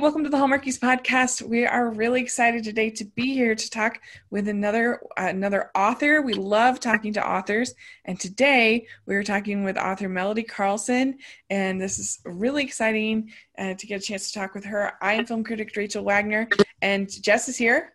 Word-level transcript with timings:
welcome 0.00 0.24
to 0.24 0.30
the 0.30 0.36
Hallmarkies 0.38 0.78
podcast. 0.78 1.42
We 1.42 1.66
are 1.66 1.90
really 1.90 2.22
excited 2.22 2.64
today 2.64 2.88
to 2.88 3.04
be 3.04 3.34
here 3.34 3.54
to 3.54 3.70
talk 3.70 4.00
with 4.30 4.48
another 4.48 4.98
uh, 5.18 5.26
another 5.26 5.70
author. 5.74 6.22
We 6.22 6.32
love 6.32 6.80
talking 6.80 7.12
to 7.12 7.28
authors, 7.28 7.74
and 8.06 8.18
today 8.18 8.86
we 9.04 9.14
are 9.14 9.22
talking 9.22 9.62
with 9.62 9.76
author 9.76 10.08
Melody 10.08 10.42
Carlson, 10.42 11.18
and 11.50 11.78
this 11.78 11.98
is 11.98 12.18
really 12.24 12.64
exciting 12.64 13.30
uh, 13.58 13.74
to 13.74 13.86
get 13.86 14.00
a 14.00 14.02
chance 14.02 14.32
to 14.32 14.38
talk 14.38 14.54
with 14.54 14.64
her. 14.64 14.94
I 15.02 15.12
am 15.14 15.26
film 15.26 15.44
critic 15.44 15.76
Rachel 15.76 16.02
Wagner, 16.02 16.48
and 16.80 17.06
Jess 17.22 17.50
is 17.50 17.58
here. 17.58 17.92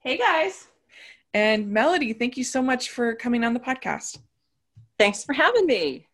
Hey 0.00 0.18
guys. 0.18 0.66
And 1.32 1.68
Melody, 1.70 2.12
thank 2.12 2.36
you 2.36 2.42
so 2.42 2.60
much 2.60 2.90
for 2.90 3.14
coming 3.14 3.44
on 3.44 3.54
the 3.54 3.60
podcast. 3.60 4.18
Thanks 4.98 5.22
for 5.22 5.32
having 5.32 5.66
me. 5.66 6.08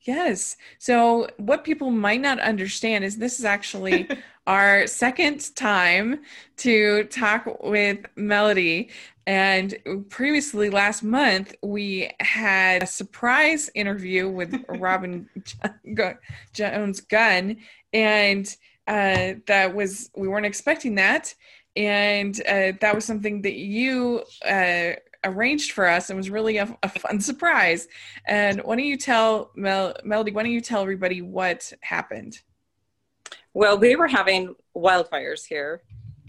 Yes. 0.00 0.56
So, 0.78 1.28
what 1.36 1.62
people 1.62 1.90
might 1.90 2.20
not 2.20 2.40
understand 2.40 3.04
is 3.04 3.18
this 3.18 3.38
is 3.38 3.44
actually 3.44 4.08
our 4.46 4.86
second 4.86 5.54
time 5.54 6.22
to 6.58 7.04
talk 7.04 7.62
with 7.62 8.04
Melody. 8.16 8.90
And 9.26 9.76
previously, 10.08 10.68
last 10.68 11.02
month, 11.02 11.54
we 11.62 12.10
had 12.18 12.82
a 12.82 12.86
surprise 12.86 13.70
interview 13.74 14.28
with 14.28 14.52
Robin 14.68 15.28
Jones 16.52 17.00
Gunn. 17.02 17.58
And 17.92 18.56
uh, 18.88 19.34
that 19.46 19.74
was, 19.74 20.10
we 20.16 20.26
weren't 20.26 20.46
expecting 20.46 20.96
that. 20.96 21.34
And 21.76 22.38
uh, 22.48 22.72
that 22.80 22.94
was 22.94 23.04
something 23.04 23.42
that 23.42 23.54
you 23.54 24.24
uh, 24.44 24.92
arranged 25.24 25.72
for 25.72 25.88
us 25.88 26.10
and 26.10 26.16
was 26.16 26.30
really 26.30 26.56
a, 26.56 26.76
a, 26.82 26.88
fun 26.88 27.20
surprise. 27.20 27.86
And 28.26 28.60
why 28.60 28.76
don't 28.76 28.84
you 28.84 28.98
tell 28.98 29.52
Mel, 29.54 29.94
Melody? 30.04 30.32
Why 30.32 30.42
don't 30.42 30.52
you 30.52 30.60
tell 30.60 30.82
everybody 30.82 31.22
what 31.22 31.72
happened? 31.80 32.40
Well, 33.54 33.78
we 33.78 33.96
were 33.96 34.08
having 34.08 34.54
wildfires 34.76 35.44
here. 35.46 35.82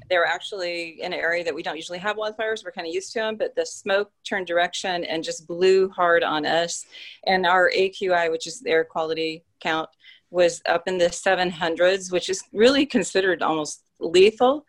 They 0.10 0.18
were 0.18 0.28
actually 0.28 1.02
in 1.02 1.14
an 1.14 1.20
area 1.20 1.44
that 1.44 1.56
we 1.56 1.64
don't 1.64 1.78
usually 1.78 2.00
have 2.00 2.18
wildfires. 2.18 2.64
We're 2.64 2.72
kind 2.72 2.88
of 2.88 2.94
used 2.94 3.14
to 3.14 3.20
them, 3.20 3.38
but 3.38 3.56
the 3.56 3.66
smoke 3.66 4.12
turned 4.28 4.48
direction 4.48 5.06
and 5.06 5.24
just 5.24 5.48
blew 5.48 5.90
hard 5.90 6.24
on 6.24 6.46
us. 6.46 6.86
And 7.26 7.46
our 7.46 7.72
AQI, 7.72 8.30
which 8.30 8.46
is 8.46 8.60
the 8.60 8.72
air 8.72 8.84
quality 8.84 9.44
count, 9.62 9.90
was 10.30 10.62
up 10.66 10.84
in 10.88 10.98
the 10.98 11.06
700s, 11.06 12.12
which 12.12 12.28
is 12.28 12.44
really 12.52 12.86
considered 12.86 13.42
almost 13.42 13.84
lethal 14.00 14.66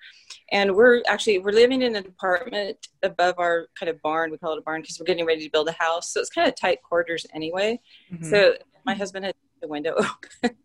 and 0.53 0.75
we're 0.75 1.03
actually 1.09 1.39
we're 1.39 1.53
living 1.53 1.83
in 1.83 1.97
an 1.97 2.07
apartment 2.07 2.89
above 3.03 3.35
our 3.39 3.69
kind 3.79 3.91
of 3.91 4.01
barn 4.03 4.31
we 4.31 4.39
call 4.39 4.53
it 4.53 4.59
a 4.59 4.63
barn 4.63 4.81
because 4.81 4.99
we're 4.99 5.07
getting 5.07 5.27
ready 5.27 5.45
to 5.45 5.51
build 5.51 5.69
a 5.69 5.73
house 5.73 6.13
so 6.13 6.21
it's 6.21 6.31
kind 6.31 6.49
of 6.49 6.55
tight 6.55 6.83
quarters 6.83 7.27
anyway 7.35 7.79
mm-hmm. 8.13 8.25
so 8.25 8.55
my 8.85 8.95
husband 8.95 9.25
had 9.25 9.35
the 9.61 9.69
window 9.69 9.95
open 10.43 10.57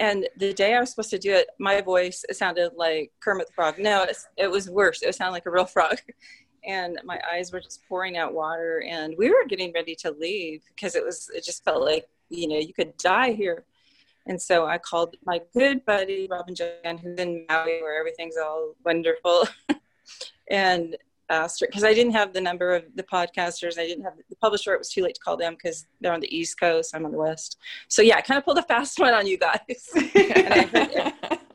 and 0.00 0.28
the 0.38 0.52
day 0.52 0.74
i 0.74 0.80
was 0.80 0.90
supposed 0.90 1.10
to 1.10 1.18
do 1.18 1.32
it 1.32 1.48
my 1.58 1.80
voice 1.80 2.24
it 2.28 2.36
sounded 2.36 2.72
like 2.76 3.12
kermit 3.20 3.46
the 3.46 3.52
frog. 3.52 3.78
No 3.78 4.06
it 4.36 4.50
was 4.50 4.68
worse. 4.68 5.02
It 5.02 5.14
sounded 5.14 5.32
like 5.32 5.46
a 5.46 5.50
real 5.50 5.66
frog. 5.66 5.98
And 6.62 7.00
my 7.04 7.18
eyes 7.32 7.50
were 7.52 7.60
just 7.60 7.88
pouring 7.88 8.18
out 8.18 8.34
water 8.34 8.84
and 8.86 9.14
we 9.16 9.30
were 9.30 9.46
getting 9.48 9.72
ready 9.72 9.94
to 9.94 10.10
leave 10.10 10.60
because 10.68 10.94
it 10.94 11.02
was 11.02 11.30
it 11.34 11.42
just 11.42 11.64
felt 11.64 11.82
like 11.82 12.06
you 12.28 12.46
know 12.48 12.58
you 12.58 12.74
could 12.74 12.94
die 12.98 13.32
here. 13.32 13.64
And 14.26 14.40
so 14.40 14.66
I 14.66 14.76
called 14.76 15.16
my 15.24 15.40
good 15.54 15.82
buddy 15.86 16.28
Robin 16.30 16.54
Jan, 16.54 16.98
who's 16.98 17.18
in 17.18 17.46
Maui, 17.48 17.80
where 17.80 17.98
everything's 17.98 18.36
all 18.36 18.74
wonderful, 18.84 19.48
and 20.50 20.98
asked 21.30 21.60
her 21.60 21.66
because 21.66 21.84
I 21.84 21.94
didn't 21.94 22.12
have 22.12 22.32
the 22.32 22.40
number 22.40 22.74
of 22.74 22.84
the 22.94 23.02
podcasters. 23.02 23.78
I 23.78 23.86
didn't 23.86 24.04
have 24.04 24.14
the 24.28 24.36
publisher. 24.36 24.74
It 24.74 24.78
was 24.78 24.90
too 24.90 25.02
late 25.02 25.14
to 25.14 25.20
call 25.20 25.36
them 25.36 25.54
because 25.54 25.86
they're 26.00 26.12
on 26.12 26.20
the 26.20 26.36
East 26.36 26.58
Coast. 26.58 26.94
I'm 26.94 27.04
on 27.04 27.12
the 27.12 27.18
West. 27.18 27.58
So 27.88 28.02
yeah, 28.02 28.16
I 28.16 28.20
kind 28.20 28.38
of 28.38 28.44
pulled 28.44 28.58
a 28.58 28.62
fast 28.62 28.98
one 28.98 29.14
on 29.14 29.26
you 29.26 29.38
guys. 29.38 29.88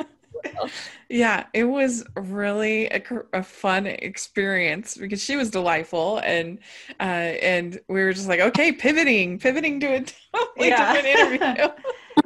yeah, 1.10 1.46
it 1.54 1.66
was 1.66 2.06
really 2.16 2.88
a, 2.88 3.04
a, 3.34 3.44
fun 3.44 3.86
experience 3.88 4.98
because 4.98 5.22
she 5.22 5.36
was 5.36 5.50
delightful, 5.50 6.20
and 6.20 6.60
uh, 7.00 7.04
and 7.04 7.80
we 7.90 8.02
were 8.04 8.14
just 8.14 8.28
like, 8.28 8.40
okay, 8.40 8.72
pivoting, 8.72 9.40
pivoting 9.40 9.80
to 9.82 9.88
a 9.88 10.00
totally 10.34 10.70
yeah. 10.70 10.94
different 10.94 11.42
interview 11.42 11.70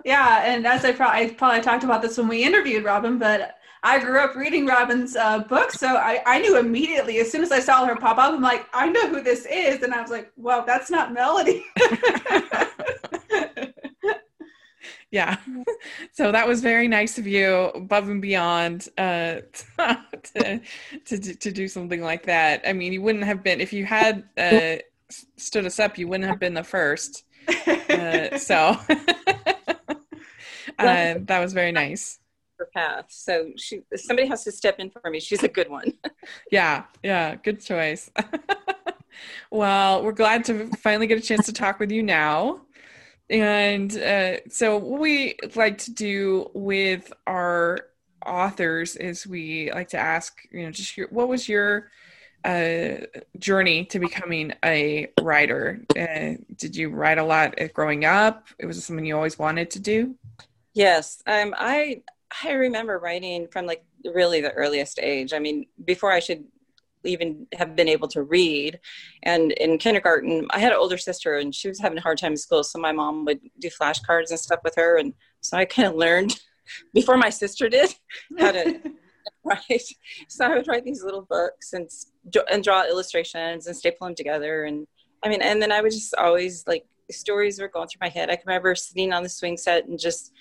yeah, 0.05 0.43
and 0.45 0.65
as 0.65 0.85
I, 0.85 0.91
pro- 0.91 1.07
I 1.07 1.29
probably 1.29 1.61
talked 1.61 1.83
about 1.83 2.01
this 2.01 2.17
when 2.17 2.27
we 2.27 2.43
interviewed 2.43 2.83
Robin, 2.83 3.17
but 3.17 3.55
I 3.83 3.99
grew 3.99 4.19
up 4.19 4.35
reading 4.35 4.65
Robin's 4.65 5.15
uh, 5.15 5.39
books, 5.39 5.79
so 5.79 5.87
I, 5.87 6.21
I 6.25 6.39
knew 6.39 6.57
immediately 6.57 7.19
as 7.19 7.31
soon 7.31 7.41
as 7.43 7.51
I 7.51 7.59
saw 7.59 7.85
her 7.85 7.95
pop 7.95 8.17
up, 8.17 8.33
I'm 8.33 8.41
like, 8.41 8.65
I 8.73 8.89
know 8.89 9.07
who 9.07 9.21
this 9.21 9.45
is, 9.45 9.81
and 9.83 9.93
I 9.93 10.01
was 10.01 10.11
like, 10.11 10.31
well, 10.35 10.65
that's 10.65 10.91
not 10.91 11.13
Melody. 11.13 11.65
yeah, 15.11 15.37
so 16.11 16.31
that 16.31 16.47
was 16.47 16.61
very 16.61 16.87
nice 16.89 17.17
of 17.17 17.25
you, 17.25 17.53
above 17.75 18.09
and 18.09 18.21
beyond, 18.21 18.89
uh, 18.97 19.37
to, 20.35 20.61
to 21.05 21.17
to 21.35 21.51
do 21.51 21.67
something 21.67 22.01
like 22.01 22.25
that. 22.25 22.61
I 22.67 22.73
mean, 22.73 22.91
you 22.91 23.01
wouldn't 23.01 23.23
have 23.23 23.43
been 23.43 23.61
if 23.61 23.71
you 23.71 23.85
had 23.85 24.23
uh, 24.37 24.75
stood 25.37 25.65
us 25.65 25.79
up, 25.79 25.97
you 25.97 26.07
wouldn't 26.07 26.29
have 26.29 26.39
been 26.39 26.53
the 26.53 26.63
first. 26.63 27.23
Uh, 27.89 28.37
so 28.37 28.55
uh, 29.87 29.95
that 30.77 31.39
was 31.39 31.53
very 31.53 31.71
nice. 31.71 32.18
Her 32.59 32.69
path. 32.73 33.05
So 33.07 33.51
she, 33.55 33.83
somebody 33.95 34.27
has 34.27 34.43
to 34.43 34.51
step 34.51 34.79
in 34.79 34.89
for 34.89 35.09
me. 35.09 35.21
She's 35.21 35.43
a 35.43 35.47
good 35.47 35.69
one. 35.69 35.93
yeah, 36.51 36.83
yeah, 37.01 37.35
good 37.35 37.61
choice. 37.61 38.11
well, 39.51 40.03
we're 40.03 40.11
glad 40.11 40.43
to 40.45 40.67
finally 40.77 41.07
get 41.07 41.17
a 41.17 41.21
chance 41.21 41.45
to 41.45 41.53
talk 41.53 41.79
with 41.79 41.89
you 41.89 42.03
now. 42.03 42.61
And 43.29 43.95
uh, 43.97 44.37
so, 44.49 44.77
what 44.77 44.99
we 44.99 45.35
like 45.55 45.77
to 45.79 45.93
do 45.93 46.51
with 46.53 47.13
our 47.25 47.77
authors 48.25 48.97
is 48.97 49.25
we 49.25 49.71
like 49.71 49.87
to 49.89 49.97
ask, 49.97 50.37
you 50.51 50.63
know, 50.63 50.71
just 50.71 50.97
your, 50.97 51.07
what 51.09 51.29
was 51.29 51.47
your 51.47 51.91
uh, 52.43 53.05
journey 53.37 53.85
to 53.85 53.99
becoming 53.99 54.53
a 54.65 55.07
writer? 55.21 55.81
Uh, 55.97 56.41
did 56.57 56.75
you 56.75 56.89
write 56.89 57.19
a 57.19 57.23
lot 57.23 57.55
growing 57.73 58.03
up? 58.03 58.47
It 58.57 58.65
was 58.65 58.83
something 58.83 59.05
you 59.05 59.15
always 59.15 59.39
wanted 59.39 59.71
to 59.71 59.79
do? 59.79 60.15
Yes, 60.73 61.21
um, 61.27 61.53
I 61.57 62.03
I 62.43 62.51
remember 62.51 62.99
writing 62.99 63.47
from 63.51 63.65
like 63.65 63.83
really 64.05 64.41
the 64.41 64.51
earliest 64.51 64.99
age. 64.99 65.33
I 65.33 65.39
mean, 65.39 65.65
before 65.85 66.11
I 66.11 66.19
should 66.19 66.45
even 67.03 67.47
have 67.53 67.75
been 67.75 67.87
able 67.87 68.07
to 68.09 68.23
read. 68.23 68.79
And 69.23 69.51
in 69.53 69.77
kindergarten, 69.77 70.47
I 70.51 70.59
had 70.59 70.71
an 70.71 70.77
older 70.77 70.97
sister, 70.97 71.37
and 71.37 71.53
she 71.53 71.67
was 71.67 71.79
having 71.79 71.97
a 71.97 72.01
hard 72.01 72.17
time 72.17 72.33
in 72.33 72.37
school, 72.37 72.63
so 72.63 72.79
my 72.79 72.91
mom 72.91 73.25
would 73.25 73.39
do 73.59 73.69
flashcards 73.69 74.29
and 74.29 74.39
stuff 74.39 74.59
with 74.63 74.75
her, 74.75 74.97
and 74.97 75.13
so 75.41 75.57
I 75.57 75.65
kind 75.65 75.87
of 75.87 75.95
learned 75.95 76.39
before 76.93 77.17
my 77.17 77.29
sister 77.29 77.69
did 77.69 77.93
how 78.39 78.51
to 78.51 78.79
write. 79.43 79.83
So 80.27 80.45
I 80.45 80.55
would 80.55 80.67
write 80.67 80.83
these 80.83 81.03
little 81.03 81.23
books 81.23 81.73
and 81.73 81.89
and 82.51 82.63
draw 82.63 82.85
illustrations 82.85 83.67
and 83.67 83.75
staple 83.75 84.07
them 84.07 84.15
together, 84.15 84.65
and 84.65 84.85
I 85.23 85.29
mean, 85.29 85.41
and 85.41 85.61
then 85.61 85.71
I 85.71 85.81
would 85.81 85.91
just 85.91 86.15
always 86.15 86.65
like 86.67 86.85
stories 87.11 87.59
were 87.59 87.67
going 87.67 87.87
through 87.87 87.99
my 88.01 88.09
head. 88.09 88.29
I 88.29 88.35
can 88.35 88.43
remember 88.47 88.75
sitting 88.75 89.13
on 89.13 89.23
the 89.23 89.29
swing 89.29 89.57
set 89.57 89.87
and 89.87 89.97
just 89.97 90.31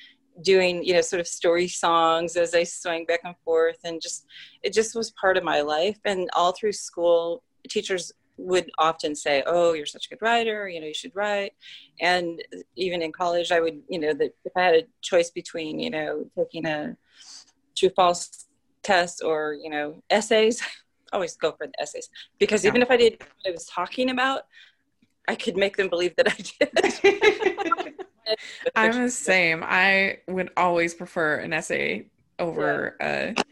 doing 0.42 0.84
you 0.84 0.92
know 0.92 1.00
sort 1.00 1.20
of 1.20 1.26
story 1.26 1.66
songs 1.66 2.36
as 2.36 2.54
i 2.54 2.62
swing 2.62 3.04
back 3.04 3.20
and 3.24 3.34
forth 3.44 3.78
and 3.84 4.00
just 4.00 4.26
it 4.62 4.72
just 4.72 4.94
was 4.94 5.10
part 5.12 5.36
of 5.36 5.44
my 5.44 5.60
life. 5.60 5.98
And 6.04 6.28
all 6.34 6.52
through 6.52 6.72
school 6.72 7.42
teachers 7.68 8.12
would 8.36 8.70
often 8.78 9.16
say 9.16 9.42
oh 9.46 9.72
you're 9.72 9.84
such 9.84 10.06
a 10.06 10.08
good 10.10 10.22
writer 10.22 10.68
you 10.68 10.80
know 10.80 10.86
you 10.86 10.94
should 10.94 11.14
write. 11.14 11.52
And 12.00 12.42
even 12.76 13.02
in 13.02 13.12
college 13.12 13.50
i 13.52 13.60
would 13.60 13.80
you 13.88 13.98
know 13.98 14.14
that 14.14 14.34
if 14.44 14.52
i 14.56 14.62
had 14.62 14.74
a 14.74 14.82
choice 15.02 15.30
between 15.30 15.78
you 15.78 15.90
know 15.90 16.26
taking 16.36 16.66
a 16.66 16.96
true 17.76 17.90
false 17.96 18.46
test 18.82 19.22
or 19.24 19.56
you 19.60 19.70
know 19.70 20.02
essays 20.10 20.62
always 21.12 21.36
go 21.36 21.52
for 21.52 21.66
the 21.66 21.80
essays. 21.80 22.10
Because 22.38 22.64
yeah. 22.64 22.70
even 22.70 22.82
if 22.82 22.90
i 22.90 22.96
did 22.96 23.18
what 23.18 23.48
i 23.48 23.50
was 23.50 23.66
talking 23.66 24.10
about 24.10 24.42
i 25.26 25.34
could 25.34 25.56
make 25.56 25.76
them 25.76 25.88
believe 25.88 26.14
that 26.16 26.28
i 26.28 26.36
did 26.60 27.67
I'm 28.74 28.92
the 29.02 29.10
same. 29.10 29.62
I 29.64 30.18
would 30.26 30.50
always 30.56 30.94
prefer 30.94 31.36
an 31.36 31.52
essay 31.52 32.06
over 32.38 32.96
yeah. 33.00 33.32
uh 33.36 33.42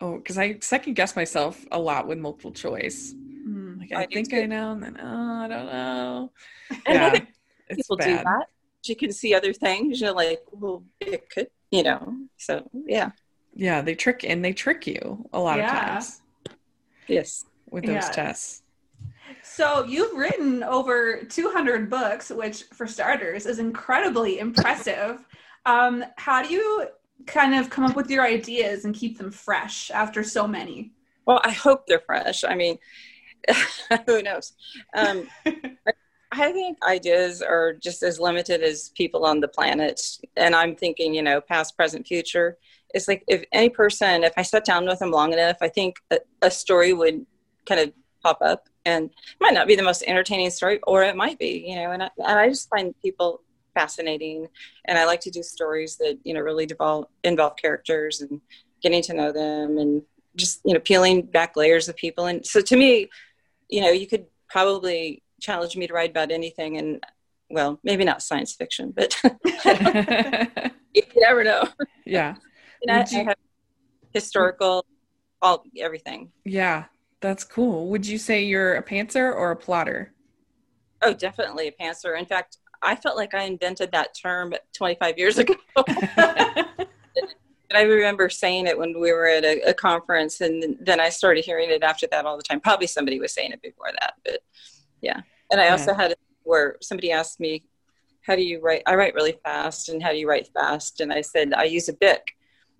oh 0.00 0.16
because 0.18 0.36
I 0.36 0.58
second 0.60 0.94
guess 0.94 1.16
myself 1.16 1.64
a 1.72 1.78
lot 1.78 2.06
with 2.06 2.18
multiple 2.18 2.52
choice. 2.52 3.14
Mm, 3.14 3.80
like 3.80 3.92
I, 3.92 4.02
I 4.02 4.06
think 4.06 4.34
I 4.34 4.44
know 4.44 4.72
and 4.72 4.82
then 4.82 4.98
oh 5.00 5.42
I 5.42 5.48
don't 5.48 5.66
know. 5.66 6.32
And 6.86 6.94
yeah, 6.94 7.06
I 7.06 7.10
think 7.10 7.28
people 7.76 7.96
bad. 7.96 8.18
do 8.18 8.24
that. 8.24 8.46
You 8.84 8.96
can 8.96 9.12
see 9.12 9.34
other 9.34 9.52
things, 9.52 10.00
you're 10.00 10.12
like, 10.12 10.40
well 10.52 10.84
it 11.00 11.28
could 11.30 11.48
you 11.70 11.82
know. 11.82 12.14
So 12.36 12.68
yeah. 12.86 13.10
Yeah, 13.54 13.80
they 13.80 13.94
trick 13.94 14.24
and 14.24 14.44
they 14.44 14.52
trick 14.52 14.86
you 14.86 15.26
a 15.32 15.40
lot 15.40 15.58
yeah. 15.58 15.66
of 15.66 15.88
times. 15.88 16.20
Yes. 17.06 17.44
With 17.70 17.84
those 17.84 17.94
yeah. 17.94 18.10
tests. 18.10 18.62
So 19.56 19.84
you've 19.84 20.12
written 20.12 20.62
over 20.62 21.22
200 21.22 21.88
books, 21.88 22.28
which 22.28 22.64
for 22.74 22.86
starters 22.86 23.46
is 23.46 23.58
incredibly 23.58 24.38
impressive. 24.38 25.24
Um, 25.64 26.04
how 26.18 26.42
do 26.42 26.52
you 26.52 26.88
kind 27.26 27.54
of 27.54 27.70
come 27.70 27.84
up 27.84 27.96
with 27.96 28.10
your 28.10 28.22
ideas 28.22 28.84
and 28.84 28.94
keep 28.94 29.16
them 29.16 29.30
fresh 29.30 29.90
after 29.90 30.22
so 30.22 30.46
many? 30.46 30.92
Well, 31.26 31.40
I 31.42 31.52
hope 31.52 31.86
they're 31.86 32.02
fresh. 32.04 32.44
I 32.44 32.54
mean, 32.54 32.76
who 34.06 34.20
knows? 34.20 34.52
Um, 34.94 35.26
I 36.32 36.52
think 36.52 36.76
ideas 36.84 37.40
are 37.40 37.72
just 37.72 38.02
as 38.02 38.20
limited 38.20 38.62
as 38.62 38.90
people 38.90 39.24
on 39.24 39.40
the 39.40 39.48
planet. 39.48 40.18
And 40.36 40.54
I'm 40.54 40.76
thinking, 40.76 41.14
you 41.14 41.22
know, 41.22 41.40
past, 41.40 41.78
present, 41.78 42.06
future. 42.06 42.58
it's 42.92 43.08
like 43.08 43.24
if 43.26 43.42
any 43.52 43.70
person, 43.70 44.22
if 44.22 44.34
I 44.36 44.42
sat 44.42 44.66
down 44.66 44.84
with 44.84 44.98
them 44.98 45.12
long 45.12 45.32
enough, 45.32 45.56
I 45.62 45.68
think 45.68 45.96
a, 46.10 46.18
a 46.42 46.50
story 46.50 46.92
would 46.92 47.24
kind 47.64 47.80
of 47.80 47.94
pop 48.22 48.42
up 48.42 48.68
and 48.86 49.06
it 49.10 49.36
might 49.40 49.52
not 49.52 49.66
be 49.66 49.76
the 49.76 49.82
most 49.82 50.02
entertaining 50.06 50.48
story, 50.50 50.80
or 50.86 51.02
it 51.02 51.16
might 51.16 51.38
be, 51.38 51.64
you 51.68 51.76
know. 51.76 51.90
And 51.90 52.02
I, 52.04 52.10
and 52.16 52.38
I 52.38 52.48
just 52.48 52.70
find 52.70 52.94
people 53.02 53.42
fascinating, 53.74 54.48
and 54.86 54.96
I 54.96 55.04
like 55.04 55.20
to 55.22 55.30
do 55.30 55.42
stories 55.42 55.96
that 55.98 56.18
you 56.24 56.32
know 56.32 56.40
really 56.40 56.64
devolve, 56.64 57.06
involve 57.24 57.56
characters 57.56 58.22
and 58.22 58.40
getting 58.82 59.02
to 59.02 59.12
know 59.14 59.32
them, 59.32 59.76
and 59.76 60.02
just 60.36 60.60
you 60.64 60.72
know 60.72 60.80
peeling 60.80 61.22
back 61.22 61.56
layers 61.56 61.88
of 61.88 61.96
people. 61.96 62.26
And 62.26 62.46
so 62.46 62.60
to 62.62 62.76
me, 62.76 63.08
you 63.68 63.80
know, 63.82 63.90
you 63.90 64.06
could 64.06 64.26
probably 64.48 65.22
challenge 65.40 65.76
me 65.76 65.86
to 65.86 65.92
write 65.92 66.10
about 66.10 66.30
anything, 66.30 66.78
and 66.78 67.04
well, 67.50 67.78
maybe 67.84 68.04
not 68.04 68.22
science 68.22 68.54
fiction, 68.54 68.94
but 68.96 69.20
you 70.94 71.02
never 71.16 71.44
know. 71.44 71.64
Yeah. 72.04 72.36
I, 72.88 73.04
you- 73.10 73.20
I 73.20 73.24
have 73.24 73.36
historical, 74.12 74.86
all 75.42 75.64
everything. 75.78 76.30
Yeah, 76.44 76.84
that's 77.26 77.44
cool. 77.44 77.88
Would 77.88 78.06
you 78.06 78.18
say 78.18 78.44
you're 78.44 78.76
a 78.76 78.82
pantser 78.82 79.34
or 79.34 79.50
a 79.50 79.56
plotter? 79.56 80.12
Oh, 81.02 81.12
definitely 81.12 81.68
a 81.68 81.72
pantser. 81.72 82.18
In 82.18 82.24
fact, 82.24 82.58
I 82.82 82.94
felt 82.94 83.16
like 83.16 83.34
I 83.34 83.42
invented 83.42 83.92
that 83.92 84.14
term 84.14 84.54
25 84.74 85.18
years 85.18 85.38
ago. 85.38 85.54
and 85.76 86.66
I 87.74 87.82
remember 87.82 88.28
saying 88.28 88.66
it 88.66 88.78
when 88.78 88.98
we 89.00 89.12
were 89.12 89.26
at 89.26 89.44
a, 89.44 89.70
a, 89.70 89.74
conference, 89.74 90.40
and 90.40 90.76
then 90.80 91.00
I 91.00 91.08
started 91.08 91.44
hearing 91.44 91.70
it 91.70 91.82
after 91.82 92.06
that 92.10 92.24
all 92.24 92.36
the 92.36 92.42
time. 92.42 92.60
Probably 92.60 92.86
somebody 92.86 93.18
was 93.18 93.34
saying 93.34 93.52
it 93.52 93.60
before 93.60 93.90
that, 94.00 94.14
but 94.24 94.40
yeah. 95.02 95.20
And 95.50 95.60
I 95.60 95.70
also 95.70 95.90
yeah. 95.90 95.96
had 95.96 96.12
a, 96.12 96.16
where 96.44 96.76
somebody 96.80 97.10
asked 97.10 97.40
me, 97.40 97.64
"How 98.22 98.36
do 98.36 98.42
you 98.42 98.60
write?" 98.60 98.82
I 98.86 98.94
write 98.94 99.14
really 99.14 99.38
fast, 99.44 99.88
and 99.88 100.02
how 100.02 100.12
do 100.12 100.18
you 100.18 100.28
write 100.28 100.48
fast? 100.54 101.00
And 101.00 101.12
I 101.12 101.22
said, 101.22 101.52
"I 101.54 101.64
use 101.64 101.88
a 101.88 101.92
Bic." 101.92 102.22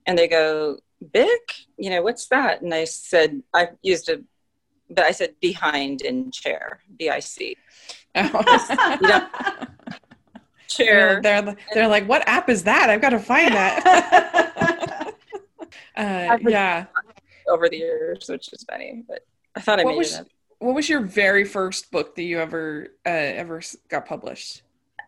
And 0.06 0.16
they 0.16 0.28
go, 0.28 0.78
"Bic? 1.12 1.54
You 1.76 1.90
know 1.90 2.02
what's 2.02 2.28
that?" 2.28 2.62
And 2.62 2.72
I 2.72 2.84
said, 2.84 3.42
"I 3.52 3.70
used 3.82 4.08
a," 4.08 4.22
but 4.90 5.04
I 5.04 5.10
said 5.10 5.34
behind 5.40 6.02
in 6.02 6.30
chair, 6.30 6.80
B 6.98 7.10
I 7.10 7.20
C. 7.20 7.56
Oh. 8.14 9.66
chair. 10.68 11.20
They're, 11.22 11.42
they're, 11.42 11.56
they're 11.74 11.88
like, 11.88 12.08
what 12.08 12.26
app 12.28 12.48
is 12.48 12.64
that? 12.64 12.90
I've 12.90 13.00
got 13.00 13.10
to 13.10 13.18
find 13.18 13.54
that. 13.54 15.14
uh, 15.96 16.38
yeah. 16.42 16.86
Over 17.48 17.68
the 17.68 17.78
years, 17.78 18.28
which 18.28 18.52
is 18.52 18.64
funny, 18.64 19.04
but 19.08 19.24
I 19.54 19.60
thought 19.60 19.80
I 19.80 19.84
what 19.84 19.92
made 19.92 19.98
was, 19.98 20.18
it. 20.18 20.28
What 20.58 20.74
was 20.74 20.88
your 20.88 21.00
very 21.00 21.44
first 21.44 21.90
book 21.90 22.16
that 22.16 22.22
you 22.22 22.40
ever 22.40 22.88
uh, 23.06 23.10
ever 23.10 23.62
got 23.88 24.06
published? 24.06 24.62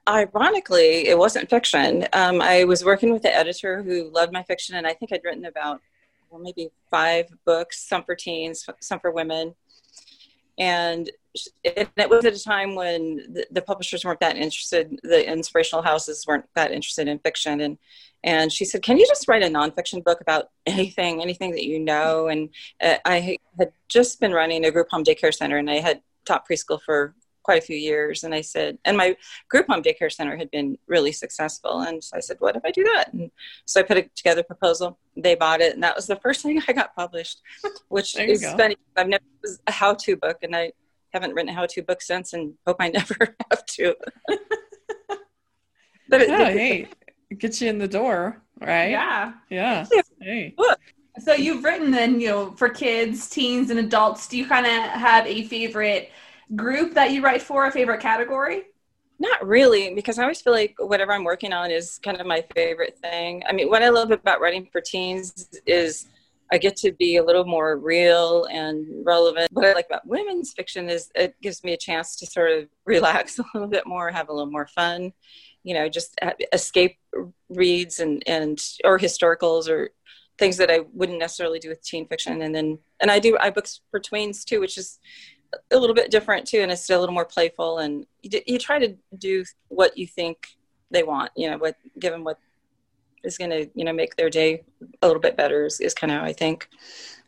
Ironically, 0.08 1.08
it 1.08 1.18
wasn't 1.18 1.50
fiction. 1.50 2.06
Um, 2.12 2.40
I 2.40 2.64
was 2.64 2.84
working 2.84 3.12
with 3.12 3.22
the 3.22 3.34
editor 3.34 3.82
who 3.82 4.10
loved 4.10 4.32
my 4.32 4.42
fiction, 4.44 4.76
and 4.76 4.86
I 4.86 4.94
think 4.94 5.12
I'd 5.12 5.20
written 5.24 5.46
about 5.46 5.80
well, 6.30 6.40
maybe 6.40 6.70
five 6.90 7.26
books, 7.44 7.80
some 7.88 8.04
for 8.04 8.14
teens, 8.14 8.68
some 8.80 9.00
for 9.00 9.10
women 9.10 9.54
and 10.58 11.10
it, 11.62 12.10
was 12.10 12.24
at 12.24 12.34
a 12.34 12.42
time 12.42 12.74
when 12.74 13.16
the, 13.32 13.46
the, 13.50 13.62
publishers 13.62 14.04
weren't 14.04 14.20
that 14.20 14.36
interested 14.36 14.98
the 15.02 15.30
inspirational 15.30 15.82
houses 15.82 16.24
weren't 16.26 16.46
that 16.54 16.72
interested 16.72 17.06
in 17.06 17.18
fiction. 17.20 17.60
And 17.60 17.78
and 18.24 18.52
she 18.52 18.64
said 18.64 18.82
can 18.82 18.98
you 18.98 19.06
just 19.06 19.28
write 19.28 19.42
a 19.42 19.46
nonfiction 19.46 20.02
book 20.02 20.20
about 20.20 20.50
anything 20.66 21.22
anything 21.22 21.52
that 21.52 21.64
you 21.64 21.78
know? 21.78 22.28
And 22.28 22.48
uh, 22.82 22.96
i 23.04 23.38
had 23.58 23.72
just 23.88 24.20
been 24.20 24.32
running 24.32 24.64
a 24.64 24.70
group 24.70 24.88
home 24.90 25.04
daycare 25.04 25.34
center 25.34 25.58
and 25.58 25.70
i 25.70 25.76
had 25.76 26.02
taught 26.24 26.48
preschool 26.48 26.80
for 26.84 27.14
quite 27.48 27.62
a 27.62 27.64
few 27.64 27.78
years. 27.78 28.24
And 28.24 28.34
I 28.34 28.42
said, 28.42 28.76
and 28.84 28.94
my 28.94 29.16
group 29.48 29.68
home 29.68 29.82
daycare 29.82 30.12
center 30.12 30.36
had 30.36 30.50
been 30.50 30.76
really 30.86 31.12
successful. 31.12 31.80
And 31.80 32.04
so 32.04 32.14
I 32.14 32.20
said, 32.20 32.36
what 32.40 32.56
if 32.56 32.62
I 32.62 32.70
do 32.70 32.84
that? 32.84 33.10
And 33.14 33.30
so 33.64 33.80
I 33.80 33.84
put 33.84 33.96
it 33.96 34.14
together 34.14 34.42
a 34.42 34.44
proposal. 34.44 34.98
They 35.16 35.34
bought 35.34 35.62
it. 35.62 35.72
And 35.72 35.82
that 35.82 35.96
was 35.96 36.06
the 36.06 36.16
first 36.16 36.42
thing 36.42 36.60
I 36.68 36.74
got 36.74 36.94
published, 36.94 37.40
which 37.88 38.18
is 38.18 38.42
go. 38.42 38.54
funny. 38.54 38.76
I've 38.98 39.08
never, 39.08 39.24
it 39.24 39.42
was 39.42 39.60
a 39.66 39.72
how 39.72 39.94
to 39.94 40.14
book 40.14 40.40
and 40.42 40.54
I 40.54 40.72
haven't 41.14 41.32
written 41.32 41.48
a 41.48 41.54
how 41.54 41.64
to 41.64 41.82
book 41.82 42.02
since 42.02 42.34
and 42.34 42.52
hope 42.66 42.76
I 42.80 42.88
never 42.98 43.34
have 43.50 43.64
to. 43.64 43.94
but 46.10 46.20
it, 46.20 46.28
yeah, 46.28 46.50
hey, 46.50 46.88
gets 47.38 47.62
you 47.62 47.70
in 47.70 47.78
the 47.78 47.88
door, 47.88 48.42
right? 48.60 48.90
Yeah. 48.90 49.32
Yeah. 49.48 49.86
Hey. 50.20 50.54
So 51.20 51.32
you've 51.32 51.64
written 51.64 51.92
then, 51.92 52.20
you 52.20 52.28
know, 52.28 52.50
for 52.58 52.68
kids, 52.68 53.30
teens, 53.30 53.70
and 53.70 53.78
adults. 53.78 54.28
Do 54.28 54.36
you 54.36 54.46
kind 54.46 54.66
of 54.66 54.72
have 55.00 55.26
a 55.26 55.46
favorite 55.46 56.12
group 56.56 56.94
that 56.94 57.12
you 57.12 57.22
write 57.22 57.42
for, 57.42 57.66
a 57.66 57.72
favorite 57.72 58.00
category? 58.00 58.64
Not 59.18 59.46
really, 59.46 59.94
because 59.94 60.18
I 60.18 60.22
always 60.22 60.40
feel 60.40 60.52
like 60.52 60.76
whatever 60.78 61.12
I'm 61.12 61.24
working 61.24 61.52
on 61.52 61.70
is 61.70 61.98
kind 61.98 62.20
of 62.20 62.26
my 62.26 62.44
favorite 62.54 62.98
thing. 62.98 63.42
I 63.48 63.52
mean, 63.52 63.68
what 63.68 63.82
I 63.82 63.88
love 63.88 64.12
about 64.12 64.40
writing 64.40 64.68
for 64.70 64.80
teens 64.80 65.48
is 65.66 66.06
I 66.52 66.58
get 66.58 66.76
to 66.76 66.92
be 66.92 67.16
a 67.16 67.24
little 67.24 67.44
more 67.44 67.76
real 67.76 68.44
and 68.44 68.86
relevant. 69.04 69.50
What 69.52 69.66
I 69.66 69.72
like 69.72 69.86
about 69.86 70.06
women's 70.06 70.52
fiction 70.52 70.88
is 70.88 71.10
it 71.14 71.34
gives 71.42 71.62
me 71.62 71.72
a 71.72 71.76
chance 71.76 72.16
to 72.16 72.26
sort 72.26 72.52
of 72.52 72.68
relax 72.86 73.38
a 73.38 73.44
little 73.54 73.68
bit 73.68 73.86
more, 73.86 74.10
have 74.10 74.28
a 74.28 74.32
little 74.32 74.50
more 74.50 74.66
fun, 74.68 75.12
you 75.64 75.74
know, 75.74 75.88
just 75.88 76.18
escape 76.52 76.96
reads 77.48 77.98
and, 77.98 78.22
and 78.26 78.58
or 78.84 78.98
historicals 78.98 79.68
or 79.68 79.90
things 80.38 80.56
that 80.56 80.70
I 80.70 80.80
wouldn't 80.92 81.18
necessarily 81.18 81.58
do 81.58 81.68
with 81.68 81.82
teen 81.82 82.06
fiction. 82.06 82.40
And 82.42 82.54
then, 82.54 82.78
and 83.00 83.10
I 83.10 83.18
do, 83.18 83.36
I 83.40 83.50
books 83.50 83.80
for 83.90 83.98
tweens 83.98 84.44
too, 84.44 84.60
which 84.60 84.78
is 84.78 85.00
a 85.70 85.76
little 85.76 85.94
bit 85.94 86.10
different 86.10 86.46
too, 86.46 86.60
and 86.60 86.70
it's 86.70 86.82
still 86.82 86.98
a 86.98 87.02
little 87.02 87.14
more 87.14 87.24
playful. 87.24 87.78
And 87.78 88.06
you, 88.22 88.40
you 88.46 88.58
try 88.58 88.78
to 88.78 88.96
do 89.16 89.44
what 89.68 89.96
you 89.96 90.06
think 90.06 90.46
they 90.90 91.02
want. 91.02 91.30
You 91.36 91.50
know, 91.50 91.58
what 91.58 91.76
give 91.98 92.12
them 92.12 92.24
what 92.24 92.38
is 93.24 93.38
going 93.38 93.50
to 93.50 93.68
you 93.74 93.84
know 93.84 93.92
make 93.92 94.16
their 94.16 94.30
day 94.30 94.62
a 95.02 95.06
little 95.06 95.20
bit 95.20 95.36
better 95.36 95.66
is, 95.66 95.80
is 95.80 95.94
kind 95.94 96.12
of 96.12 96.20
how 96.20 96.24
I 96.24 96.32
think. 96.32 96.68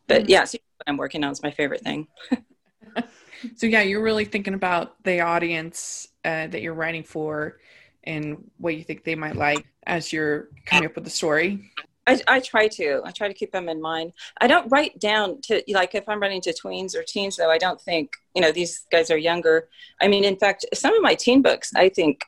But 0.06 0.22
mm-hmm. 0.22 0.30
yeah, 0.30 0.44
so 0.44 0.58
what 0.76 0.90
I'm 0.90 0.96
working 0.96 1.24
on 1.24 1.32
is 1.32 1.42
my 1.42 1.50
favorite 1.50 1.82
thing. 1.82 2.06
so 3.56 3.66
yeah, 3.66 3.82
you're 3.82 4.02
really 4.02 4.24
thinking 4.24 4.54
about 4.54 5.02
the 5.04 5.20
audience 5.20 6.08
uh, 6.24 6.46
that 6.48 6.62
you're 6.62 6.74
writing 6.74 7.04
for 7.04 7.58
and 8.04 8.50
what 8.58 8.76
you 8.76 8.82
think 8.82 9.04
they 9.04 9.14
might 9.14 9.36
like 9.36 9.66
as 9.86 10.12
you're 10.12 10.48
coming 10.66 10.86
up 10.86 10.94
with 10.94 11.04
the 11.04 11.10
story. 11.10 11.70
I, 12.10 12.36
I 12.36 12.40
try 12.40 12.68
to. 12.68 13.02
I 13.04 13.10
try 13.12 13.28
to 13.28 13.34
keep 13.34 13.52
them 13.52 13.68
in 13.68 13.80
mind. 13.80 14.12
I 14.40 14.46
don't 14.46 14.68
write 14.70 14.98
down 14.98 15.40
to 15.42 15.62
like 15.68 15.94
if 15.94 16.08
I'm 16.08 16.20
running 16.20 16.40
to 16.42 16.52
tweens 16.52 16.94
or 16.94 17.02
teens 17.02 17.36
though. 17.36 17.50
I 17.50 17.58
don't 17.58 17.80
think 17.80 18.12
you 18.34 18.42
know 18.42 18.52
these 18.52 18.84
guys 18.90 19.10
are 19.10 19.16
younger. 19.16 19.68
I 20.00 20.08
mean, 20.08 20.24
in 20.24 20.36
fact, 20.36 20.66
some 20.74 20.94
of 20.94 21.02
my 21.02 21.14
teen 21.14 21.42
books 21.42 21.70
I 21.74 21.88
think 21.88 22.24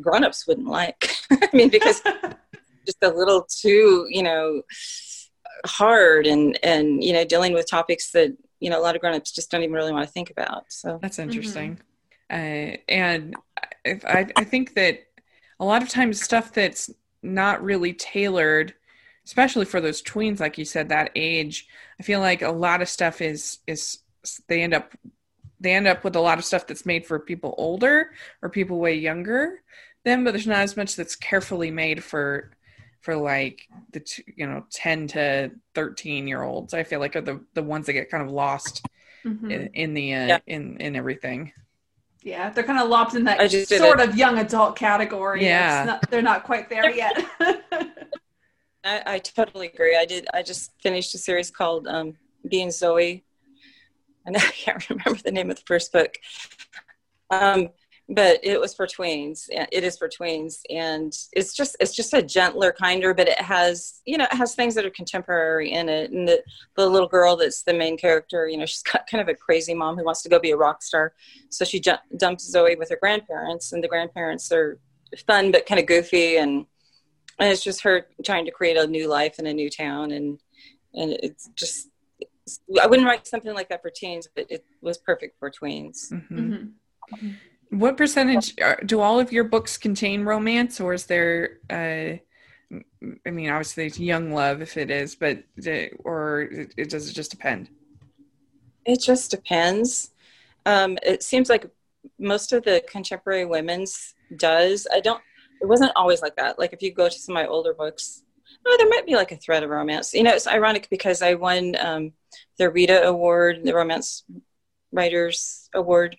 grown-ups 0.00 0.46
wouldn't 0.46 0.68
like. 0.68 1.10
I 1.30 1.48
mean, 1.52 1.70
because 1.70 2.02
just 2.86 3.02
a 3.02 3.08
little 3.08 3.46
too 3.48 4.06
you 4.10 4.22
know 4.22 4.62
hard 5.64 6.26
and 6.26 6.58
and 6.62 7.02
you 7.02 7.12
know 7.12 7.24
dealing 7.24 7.54
with 7.54 7.70
topics 7.70 8.10
that 8.12 8.36
you 8.60 8.68
know 8.68 8.78
a 8.78 8.82
lot 8.82 8.94
of 8.94 9.00
grown-ups 9.00 9.32
just 9.32 9.50
don't 9.50 9.62
even 9.62 9.74
really 9.74 9.92
want 9.92 10.06
to 10.06 10.12
think 10.12 10.30
about. 10.30 10.64
So 10.68 10.98
that's 11.00 11.18
interesting. 11.18 11.76
Mm-hmm. 11.76 11.82
Uh, 12.30 12.76
and 12.88 13.36
I, 13.84 14.26
I 14.36 14.44
think 14.44 14.74
that 14.74 15.00
a 15.60 15.64
lot 15.64 15.82
of 15.82 15.90
times 15.90 16.22
stuff 16.22 16.52
that's 16.52 16.90
not 17.22 17.62
really 17.62 17.92
tailored 17.92 18.74
especially 19.24 19.64
for 19.64 19.80
those 19.80 20.02
tweens 20.02 20.40
like 20.40 20.58
you 20.58 20.64
said 20.64 20.88
that 20.88 21.10
age 21.14 21.68
i 22.00 22.02
feel 22.02 22.20
like 22.20 22.42
a 22.42 22.50
lot 22.50 22.82
of 22.82 22.88
stuff 22.88 23.20
is 23.20 23.58
is 23.66 23.98
they 24.48 24.62
end 24.62 24.74
up 24.74 24.92
they 25.60 25.72
end 25.72 25.86
up 25.86 26.02
with 26.02 26.16
a 26.16 26.20
lot 26.20 26.38
of 26.38 26.44
stuff 26.44 26.66
that's 26.66 26.86
made 26.86 27.06
for 27.06 27.18
people 27.18 27.54
older 27.56 28.10
or 28.42 28.48
people 28.48 28.78
way 28.78 28.94
younger 28.94 29.62
than 30.04 30.24
but 30.24 30.32
there's 30.32 30.46
not 30.46 30.60
as 30.60 30.76
much 30.76 30.96
that's 30.96 31.16
carefully 31.16 31.70
made 31.70 32.02
for 32.02 32.50
for 33.02 33.16
like 33.16 33.68
the 33.92 34.22
you 34.36 34.46
know 34.46 34.64
10 34.70 35.08
to 35.08 35.50
13 35.74 36.26
year 36.26 36.42
olds. 36.42 36.72
I 36.72 36.84
feel 36.84 37.00
like 37.00 37.14
are 37.16 37.20
the 37.20 37.44
the 37.54 37.62
ones 37.62 37.86
that 37.86 37.92
get 37.92 38.10
kind 38.10 38.22
of 38.22 38.30
lost 38.30 38.86
mm-hmm. 39.24 39.50
in, 39.50 39.66
in, 39.74 39.94
the 39.94 40.14
uh, 40.14 40.26
yeah. 40.26 40.38
in 40.46 40.80
in 40.80 40.96
everything. 40.96 41.52
Yeah 42.22 42.50
they're 42.50 42.64
kind 42.64 42.80
of 42.80 42.88
lopped 42.88 43.14
in 43.14 43.24
that 43.24 43.50
sort 43.50 44.00
of 44.00 44.16
young 44.16 44.38
adult 44.38 44.76
category. 44.76 45.44
Yeah. 45.44 45.84
not, 45.84 46.10
they're 46.10 46.22
not 46.22 46.44
quite 46.44 46.70
there 46.70 46.88
yet 46.90 47.24
I, 48.84 49.02
I, 49.06 49.18
totally 49.20 49.68
agree. 49.68 49.96
I 49.96 50.04
did. 50.04 50.26
I 50.34 50.42
just 50.42 50.72
finished 50.80 51.14
a 51.14 51.18
series 51.18 51.50
called 51.50 51.86
um, 51.86 52.16
"Being 52.48 52.70
Zoe," 52.70 53.24
and 54.26 54.36
I 54.36 54.40
can't 54.40 54.88
remember 54.88 55.20
the 55.22 55.32
name 55.32 55.50
of 55.50 55.56
the 55.56 55.62
first 55.66 55.92
book. 55.92 56.16
Um, 57.30 57.70
but 58.08 58.40
it 58.42 58.60
was 58.60 58.74
for 58.74 58.86
tweens. 58.86 59.48
It 59.50 59.84
is 59.84 59.96
for 59.96 60.08
tweens, 60.08 60.60
and 60.68 61.16
it's 61.32 61.54
just 61.54 61.76
it's 61.80 61.94
just 61.94 62.12
a 62.12 62.22
gentler, 62.22 62.72
kinder. 62.72 63.14
But 63.14 63.28
it 63.28 63.40
has 63.40 64.00
you 64.04 64.18
know 64.18 64.24
it 64.24 64.36
has 64.36 64.54
things 64.54 64.74
that 64.74 64.84
are 64.84 64.90
contemporary 64.90 65.72
in 65.72 65.88
it. 65.88 66.10
And 66.10 66.26
the 66.26 66.42
the 66.76 66.86
little 66.88 67.08
girl 67.08 67.36
that's 67.36 67.62
the 67.62 67.72
main 67.72 67.96
character, 67.96 68.48
you 68.48 68.56
know, 68.56 68.66
she's 68.66 68.82
got 68.92 69.06
kind 69.06 69.22
of 69.22 69.28
a 69.28 69.34
crazy 69.34 69.74
mom 69.74 69.96
who 69.96 70.04
wants 70.04 70.22
to 70.22 70.28
go 70.28 70.38
be 70.38 70.50
a 70.50 70.56
rock 70.56 70.82
star. 70.82 71.14
So 71.50 71.64
she 71.64 71.80
j- 71.80 71.96
dumps 72.16 72.50
Zoe 72.50 72.76
with 72.76 72.90
her 72.90 72.98
grandparents, 73.00 73.72
and 73.72 73.82
the 73.82 73.88
grandparents 73.88 74.50
are 74.52 74.78
fun 75.26 75.52
but 75.52 75.66
kind 75.66 75.78
of 75.78 75.86
goofy 75.86 76.36
and 76.38 76.66
and 77.38 77.50
it's 77.50 77.62
just 77.62 77.82
her 77.82 78.06
trying 78.24 78.44
to 78.44 78.50
create 78.50 78.76
a 78.76 78.86
new 78.86 79.08
life 79.08 79.38
in 79.38 79.46
a 79.46 79.52
new 79.52 79.70
town 79.70 80.12
and 80.12 80.38
and 80.94 81.12
it's 81.22 81.48
just 81.54 81.88
it's, 82.20 82.60
i 82.82 82.86
wouldn't 82.86 83.06
write 83.06 83.26
something 83.26 83.54
like 83.54 83.68
that 83.68 83.82
for 83.82 83.90
teens 83.90 84.28
but 84.34 84.46
it 84.50 84.64
was 84.80 84.98
perfect 84.98 85.38
for 85.38 85.50
tweens 85.50 86.12
mm-hmm. 86.12 86.38
Mm-hmm. 87.14 87.78
what 87.78 87.96
percentage 87.96 88.54
are, 88.60 88.80
do 88.84 89.00
all 89.00 89.18
of 89.20 89.32
your 89.32 89.44
books 89.44 89.76
contain 89.76 90.24
romance 90.24 90.80
or 90.80 90.92
is 90.92 91.06
there 91.06 91.58
uh, 91.70 92.18
I 93.26 93.30
mean, 93.30 93.50
obviously 93.50 93.86
it's 93.86 93.98
young 93.98 94.32
love 94.32 94.62
if 94.62 94.76
it 94.76 94.90
is, 94.90 95.14
but 95.14 95.42
or 96.04 96.42
it, 96.42 96.74
it 96.76 96.90
does 96.90 97.08
it 97.08 97.12
just 97.12 97.30
depend? 97.30 97.68
It 98.84 99.00
just 99.00 99.30
depends. 99.30 100.10
Um, 100.66 100.98
it 101.04 101.22
seems 101.22 101.48
like 101.48 101.66
most 102.18 102.52
of 102.52 102.64
the 102.64 102.82
contemporary 102.88 103.44
women's 103.44 104.14
does. 104.36 104.86
I 104.92 105.00
don't. 105.00 105.20
It 105.62 105.68
wasn't 105.68 105.92
always 105.96 106.20
like 106.20 106.36
that. 106.36 106.58
Like 106.58 106.72
if 106.72 106.82
you 106.82 106.92
go 106.92 107.08
to 107.08 107.18
some 107.18 107.36
of 107.36 107.42
my 107.42 107.46
older 107.46 107.72
books, 107.72 108.24
oh, 108.66 108.76
there 108.78 108.88
might 108.88 109.06
be 109.06 109.14
like 109.14 109.32
a 109.32 109.36
thread 109.36 109.62
of 109.62 109.70
romance. 109.70 110.12
You 110.12 110.24
know, 110.24 110.34
it's 110.34 110.46
ironic 110.46 110.88
because 110.90 111.22
I 111.22 111.34
won 111.34 111.76
um, 111.80 112.12
the 112.58 112.68
Rita 112.70 113.04
Award, 113.04 113.60
the 113.64 113.74
Romance 113.74 114.24
Writers 114.92 115.70
Award, 115.74 116.16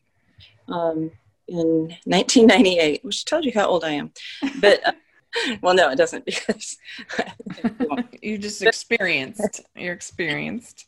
um, 0.69 1.12
in 1.47 1.95
1998, 2.05 3.03
which 3.03 3.25
tells 3.25 3.45
you 3.45 3.51
how 3.53 3.67
old 3.67 3.83
I 3.83 3.91
am. 3.91 4.12
But 4.62 4.88
uh, 4.88 4.93
well, 5.62 5.73
no, 5.73 5.89
it 5.89 5.97
doesn't 5.97 6.25
because 6.25 6.77
you 8.21 8.38
just 8.38 8.62
experienced. 8.62 9.62
You're 9.75 9.93
experienced. 9.93 10.88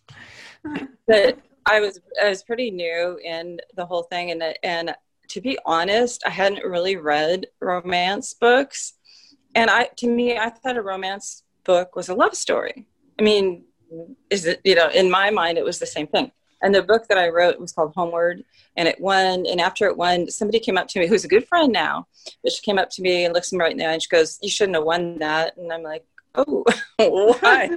But 1.07 1.39
I 1.65 1.79
was 1.79 1.99
I 2.21 2.29
was 2.29 2.43
pretty 2.43 2.71
new 2.71 3.19
in 3.23 3.59
the 3.75 3.85
whole 3.85 4.03
thing, 4.03 4.31
and 4.31 4.43
and 4.63 4.95
to 5.29 5.41
be 5.41 5.57
honest, 5.65 6.23
I 6.25 6.29
hadn't 6.29 6.63
really 6.63 6.95
read 6.95 7.47
romance 7.59 8.33
books, 8.33 8.93
and 9.53 9.69
I 9.69 9.89
to 9.97 10.07
me 10.07 10.37
I 10.37 10.49
thought 10.49 10.77
a 10.77 10.81
romance 10.81 11.43
book 11.63 11.95
was 11.95 12.09
a 12.09 12.15
love 12.15 12.35
story. 12.35 12.87
I 13.19 13.23
mean, 13.23 13.65
is 14.29 14.45
it 14.45 14.61
you 14.63 14.75
know 14.75 14.89
in 14.89 15.09
my 15.09 15.29
mind 15.29 15.57
it 15.57 15.65
was 15.65 15.79
the 15.79 15.85
same 15.85 16.07
thing. 16.07 16.31
And 16.61 16.73
the 16.73 16.81
book 16.81 17.07
that 17.09 17.17
I 17.17 17.29
wrote 17.29 17.59
was 17.59 17.73
called 17.73 17.93
Homeward, 17.95 18.43
and 18.75 18.87
it 18.87 18.99
won. 18.99 19.45
And 19.45 19.61
after 19.61 19.85
it 19.85 19.97
won, 19.97 20.29
somebody 20.29 20.59
came 20.59 20.77
up 20.77 20.87
to 20.87 20.99
me 20.99 21.05
who's 21.05 21.25
a 21.25 21.27
good 21.27 21.47
friend 21.47 21.71
now, 21.71 22.07
but 22.41 22.53
she 22.53 22.61
came 22.61 22.79
up 22.79 22.89
to 22.91 23.01
me 23.01 23.25
and 23.25 23.33
looks 23.33 23.51
me 23.51 23.59
right 23.59 23.71
in 23.71 23.77
the 23.77 23.85
eye 23.85 23.93
and 23.93 24.01
she 24.01 24.09
goes, 24.09 24.39
"You 24.41 24.49
shouldn't 24.49 24.75
have 24.75 24.85
won 24.85 25.19
that." 25.19 25.57
And 25.57 25.71
I'm 25.71 25.83
like, 25.83 26.05
"Oh, 26.33 26.63
why?" 26.97 27.69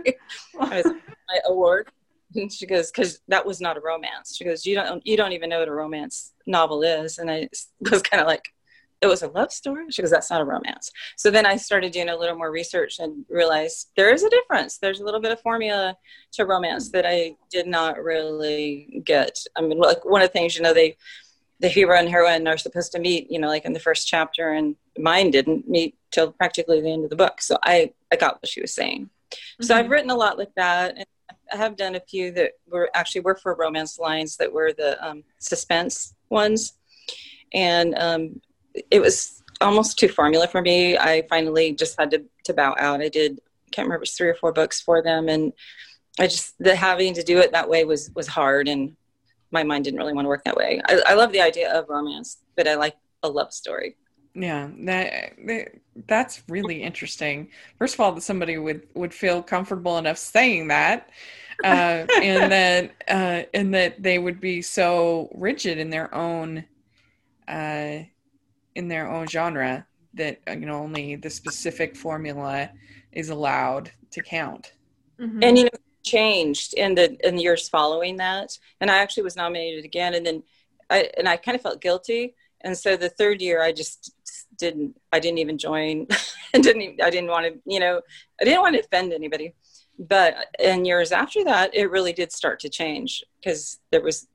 My 0.54 1.40
award 1.44 1.90
she 2.50 2.66
goes 2.66 2.90
because 2.90 3.20
that 3.28 3.44
was 3.44 3.60
not 3.60 3.76
a 3.76 3.80
romance 3.80 4.36
she 4.36 4.44
goes 4.44 4.66
you 4.66 4.74
don't 4.74 5.06
you 5.06 5.16
don't 5.16 5.32
even 5.32 5.48
know 5.48 5.60
what 5.60 5.68
a 5.68 5.72
romance 5.72 6.32
novel 6.46 6.82
is 6.82 7.18
and 7.18 7.30
i 7.30 7.48
was 7.90 8.02
kind 8.02 8.20
of 8.20 8.26
like 8.26 8.52
it 9.00 9.06
was 9.06 9.22
a 9.22 9.28
love 9.28 9.52
story 9.52 9.84
she 9.90 10.02
goes 10.02 10.10
that's 10.10 10.30
not 10.30 10.40
a 10.40 10.44
romance 10.44 10.90
so 11.16 11.30
then 11.30 11.46
i 11.46 11.56
started 11.56 11.92
doing 11.92 12.08
a 12.08 12.16
little 12.16 12.36
more 12.36 12.50
research 12.50 12.98
and 12.98 13.24
realized 13.28 13.88
there 13.96 14.12
is 14.12 14.24
a 14.24 14.30
difference. 14.30 14.78
There's 14.78 15.00
a 15.00 15.04
little 15.04 15.20
bit 15.20 15.32
of 15.32 15.40
formula 15.40 15.96
to 16.32 16.46
romance 16.46 16.90
that 16.90 17.06
i 17.06 17.36
did 17.50 17.66
not 17.66 18.02
really 18.02 19.02
get. 19.04 19.38
I 19.56 19.62
mean 19.62 19.78
like 19.78 20.04
one 20.04 20.22
of 20.22 20.28
the 20.28 20.32
things 20.32 20.56
you 20.56 20.62
know 20.62 20.74
they 20.74 20.96
the 21.60 21.68
hero 21.68 21.98
and 21.98 22.08
heroine 22.08 22.46
are 22.46 22.58
supposed 22.58 22.92
to 22.92 22.98
meet 22.98 23.30
you 23.30 23.38
know 23.38 23.48
like 23.48 23.64
in 23.64 23.72
the 23.72 23.80
first 23.80 24.06
chapter 24.06 24.50
and 24.50 24.76
mine 24.98 25.30
didn't 25.30 25.68
meet 25.68 25.96
till 26.10 26.32
practically 26.32 26.80
the 26.80 26.92
end 26.92 27.04
of 27.04 27.10
the 27.10 27.16
book. 27.16 27.40
So 27.40 27.58
i 27.62 27.92
i 28.12 28.16
got 28.16 28.36
what 28.36 28.48
she 28.48 28.60
was 28.60 28.74
saying. 28.74 29.10
Mm-hmm. 29.30 29.64
so 29.64 29.76
i've 29.76 29.90
written 29.90 30.10
a 30.10 30.16
lot 30.16 30.38
like 30.38 30.54
that 30.56 30.96
and 30.96 31.06
I 31.52 31.56
have 31.56 31.76
done 31.76 31.94
a 31.94 32.00
few 32.00 32.30
that 32.32 32.52
were 32.68 32.90
actually 32.94 33.22
were 33.22 33.36
for 33.36 33.54
romance 33.54 33.98
lines 33.98 34.36
that 34.36 34.52
were 34.52 34.72
the 34.72 35.02
um, 35.06 35.24
suspense 35.38 36.14
ones, 36.30 36.74
and 37.54 37.94
um, 37.96 38.40
it 38.90 39.00
was 39.00 39.42
almost 39.60 39.98
too 39.98 40.08
formula 40.08 40.46
for 40.46 40.62
me. 40.62 40.96
I 40.96 41.26
finally 41.28 41.74
just 41.74 41.98
had 41.98 42.10
to, 42.12 42.24
to 42.44 42.54
bow 42.54 42.74
out. 42.78 43.00
I 43.00 43.08
did 43.08 43.40
I 43.66 43.70
can't 43.70 43.86
remember 43.86 44.06
three 44.06 44.28
or 44.28 44.34
four 44.34 44.52
books 44.52 44.80
for 44.80 45.02
them, 45.02 45.28
and 45.28 45.52
I 46.18 46.26
just 46.26 46.54
the 46.58 46.74
having 46.74 47.14
to 47.14 47.22
do 47.22 47.38
it 47.38 47.52
that 47.52 47.68
way 47.68 47.84
was 47.84 48.10
was 48.14 48.26
hard, 48.26 48.68
and 48.68 48.96
my 49.50 49.62
mind 49.62 49.84
didn't 49.84 49.98
really 49.98 50.12
want 50.12 50.24
to 50.24 50.28
work 50.30 50.44
that 50.44 50.56
way. 50.56 50.80
I, 50.88 51.00
I 51.06 51.14
love 51.14 51.32
the 51.32 51.40
idea 51.40 51.72
of 51.72 51.88
romance, 51.88 52.38
but 52.56 52.68
I 52.68 52.74
like 52.74 52.96
a 53.22 53.28
love 53.28 53.52
story. 53.52 53.96
Yeah, 54.34 54.68
that, 54.80 55.34
that's 56.06 56.42
really 56.48 56.82
interesting. 56.82 57.48
First 57.78 57.94
of 57.94 58.00
all, 58.00 58.12
that 58.12 58.20
somebody 58.20 58.58
would 58.58 58.86
would 58.94 59.12
feel 59.12 59.42
comfortable 59.42 59.98
enough 59.98 60.18
saying 60.18 60.68
that, 60.68 61.10
uh, 61.64 62.06
and 62.22 62.52
that 62.52 62.92
uh, 63.08 63.48
and 63.52 63.74
that 63.74 64.02
they 64.02 64.18
would 64.18 64.40
be 64.40 64.62
so 64.62 65.30
rigid 65.34 65.78
in 65.78 65.90
their 65.90 66.14
own 66.14 66.64
uh, 67.48 67.98
in 68.74 68.88
their 68.88 69.10
own 69.10 69.26
genre 69.26 69.86
that 70.14 70.40
uh, 70.48 70.52
you 70.52 70.66
know 70.66 70.78
only 70.78 71.16
the 71.16 71.30
specific 71.30 71.96
formula 71.96 72.70
is 73.12 73.30
allowed 73.30 73.90
to 74.12 74.22
count. 74.22 74.72
Mm-hmm. 75.18 75.42
And 75.42 75.58
you 75.58 75.64
know, 75.64 75.70
changed 76.04 76.74
in 76.74 76.94
the 76.94 77.16
in 77.26 77.36
the 77.36 77.42
years 77.42 77.68
following 77.68 78.18
that, 78.18 78.56
and 78.80 78.90
I 78.90 78.98
actually 78.98 79.24
was 79.24 79.36
nominated 79.36 79.84
again, 79.84 80.14
and 80.14 80.24
then 80.24 80.42
I 80.90 81.10
and 81.16 81.28
I 81.28 81.36
kind 81.38 81.56
of 81.56 81.62
felt 81.62 81.80
guilty 81.80 82.34
and 82.62 82.76
so 82.76 82.96
the 82.96 83.08
third 83.08 83.40
year 83.40 83.62
i 83.62 83.72
just 83.72 84.12
didn't 84.58 84.96
i 85.12 85.18
didn't 85.18 85.38
even 85.38 85.58
join. 85.58 86.06
And 86.54 86.62
didn't 86.62 86.80
even, 86.80 87.00
i 87.02 87.10
didn't 87.10 87.28
want 87.28 87.44
to 87.46 87.60
you 87.66 87.78
know 87.78 88.00
i 88.40 88.44
didn't 88.44 88.62
want 88.62 88.74
to 88.74 88.80
offend 88.80 89.12
anybody. 89.12 89.54
But 89.98 90.46
in 90.58 90.84
years 90.84 91.12
after 91.12 91.44
that 91.44 91.74
it 91.74 91.90
really 91.90 92.12
did 92.12 92.32
start 92.32 92.60
to 92.60 92.68
change 92.68 93.22
because 93.38 93.80
there 93.90 94.00
was 94.00 94.26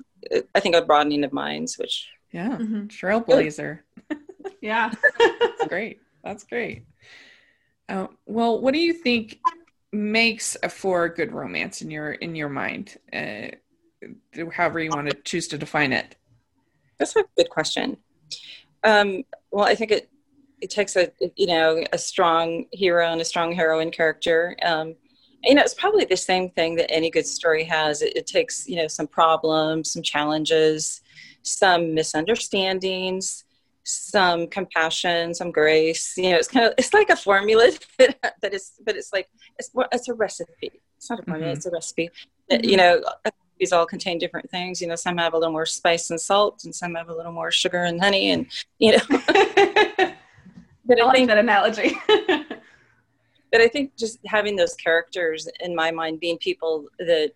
i 0.53 0.59
think 0.59 0.75
a 0.75 0.81
broadening 0.83 1.23
of 1.23 1.33
minds 1.33 1.77
which 1.77 2.07
yeah 2.31 2.57
mm-hmm. 2.57 2.85
trailblazer. 2.85 3.79
Yeah. 4.61 4.91
That's 5.17 5.65
great. 5.67 6.01
That's 6.23 6.43
great. 6.43 6.85
Uh, 7.89 8.07
well 8.25 8.61
what 8.61 8.73
do 8.73 8.79
you 8.79 8.93
think 8.93 9.39
makes 9.91 10.55
a 10.63 10.69
for 10.69 11.05
a 11.05 11.13
good 11.13 11.31
romance 11.31 11.81
in 11.81 11.89
your 11.89 12.11
in 12.11 12.35
your 12.35 12.49
mind? 12.49 12.97
Uh, 13.11 13.47
however 14.51 14.79
you 14.79 14.89
want 14.89 15.09
to 15.09 15.15
choose 15.23 15.47
to 15.49 15.57
define 15.57 15.93
it. 15.93 16.15
That's 16.99 17.15
a 17.15 17.23
good 17.37 17.49
question. 17.49 17.97
Um, 18.83 19.23
well, 19.51 19.65
I 19.65 19.75
think 19.75 19.91
it 19.91 20.09
it 20.63 20.69
takes 20.69 20.95
a 20.95 21.11
you 21.35 21.47
know 21.47 21.83
a 21.91 21.97
strong 21.97 22.65
hero 22.71 23.11
and 23.11 23.19
a 23.21 23.25
strong 23.25 23.51
heroine 23.51 23.91
character. 23.91 24.55
Um, 24.63 24.95
you 25.43 25.55
know, 25.55 25.61
it's 25.61 25.73
probably 25.73 26.05
the 26.05 26.15
same 26.15 26.49
thing 26.51 26.75
that 26.75 26.89
any 26.89 27.11
good 27.11 27.27
story 27.27 27.65
has. 27.65 28.01
It, 28.01 28.15
it 28.15 28.25
takes 28.25 28.67
you 28.67 28.77
know 28.77 28.87
some 28.87 29.07
problems, 29.07 29.91
some 29.91 30.01
challenges, 30.01 31.01
some 31.41 31.93
misunderstandings, 31.93 33.43
some 33.83 34.47
compassion, 34.47 35.33
some 35.33 35.51
grace. 35.51 36.13
You 36.15 36.31
know, 36.31 36.37
it's 36.37 36.47
kind 36.47 36.65
of 36.65 36.73
it's 36.77 36.93
like 36.93 37.09
a 37.09 37.17
formula 37.17 37.71
that 37.99 38.53
is, 38.53 38.71
but 38.85 38.95
it's 38.95 39.11
like 39.11 39.27
it's 39.59 39.69
it's 39.91 40.07
a 40.07 40.13
recipe. 40.13 40.71
It's 40.97 41.09
not 41.09 41.19
a 41.19 41.23
formula; 41.23 41.51
mm-hmm. 41.51 41.57
it's 41.57 41.65
a 41.65 41.71
recipe. 41.71 42.09
Mm-hmm. 42.49 42.69
You 42.69 42.77
know, 42.77 43.03
these 43.59 43.73
all 43.73 43.85
contain 43.85 44.17
different 44.17 44.49
things. 44.49 44.81
You 44.81 44.87
know, 44.87 44.95
some 44.95 45.17
have 45.17 45.33
a 45.33 45.37
little 45.37 45.51
more 45.51 45.65
spice 45.65 46.09
and 46.09 46.21
salt, 46.21 46.63
and 46.63 46.73
some 46.73 46.95
have 46.95 47.09
a 47.09 47.13
little 47.13 47.33
more 47.33 47.51
sugar 47.51 47.83
and 47.83 47.99
honey, 48.01 48.31
and 48.31 48.47
you 48.79 48.97
know. 48.97 50.09
but 50.85 50.99
I, 50.99 51.03
I 51.03 51.07
like 51.07 51.27
that 51.27 51.37
analogy. 51.37 51.97
but 52.07 53.61
I 53.61 53.67
think 53.67 53.95
just 53.95 54.19
having 54.25 54.55
those 54.55 54.75
characters 54.75 55.47
in 55.59 55.75
my 55.75 55.91
mind 55.91 56.19
being 56.19 56.37
people 56.37 56.85
that 56.99 57.31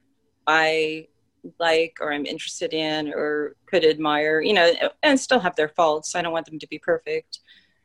I 0.47 1.07
like 1.59 1.97
or 2.01 2.11
I'm 2.11 2.25
interested 2.25 2.73
in 2.73 3.13
or 3.13 3.55
could 3.67 3.85
admire, 3.85 4.41
you 4.41 4.53
know, 4.53 4.71
and 5.03 5.19
still 5.19 5.39
have 5.39 5.55
their 5.55 5.69
faults. 5.69 6.15
I 6.15 6.21
don't 6.21 6.33
want 6.33 6.45
them 6.45 6.59
to 6.59 6.67
be 6.67 6.79
perfect, 6.79 7.39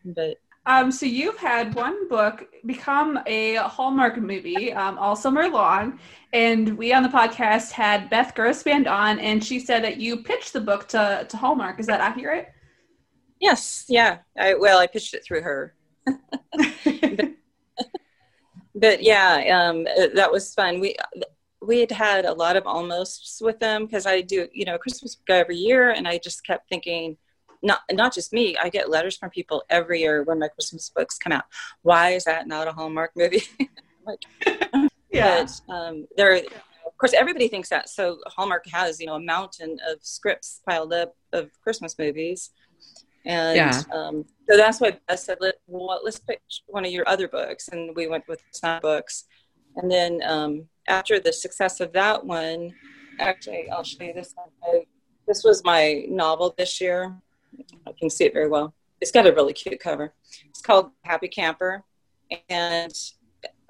but 0.05 0.39
um, 0.65 0.93
so 0.93 1.07
you've 1.07 1.39
had 1.39 1.75
one 1.75 2.09
book 2.09 2.47
become 2.67 3.19
a 3.27 3.57
Hallmark 3.57 4.17
movie 4.19 4.73
um, 4.73 4.97
all 4.97 5.17
summer 5.17 5.49
long, 5.49 5.99
and 6.33 6.79
we 6.79 6.93
on 6.93 7.03
the 7.03 7.09
podcast 7.09 7.73
had 7.73 8.09
Beth 8.09 8.33
Grossbard 8.37 8.89
on, 8.89 9.19
and 9.19 9.43
she 9.43 9.59
said 9.59 9.83
that 9.83 9.97
you 9.97 10.19
pitched 10.19 10.53
the 10.53 10.61
book 10.61 10.87
to 10.89 11.27
to 11.29 11.37
Hallmark. 11.37 11.81
Is 11.81 11.87
that 11.87 12.01
accurate? 12.01 12.53
Yes. 13.43 13.85
Yeah. 13.89 14.19
I, 14.39 14.55
well, 14.55 14.79
I 14.79 14.87
pitched 14.87 15.15
it 15.15 15.25
through 15.25 15.43
her. 15.43 15.75
but, 16.07 16.17
but, 18.77 19.03
yeah, 19.03 19.69
um, 19.69 19.83
that 20.15 20.31
was 20.31 20.55
fun. 20.55 20.79
We 20.79 20.97
we 21.61 21.79
had 21.79 21.93
had 21.93 22.25
a 22.25 22.33
lot 22.33 22.57
of 22.57 22.65
almosts 22.67 23.41
with 23.41 23.61
them 23.61 23.87
because 23.87 24.05
I 24.05 24.21
do 24.21 24.49
you 24.53 24.65
know 24.65 24.79
Christmas 24.79 25.15
book 25.17 25.31
every 25.31 25.57
year, 25.57 25.91
and 25.91 26.07
I 26.09 26.19
just 26.19 26.45
kept 26.47 26.69
thinking 26.69 27.17
not 27.63 27.81
not 27.91 28.15
just 28.15 28.33
me. 28.33 28.57
I 28.57 28.69
get 28.69 28.91
letters 28.91 29.17
from 29.17 29.31
people 29.31 29.65
every 29.71 30.01
year 30.01 30.23
when 30.23 30.39
my 30.39 30.49
Christmas 30.49 30.89
books 30.89 31.19
come 31.19 31.33
out. 31.33 31.45
Why 31.83 32.11
is 32.11 32.25
that 32.25 32.47
not 32.47 32.69
a 32.69 32.73
Hallmark 32.73 33.13
movie? 33.17 33.45
like, 34.07 34.25
yeah. 35.11 35.47
But, 35.67 35.73
um, 35.73 36.07
there, 36.17 36.37
of 36.37 36.99
course, 36.99 37.13
everybody 37.13 37.49
thinks 37.49 37.69
that. 37.71 37.89
So 37.89 38.19
Hallmark 38.27 38.67
has 38.73 39.01
you 39.01 39.07
know 39.07 39.17
a 39.17 39.21
mountain 39.21 39.79
of 39.89 39.99
scripts 40.03 40.61
piled 40.69 40.93
up 40.93 41.17
of 41.33 41.51
Christmas 41.63 41.97
movies, 41.99 42.51
and 43.25 43.57
yeah. 43.57 43.83
um, 43.93 44.25
so 44.49 44.57
that's 44.57 44.81
why 44.81 44.99
I 45.09 45.15
said, 45.15 45.39
Let, 45.41 45.57
well, 45.67 46.01
let's 46.03 46.19
pick 46.19 46.41
one 46.67 46.85
of 46.85 46.91
your 46.91 47.09
other 47.09 47.29
books, 47.29 47.69
and 47.69 47.95
we 47.95 48.07
went 48.07 48.27
with 48.29 48.43
Snap 48.53 48.83
books. 48.83 49.25
And 49.77 49.91
then 49.91 50.21
um, 50.25 50.69
after 50.89 51.21
the 51.21 51.33
success 51.33 51.81
of 51.81 51.93
that 51.93 52.25
one, 52.25 52.75
actually, 53.19 53.71
I'll 53.71 53.85
show 53.85 54.05
you 54.05 54.13
this 54.13 54.35
one. 54.35 54.49
I, 54.65 54.85
this 55.27 55.45
was 55.45 55.65
my 55.65 56.05
novel 56.09 56.55
this 56.59 56.81
year. 56.81 57.17
I 57.87 57.93
can 57.99 58.11
see 58.11 58.25
it 58.25 58.33
very 58.33 58.49
well. 58.49 58.75
It's 59.01 59.11
got 59.11 59.27
a 59.27 59.33
really 59.33 59.53
cute 59.53 59.81
cover. 59.81 60.13
It's 60.49 60.61
called 60.61 60.91
Happy 61.03 61.29
Camper. 61.29 61.85
And 62.49 62.93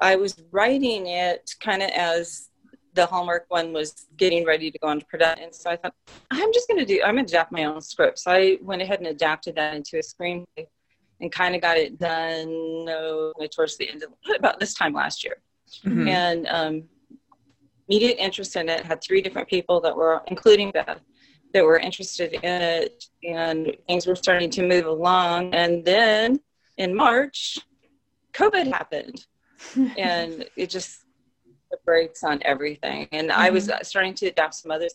I 0.01 0.17
was 0.17 0.43
writing 0.51 1.07
it 1.07 1.55
kind 1.61 1.83
of 1.83 1.91
as 1.91 2.49
the 2.95 3.07
Hallmark 3.07 3.47
one 3.49 3.73
was 3.73 4.07
getting 4.17 4.45
ready 4.45 4.71
to 4.71 4.79
go 4.79 4.91
into 4.91 5.07
production. 5.07 5.53
So 5.53 5.71
I 5.71 5.77
thought, 5.77 5.95
I'm 6.31 6.53
just 6.53 6.69
going 6.69 6.79
to 6.79 6.85
do, 6.85 7.03
I'm 7.05 7.15
going 7.15 7.27
to 7.27 7.33
adapt 7.33 7.53
my 7.53 7.65
own 7.65 7.81
script. 7.81 8.19
So 8.19 8.31
I 8.31 8.59
went 8.61 8.83
ahead 8.83 8.99
and 8.99 9.09
adapted 9.09 9.57
that 9.57 9.75
into 9.75 9.99
a 9.99 10.03
screenplay. 10.03 10.67
and 11.21 11.31
kind 11.31 11.55
of 11.55 11.63
got 11.63 11.77
it 11.77 11.99
done 11.99 12.85
no, 12.85 13.33
towards 13.55 13.77
the 13.79 13.89
end 13.89 14.03
of 14.03 14.11
about 14.37 14.59
this 14.59 14.75
time 14.75 14.93
last 14.93 15.25
year. 15.25 15.37
Mm-hmm. 15.85 16.09
And 16.09 16.47
um, 16.49 16.83
immediate 17.89 18.19
interest 18.19 18.57
in 18.57 18.69
it 18.69 18.85
had 18.85 19.03
three 19.03 19.23
different 19.23 19.49
people 19.49 19.81
that 19.81 19.97
were, 19.97 20.23
including 20.27 20.71
Beth, 20.71 21.01
that 21.53 21.65
were 21.65 21.79
interested 21.79 22.33
in 22.33 22.63
it, 22.63 23.05
and 23.25 23.77
things 23.87 24.07
were 24.07 24.17
starting 24.17 24.51
to 24.51 24.67
move 24.67 24.87
along. 24.87 25.55
And 25.55 25.85
then 25.85 26.41
in 26.79 26.95
March, 26.95 27.59
COVID 28.33 28.73
happened, 28.73 29.27
and 29.99 30.47
it 30.57 30.71
just 30.71 31.02
breaks 31.85 32.23
on 32.25 32.41
everything. 32.45 33.09
And 33.13 33.31
mm-hmm. 33.31 33.41
I 33.41 33.51
was 33.51 33.69
mm-hmm. 33.69 33.83
starting 33.83 34.15
to 34.15 34.27
adapt 34.27 34.55
some 34.55 34.71
others 34.71 34.95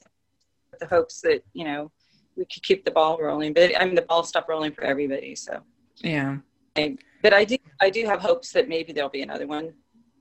with 0.71 0.79
the 0.79 0.87
hopes 0.87 1.21
that 1.21 1.43
you 1.53 1.65
know 1.65 1.91
we 2.35 2.45
could 2.45 2.63
keep 2.63 2.85
the 2.85 2.91
ball 2.91 3.17
rolling. 3.19 3.53
But 3.53 3.79
I 3.79 3.85
mean, 3.85 3.95
the 3.95 4.01
ball 4.03 4.23
stopped 4.23 4.49
rolling 4.49 4.71
for 4.71 4.83
everybody. 4.83 5.35
So 5.35 5.61
yeah. 5.97 6.37
I, 6.75 6.97
but 7.23 7.33
I 7.33 7.43
do 7.45 7.57
I 7.81 7.89
do 7.89 8.05
have 8.05 8.19
hopes 8.21 8.51
that 8.51 8.69
maybe 8.69 8.93
there'll 8.93 9.09
be 9.09 9.23
another 9.23 9.47
one. 9.47 9.73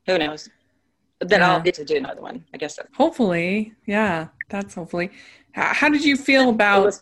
Who 0.06 0.18
knows? 0.18 0.48
Then 1.20 1.40
yeah. 1.40 1.52
I'll 1.52 1.60
get 1.60 1.74
to 1.74 1.84
do 1.84 1.96
another 1.96 2.22
one. 2.22 2.44
I 2.52 2.58
guess. 2.58 2.78
Hopefully, 2.94 3.74
yeah. 3.86 4.28
That's 4.48 4.74
hopefully. 4.74 5.10
How, 5.52 5.74
how 5.74 5.88
did 5.88 6.04
you 6.04 6.16
feel 6.16 6.50
about? 6.50 7.00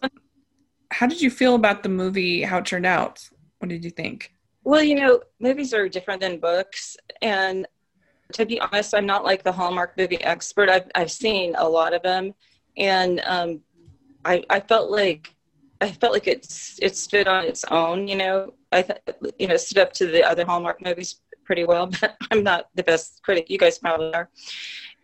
How 0.91 1.07
did 1.07 1.21
you 1.21 1.31
feel 1.31 1.55
about 1.55 1.83
the 1.83 1.89
movie? 1.89 2.43
How 2.43 2.59
it 2.59 2.67
turned 2.67 2.87
out? 2.87 3.29
What 3.59 3.69
did 3.69 3.85
you 3.85 3.91
think? 3.91 4.33
Well, 4.63 4.83
you 4.83 4.95
know, 4.95 5.21
movies 5.41 5.75
are 5.75 5.89
different 5.89 6.21
than 6.21 6.39
books, 6.39 6.97
and 7.21 7.67
to 8.35 8.45
be 8.45 8.61
honest, 8.61 8.95
I'm 8.95 9.07
not 9.07 9.25
like 9.25 9.43
the 9.43 9.53
Hallmark 9.53 9.97
movie 9.97 10.23
expert. 10.23 10.69
I've 10.69 10.91
I've 10.95 11.11
seen 11.11 11.55
a 11.57 11.69
lot 11.69 11.95
of 11.95 12.03
them, 12.03 12.35
and 12.77 13.21
um, 13.25 13.61
I 14.25 14.45
I 14.51 14.61
felt 14.61 14.91
like 14.91 15.35
I 15.81 15.91
felt 15.91 16.13
like 16.13 16.27
it's 16.27 16.79
it 16.83 16.97
stood 16.97 17.29
on 17.29 17.45
its 17.45 17.65
own. 17.65 18.09
You 18.09 18.17
know, 18.17 18.55
I 18.73 18.83
th- 18.83 19.01
you 19.39 19.47
know 19.47 19.57
stood 19.57 19.79
up 19.79 19.93
to 19.95 20.07
the 20.07 20.23
other 20.23 20.45
Hallmark 20.45 20.85
movies 20.85 21.21
pretty 21.45 21.65
well. 21.65 21.91
But 22.01 22.17
I'm 22.31 22.43
not 22.43 22.67
the 22.75 22.83
best 22.83 23.23
critic. 23.23 23.49
You 23.49 23.59
guys 23.59 23.79
probably 23.79 24.13
are. 24.15 24.29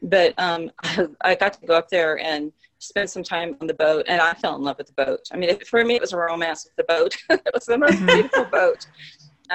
But 0.02 0.34
um, 0.38 0.70
I, 0.82 1.06
I 1.20 1.34
got 1.34 1.52
to 1.54 1.66
go 1.66 1.74
up 1.74 1.88
there 1.88 2.18
and 2.18 2.52
spend 2.78 3.10
some 3.10 3.22
time 3.22 3.56
on 3.60 3.66
the 3.66 3.74
boat, 3.74 4.06
and 4.08 4.20
I 4.20 4.32
fell 4.34 4.56
in 4.56 4.62
love 4.62 4.78
with 4.78 4.88
the 4.88 5.04
boat. 5.04 5.20
I 5.32 5.36
mean, 5.36 5.58
for 5.66 5.84
me, 5.84 5.94
it 5.94 6.00
was 6.00 6.12
a 6.12 6.16
romance 6.16 6.64
with 6.64 6.74
the 6.76 6.84
boat. 6.84 7.16
it 7.30 7.50
was 7.54 7.66
the 7.66 7.78
most 7.78 7.94
mm-hmm. 7.94 8.06
beautiful 8.06 8.44
boat 8.46 8.86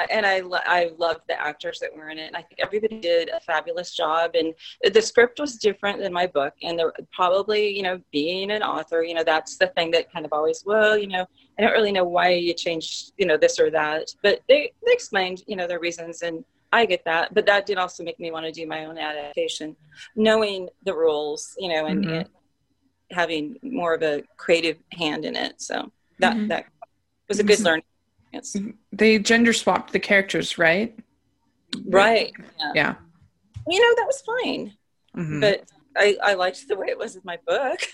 and 0.10 0.26
I 0.26 0.42
I 0.66 0.92
loved 0.98 1.22
the 1.28 1.40
actors 1.40 1.80
that 1.80 1.96
were 1.96 2.10
in 2.10 2.18
it. 2.18 2.28
And 2.28 2.36
I 2.36 2.42
think 2.42 2.60
everybody 2.60 3.00
did 3.00 3.30
a 3.30 3.40
fabulous 3.40 3.96
job. 3.96 4.32
And 4.36 4.54
the 4.94 5.02
script 5.02 5.40
was 5.40 5.56
different 5.56 6.00
than 6.00 6.12
my 6.12 6.28
book. 6.28 6.54
And 6.64 6.78
there 6.78 6.94
probably, 7.14 7.76
you 7.76 7.84
know, 7.84 8.00
being 8.12 8.52
an 8.52 8.64
author, 8.64 9.04
you 9.04 9.14
know, 9.14 9.24
that's 9.24 9.58
the 9.58 9.68
thing 9.68 9.92
that 9.92 10.12
kind 10.12 10.26
of 10.26 10.34
always, 10.34 10.64
well, 10.66 10.98
you 10.98 11.08
know, 11.08 11.26
I 11.58 11.62
don't 11.62 11.72
really 11.72 11.92
know 11.92 12.04
why 12.04 12.30
you 12.30 12.54
changed, 12.54 13.14
you 13.18 13.26
know, 13.26 13.38
this 13.38 13.60
or 13.60 13.72
that. 13.72 14.10
But 14.22 14.42
they 14.48 14.72
they 14.86 14.92
explained, 14.92 15.44
you 15.48 15.56
know, 15.56 15.68
their 15.68 15.80
reasons, 15.80 16.22
and 16.22 16.44
I 16.74 16.86
get 16.86 17.06
that. 17.06 17.34
But 17.34 17.46
that 17.46 17.66
did 17.66 17.78
also 17.78 18.04
make 18.04 18.20
me 18.20 18.32
want 18.32 18.46
to 18.46 18.52
do 18.52 18.68
my 18.68 18.86
own 18.86 18.98
adaptation, 18.98 19.76
knowing 20.16 20.70
the 20.84 20.94
rules, 20.94 21.56
you 21.58 21.70
know, 21.70 21.86
and, 21.86 22.04
mm-hmm. 22.04 22.14
and 22.14 22.30
having 23.12 23.58
more 23.62 23.94
of 23.94 24.02
a 24.02 24.24
creative 24.36 24.78
hand 24.92 25.24
in 25.26 25.36
it. 25.36 25.62
So 25.62 25.92
that 26.20 26.36
mm-hmm. 26.36 26.48
that 26.48 26.66
was 27.30 27.40
a 27.40 27.44
good 27.44 27.62
learning 27.62 27.86
Yes. 28.36 28.58
They 28.92 29.18
gender 29.18 29.54
swapped 29.54 29.94
the 29.94 30.00
characters, 30.00 30.58
right? 30.58 30.94
Right. 31.86 32.34
Yeah. 32.60 32.72
yeah. 32.76 32.96
You 33.68 33.80
know, 33.80 33.96
that 33.96 34.06
was 34.06 34.22
fine. 34.22 34.74
Mm-hmm. 35.16 35.40
But 35.40 35.72
I, 35.96 36.18
I 36.22 36.34
liked 36.34 36.68
the 36.68 36.76
way 36.76 36.88
it 36.88 36.98
was 36.98 37.16
in 37.16 37.22
my 37.24 37.40
book. 37.48 37.80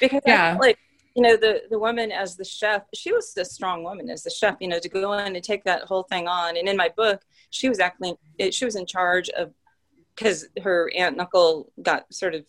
because 0.00 0.22
yeah. 0.26 0.54
I 0.54 0.56
like, 0.56 0.78
you 1.14 1.22
know, 1.22 1.36
the, 1.36 1.64
the 1.68 1.78
woman 1.78 2.10
as 2.10 2.34
the 2.34 2.46
chef, 2.46 2.84
she 2.94 3.12
was 3.12 3.36
a 3.36 3.44
strong 3.44 3.82
woman 3.84 4.08
as 4.08 4.22
the 4.22 4.30
chef, 4.30 4.56
you 4.58 4.68
know, 4.68 4.78
to 4.78 4.88
go 4.88 5.12
in 5.12 5.36
and 5.36 5.44
take 5.44 5.64
that 5.64 5.82
whole 5.82 6.04
thing 6.04 6.26
on. 6.26 6.56
And 6.56 6.66
in 6.66 6.78
my 6.78 6.88
book, 6.96 7.20
she 7.50 7.68
was 7.68 7.78
actually, 7.78 8.14
she 8.50 8.64
was 8.64 8.76
in 8.76 8.86
charge 8.86 9.28
of, 9.30 9.52
because 10.16 10.46
her 10.62 10.90
aunt 10.96 11.12
and 11.12 11.20
uncle 11.20 11.70
got 11.82 12.10
sort 12.12 12.34
of 12.34 12.46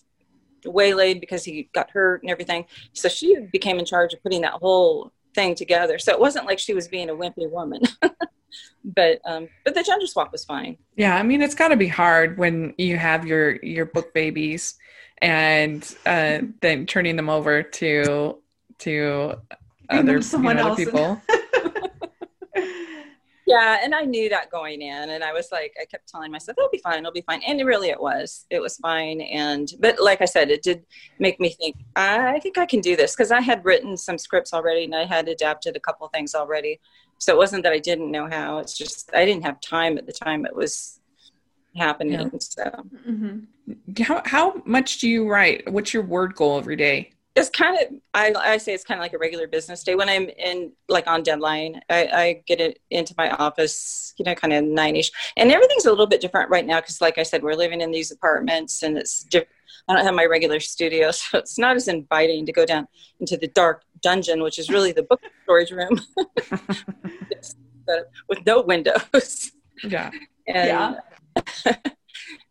waylaid 0.66 1.20
because 1.20 1.44
he 1.44 1.70
got 1.74 1.92
hurt 1.92 2.24
and 2.24 2.32
everything. 2.32 2.66
So 2.94 3.10
she 3.10 3.36
became 3.52 3.78
in 3.78 3.86
charge 3.86 4.14
of 4.14 4.24
putting 4.24 4.42
that 4.42 4.54
whole 4.54 5.12
thing 5.36 5.56
together. 5.56 6.00
So 6.00 6.12
it 6.12 6.20
wasn't 6.20 6.46
like 6.46 6.60
she 6.60 6.74
was 6.74 6.88
being 6.88 7.10
a 7.10 7.14
wimpy 7.14 7.50
woman. 7.50 7.82
but 8.84 9.20
um, 9.26 9.48
but 9.64 9.76
the 9.76 9.84
gender 9.84 10.08
swap 10.08 10.32
was 10.32 10.46
fine. 10.46 10.78
Yeah, 10.96 11.16
I 11.16 11.24
mean 11.24 11.42
it's 11.42 11.56
got 11.56 11.70
to 11.70 11.78
be 11.78 11.88
hard 11.88 12.38
when 12.38 12.74
you 12.78 12.98
have 12.98 13.26
your 13.26 13.58
your 13.64 13.86
book 13.86 14.14
babies 14.14 14.76
and 15.22 15.84
uh, 16.06 16.40
then 16.62 16.86
turning 16.86 17.16
them 17.16 17.30
over 17.30 17.64
to 17.64 18.38
to 18.80 19.36
other, 19.90 20.22
someone 20.22 20.58
you 20.58 20.64
know, 20.64 20.72
other 20.72 20.86
people. 20.86 21.22
yeah 23.50 23.80
and 23.84 23.96
i 23.96 24.02
knew 24.02 24.30
that 24.30 24.50
going 24.52 24.82
in 24.82 25.10
and 25.10 25.24
i 25.24 25.34
was 25.34 25.50
like 25.52 25.76
i 25.82 25.86
kept 25.86 26.08
telling 26.08 26.32
myself 26.32 26.58
it'll 26.58 26.70
be 26.70 26.78
fine 26.78 27.00
it'll 27.00 27.12
be 27.12 27.22
fine 27.22 27.42
and 27.48 27.60
really 27.66 27.90
it 27.90 28.00
was 28.00 28.46
it 28.50 28.60
was 28.60 28.78
fine 28.78 29.22
and 29.22 29.74
but 29.80 30.00
like 30.00 30.22
i 30.22 30.26
said 30.26 30.52
it 30.52 30.62
did 30.62 30.86
make 31.18 31.40
me 31.40 31.50
think 31.50 31.76
i 31.96 32.40
think 32.40 32.58
i 32.58 32.66
can 32.66 32.80
do 32.80 32.96
this 32.96 33.16
because 33.16 33.32
i 33.32 33.42
had 33.42 33.64
written 33.66 33.98
some 33.98 34.18
scripts 34.18 34.54
already 34.54 34.84
and 34.84 34.96
i 34.96 35.04
had 35.04 35.28
adapted 35.28 35.76
a 35.76 35.80
couple 35.80 36.08
things 36.10 36.36
already 36.36 36.80
so 37.18 37.34
it 37.34 37.38
wasn't 37.38 37.62
that 37.64 37.74
i 37.74 37.80
didn't 37.80 38.12
know 38.12 38.28
how 38.30 38.60
it's 38.60 38.78
just 38.78 39.10
i 39.16 39.26
didn't 39.26 39.44
have 39.44 39.60
time 39.60 39.98
at 39.98 40.06
the 40.06 40.14
time 40.14 40.46
it 40.46 40.56
was 40.56 41.00
happening 41.76 42.14
yeah. 42.14 42.40
so 42.40 42.64
mm-hmm. 43.08 44.04
how, 44.04 44.22
how 44.26 44.62
much 44.66 45.00
do 45.00 45.10
you 45.10 45.30
write 45.30 45.72
what's 45.72 45.94
your 45.94 46.04
word 46.04 46.36
goal 46.36 46.58
every 46.58 46.76
day 46.76 47.12
it's 47.40 47.50
kind 47.50 47.78
of 47.80 47.88
I, 48.14 48.34
I 48.38 48.58
say 48.58 48.74
it's 48.74 48.84
kind 48.84 49.00
of 49.00 49.04
like 49.04 49.14
a 49.14 49.18
regular 49.18 49.48
business 49.48 49.84
day. 49.84 49.96
When 49.96 50.10
i'm 50.10 50.30
in 50.30 50.72
like 50.88 51.08
on 51.08 51.24
deadline 51.24 51.82
i, 51.90 52.08
I 52.08 52.44
get 52.46 52.60
it 52.62 52.80
into 52.90 53.14
my 53.18 53.32
office 53.32 54.14
you 54.18 54.26
know 54.26 54.36
kind 54.36 54.54
of 54.54 54.64
nine-ish. 54.64 55.12
And 55.38 55.52
everything's 55.52 55.86
a 55.86 55.90
little 55.90 56.08
bit 56.08 56.22
different 56.22 56.50
right 56.50 56.66
now 56.66 56.80
because 56.80 57.02
like 57.02 57.18
i 57.18 57.24
said 57.24 57.44
we're 57.44 57.54
living 57.54 57.82
in 57.82 57.92
these 57.92 58.12
apartments 58.12 58.84
and 58.84 58.98
it's 58.98 59.24
different 59.24 59.50
i 59.88 59.96
don't 59.96 60.06
have 60.06 60.16
my 60.16 60.26
regular 60.26 60.60
studio 60.60 61.12
so 61.20 61.38
it's 61.38 61.58
not 61.58 61.76
as 61.76 61.88
inviting 61.88 62.46
to 62.46 62.52
go 62.52 62.66
down 62.66 62.88
into 63.20 63.38
the 63.38 63.48
dark 63.48 63.84
dungeon 64.02 64.42
which 64.42 64.60
is 64.60 64.70
really 64.70 64.92
the 64.92 65.04
book 65.04 65.22
storage 65.44 65.72
room. 65.72 66.00
Uh, 67.90 68.04
with 68.28 68.46
no 68.46 68.62
windows. 68.62 69.52
Yeah. 69.84 70.12
And, 70.46 71.00
yeah 71.36 71.74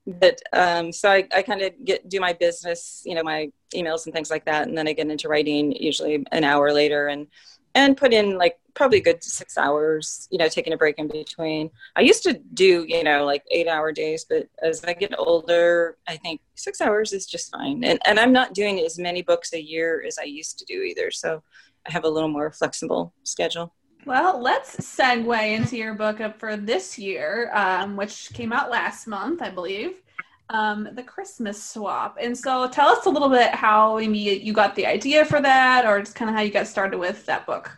but 0.09 0.41
um, 0.53 0.91
so 0.91 1.11
I, 1.11 1.29
I 1.35 1.43
kind 1.43 1.61
of 1.61 1.73
get 1.85 2.09
do 2.09 2.19
my 2.19 2.33
business, 2.33 3.03
you 3.05 3.15
know, 3.15 3.23
my 3.23 3.51
emails 3.75 4.07
and 4.07 4.15
things 4.15 4.31
like 4.31 4.47
that, 4.47 4.67
and 4.67 4.77
then 4.77 4.89
I 4.89 4.95
get 4.95 5.11
into 5.11 5.29
writing 5.29 5.73
usually 5.73 6.25
an 6.33 6.45
hour 6.45 6.73
later, 6.73 7.09
and 7.09 7.27
and 7.75 7.97
put 7.97 8.15
in 8.15 8.39
like 8.39 8.59
probably 8.75 9.01
good 9.01 9.23
six 9.23 9.59
hours, 9.59 10.27
you 10.31 10.39
know, 10.39 10.49
taking 10.49 10.73
a 10.73 10.77
break 10.77 10.99
in 10.99 11.09
between. 11.09 11.71
I 11.97 12.01
used 12.01 12.23
to 12.23 12.41
do, 12.55 12.87
you 12.89 13.05
know, 13.05 13.25
like 13.25 13.43
eight 13.51 13.69
hour 13.69 13.93
days, 13.93 14.25
but 14.25 14.49
as 14.63 14.83
I 14.85 14.95
get 14.95 15.19
older, 15.19 15.99
I 16.07 16.17
think 16.17 16.41
six 16.55 16.81
hours 16.81 17.13
is 17.13 17.27
just 17.27 17.51
fine. 17.51 17.85
And 17.85 18.01
and 18.07 18.19
I'm 18.19 18.33
not 18.33 18.55
doing 18.55 18.81
as 18.81 18.99
many 18.99 19.21
books 19.21 19.53
a 19.53 19.61
year 19.61 20.03
as 20.07 20.19
I 20.19 20.25
used 20.25 20.59
to 20.61 20.65
do 20.65 20.83
either, 20.83 21.11
so 21.11 21.43
I 21.87 21.93
have 21.93 22.05
a 22.05 22.09
little 22.09 22.31
more 22.31 22.51
flexible 22.51 23.13
schedule. 23.25 23.75
Well, 24.05 24.41
let's 24.41 24.77
segue 24.77 25.53
into 25.53 25.77
your 25.77 25.95
book 25.95 26.21
for 26.39 26.57
this 26.57 26.99
year, 26.99 27.51
um, 27.53 27.97
which 27.97 28.33
came 28.33 28.53
out 28.53 28.71
last 28.71 29.07
month, 29.07 29.43
I 29.43 29.51
believe, 29.51 30.03
um, 30.51 30.89
the 30.93 31.03
Christmas 31.03 31.63
swap. 31.63 32.17
And 32.21 32.37
so, 32.37 32.69
tell 32.69 32.89
us 32.89 33.07
a 33.07 33.11
little 33.11 33.29
bit 33.29 33.55
how 33.55 33.99
maybe 33.99 34.19
you 34.19 34.53
got 34.53 34.75
the 34.75 34.87
idea 34.87 35.25
for 35.25 35.41
that, 35.43 35.85
or 35.85 36.01
just 36.01 36.15
kind 36.15 36.31
of 36.31 36.35
how 36.35 36.43
you 36.43 36.51
got 36.51 36.67
started 36.67 36.99
with 36.99 37.27
that 37.27 37.45
book. 37.45 37.71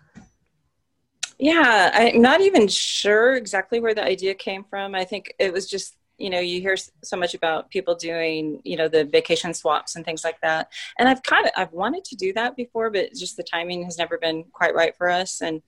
Yeah, 1.38 1.90
I'm 1.94 2.20
not 2.20 2.42
even 2.42 2.68
sure 2.68 3.34
exactly 3.34 3.80
where 3.80 3.94
the 3.94 4.04
idea 4.04 4.34
came 4.34 4.62
from. 4.62 4.94
I 4.94 5.04
think 5.04 5.32
it 5.38 5.52
was 5.52 5.68
just 5.68 5.96
you 6.20 6.28
know 6.28 6.38
you 6.38 6.60
hear 6.60 6.76
so 7.02 7.16
much 7.16 7.34
about 7.34 7.70
people 7.70 7.94
doing 7.94 8.60
you 8.62 8.76
know 8.76 8.88
the 8.88 9.04
vacation 9.06 9.54
swaps 9.54 9.96
and 9.96 10.04
things 10.04 10.22
like 10.22 10.38
that 10.42 10.70
and 10.98 11.08
i've 11.08 11.22
kind 11.22 11.46
of 11.46 11.52
i've 11.56 11.72
wanted 11.72 12.04
to 12.04 12.14
do 12.14 12.30
that 12.34 12.54
before 12.56 12.90
but 12.90 13.12
just 13.14 13.38
the 13.38 13.42
timing 13.42 13.82
has 13.82 13.96
never 13.96 14.18
been 14.18 14.44
quite 14.52 14.74
right 14.74 14.94
for 14.96 15.08
us 15.08 15.40
and 15.40 15.62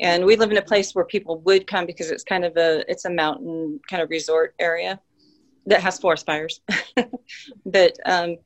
and 0.00 0.24
we 0.24 0.36
live 0.36 0.50
in 0.50 0.56
a 0.56 0.62
place 0.62 0.94
where 0.94 1.04
people 1.04 1.38
would 1.40 1.66
come 1.66 1.86
because 1.86 2.10
it's 2.10 2.24
kind 2.24 2.44
of 2.44 2.56
a 2.56 2.90
it's 2.90 3.04
a 3.04 3.10
mountain 3.10 3.78
kind 3.88 4.02
of 4.02 4.10
resort 4.10 4.54
area 4.58 4.98
that 5.66 5.80
has 5.80 5.98
forest 5.98 6.26
fires. 6.26 6.60
But 7.64 7.96
um 8.06 8.38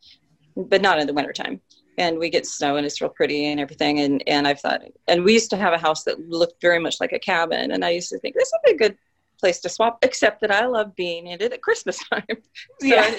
but 0.56 0.82
not 0.82 0.98
in 0.98 1.06
the 1.06 1.14
wintertime. 1.14 1.60
And 1.96 2.18
we 2.18 2.28
get 2.28 2.46
snow 2.46 2.76
and 2.76 2.84
it's 2.84 3.00
real 3.00 3.10
pretty 3.10 3.46
and 3.46 3.60
everything. 3.60 4.00
And 4.00 4.22
and 4.26 4.46
i've 4.46 4.60
thought 4.60 4.82
and 5.08 5.24
we 5.24 5.32
used 5.32 5.50
to 5.50 5.56
have 5.56 5.72
a 5.72 5.78
house 5.78 6.04
that 6.04 6.28
looked 6.28 6.60
very 6.60 6.80
much 6.80 6.96
like 7.00 7.12
a 7.12 7.18
cabin. 7.18 7.70
And 7.70 7.84
i 7.84 7.90
used 7.90 8.10
to 8.10 8.18
think 8.18 8.34
this 8.34 8.52
would 8.52 8.68
be 8.68 8.74
a 8.74 8.88
good 8.88 8.98
place 9.38 9.60
to 9.60 9.68
swap 9.68 9.98
except 10.02 10.40
that 10.40 10.50
i 10.50 10.64
love 10.66 10.94
being 10.94 11.26
in 11.26 11.40
it 11.40 11.52
at 11.52 11.62
christmas 11.62 11.98
time. 12.08 12.24
So 12.80 12.86
yeah. 12.86 13.14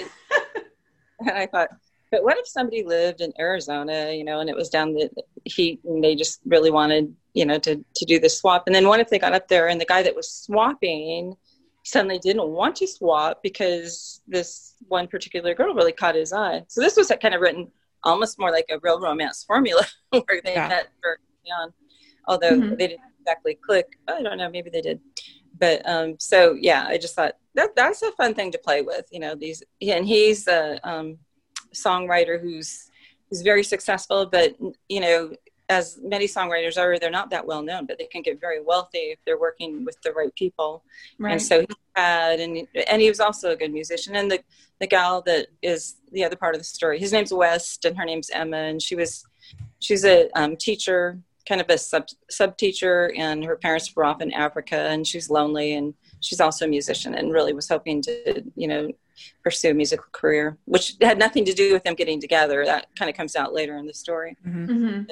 and 1.20 1.30
i 1.30 1.46
thought 1.46 1.70
but 2.16 2.24
what 2.24 2.38
if 2.38 2.48
somebody 2.48 2.82
lived 2.82 3.20
in 3.20 3.30
Arizona, 3.38 4.10
you 4.10 4.24
know, 4.24 4.40
and 4.40 4.48
it 4.48 4.56
was 4.56 4.70
down 4.70 4.94
the 4.94 5.10
heat 5.44 5.80
and 5.84 6.02
they 6.02 6.16
just 6.16 6.40
really 6.46 6.70
wanted, 6.70 7.14
you 7.34 7.44
know, 7.44 7.58
to, 7.58 7.84
to 7.94 8.04
do 8.06 8.18
the 8.18 8.30
swap? 8.30 8.62
And 8.66 8.74
then 8.74 8.88
what 8.88 9.00
if 9.00 9.10
they 9.10 9.18
got 9.18 9.34
up 9.34 9.48
there 9.48 9.68
and 9.68 9.78
the 9.78 9.84
guy 9.84 10.02
that 10.02 10.16
was 10.16 10.30
swapping 10.30 11.36
suddenly 11.84 12.18
didn't 12.18 12.48
want 12.48 12.74
to 12.76 12.86
swap 12.86 13.42
because 13.42 14.22
this 14.26 14.76
one 14.88 15.08
particular 15.08 15.54
girl 15.54 15.74
really 15.74 15.92
caught 15.92 16.14
his 16.14 16.32
eye? 16.32 16.62
So 16.68 16.80
this 16.80 16.96
was 16.96 17.12
kind 17.20 17.34
of 17.34 17.42
written 17.42 17.70
almost 18.02 18.38
more 18.38 18.50
like 18.50 18.64
a 18.70 18.78
real 18.78 18.98
romance 18.98 19.44
formula 19.44 19.86
where 20.08 20.40
they 20.42 20.54
yeah. 20.54 20.68
met 20.68 20.88
very 21.02 21.18
on, 21.60 21.74
although 22.26 22.52
mm-hmm. 22.52 22.76
they 22.76 22.86
didn't 22.86 23.02
exactly 23.20 23.56
click. 23.56 23.98
I 24.08 24.22
don't 24.22 24.38
know, 24.38 24.48
maybe 24.48 24.70
they 24.70 24.80
did. 24.80 25.00
But 25.58 25.86
um, 25.86 26.16
so 26.18 26.56
yeah, 26.58 26.86
I 26.88 26.96
just 26.96 27.14
thought 27.14 27.36
that 27.56 27.76
that's 27.76 28.00
a 28.00 28.12
fun 28.12 28.32
thing 28.32 28.52
to 28.52 28.58
play 28.58 28.80
with, 28.80 29.04
you 29.10 29.20
know. 29.20 29.34
These 29.34 29.62
and 29.82 30.06
he's 30.06 30.48
a 30.48 30.80
um, 30.82 31.18
songwriter 31.76 32.40
who's 32.40 32.90
who's 33.28 33.42
very 33.42 33.64
successful, 33.64 34.26
but 34.26 34.56
you 34.88 35.00
know, 35.00 35.32
as 35.68 35.98
many 36.02 36.26
songwriters 36.26 36.78
are, 36.78 36.98
they're 36.98 37.10
not 37.10 37.30
that 37.30 37.44
well 37.44 37.62
known, 37.62 37.86
but 37.86 37.98
they 37.98 38.06
can 38.06 38.22
get 38.22 38.40
very 38.40 38.62
wealthy 38.62 38.98
if 39.14 39.18
they're 39.24 39.38
working 39.38 39.84
with 39.84 40.00
the 40.02 40.12
right 40.12 40.34
people. 40.36 40.84
Right. 41.18 41.32
And 41.32 41.42
so 41.42 41.60
he 41.60 41.66
had, 41.96 42.40
and 42.40 42.66
and 42.88 43.02
he 43.02 43.08
was 43.08 43.20
also 43.20 43.50
a 43.50 43.56
good 43.56 43.72
musician. 43.72 44.16
And 44.16 44.30
the 44.30 44.40
the 44.80 44.86
gal 44.86 45.22
that 45.22 45.48
is 45.62 45.96
the 46.12 46.24
other 46.24 46.36
part 46.36 46.54
of 46.54 46.60
the 46.60 46.64
story, 46.64 46.98
his 46.98 47.12
name's 47.12 47.32
Wes, 47.32 47.78
and 47.84 47.96
her 47.96 48.04
name's 48.04 48.30
Emma, 48.30 48.58
and 48.58 48.80
she 48.80 48.94
was 48.94 49.24
she's 49.80 50.04
a 50.04 50.30
um, 50.38 50.56
teacher 50.56 51.18
kind 51.46 51.60
of 51.60 51.70
a 51.70 51.78
sub 51.78 52.06
sub 52.28 52.56
teacher, 52.56 53.12
and 53.16 53.44
her 53.44 53.56
parents 53.56 53.94
were 53.94 54.04
off 54.04 54.20
in 54.20 54.32
Africa, 54.32 54.76
and 54.76 55.06
she's 55.06 55.30
lonely, 55.30 55.74
and 55.74 55.94
she's 56.20 56.40
also 56.40 56.64
a 56.64 56.68
musician, 56.68 57.14
and 57.14 57.32
really 57.32 57.52
was 57.52 57.68
hoping 57.68 58.02
to, 58.02 58.42
you 58.56 58.68
know, 58.68 58.90
pursue 59.42 59.70
a 59.70 59.74
musical 59.74 60.06
career, 60.12 60.56
which 60.64 60.96
had 61.00 61.18
nothing 61.18 61.44
to 61.44 61.52
do 61.52 61.72
with 61.72 61.84
them 61.84 61.94
getting 61.94 62.20
together. 62.20 62.64
That 62.64 62.86
kind 62.96 63.10
of 63.10 63.16
comes 63.16 63.36
out 63.36 63.52
later 63.52 63.76
in 63.76 63.86
the 63.86 63.94
story. 63.94 64.36
Mm-hmm. 64.46 64.70
Mm-hmm. 64.70 65.10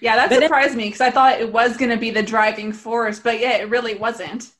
Yeah, 0.00 0.16
that 0.16 0.30
but 0.30 0.42
surprised 0.42 0.74
it, 0.74 0.78
me 0.78 0.86
because 0.86 1.00
I 1.00 1.10
thought 1.10 1.40
it 1.40 1.52
was 1.52 1.76
going 1.76 1.90
to 1.90 1.96
be 1.96 2.10
the 2.10 2.22
driving 2.22 2.72
force, 2.72 3.18
but 3.18 3.38
yeah, 3.38 3.58
it 3.58 3.68
really 3.68 3.96
wasn't. 3.96 4.52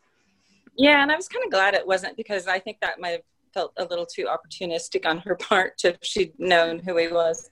Yeah, 0.77 1.03
and 1.03 1.11
I 1.11 1.17
was 1.17 1.29
kind 1.29 1.45
of 1.45 1.51
glad 1.51 1.75
it 1.75 1.87
wasn't 1.87 2.17
because 2.17 2.47
I 2.47 2.59
think 2.59 2.79
that 2.81 3.01
might 3.01 3.11
have 3.11 3.23
felt 3.53 3.73
a 3.79 3.85
little 3.85 4.07
too 4.07 4.27
opportunistic 4.27 5.07
on 5.07 5.19
her 5.19 5.35
part 5.41 5.81
if 5.85 5.99
she'd 6.03 6.39
known 6.39 6.79
who 6.79 6.97
he 6.97 7.09
was. 7.09 7.51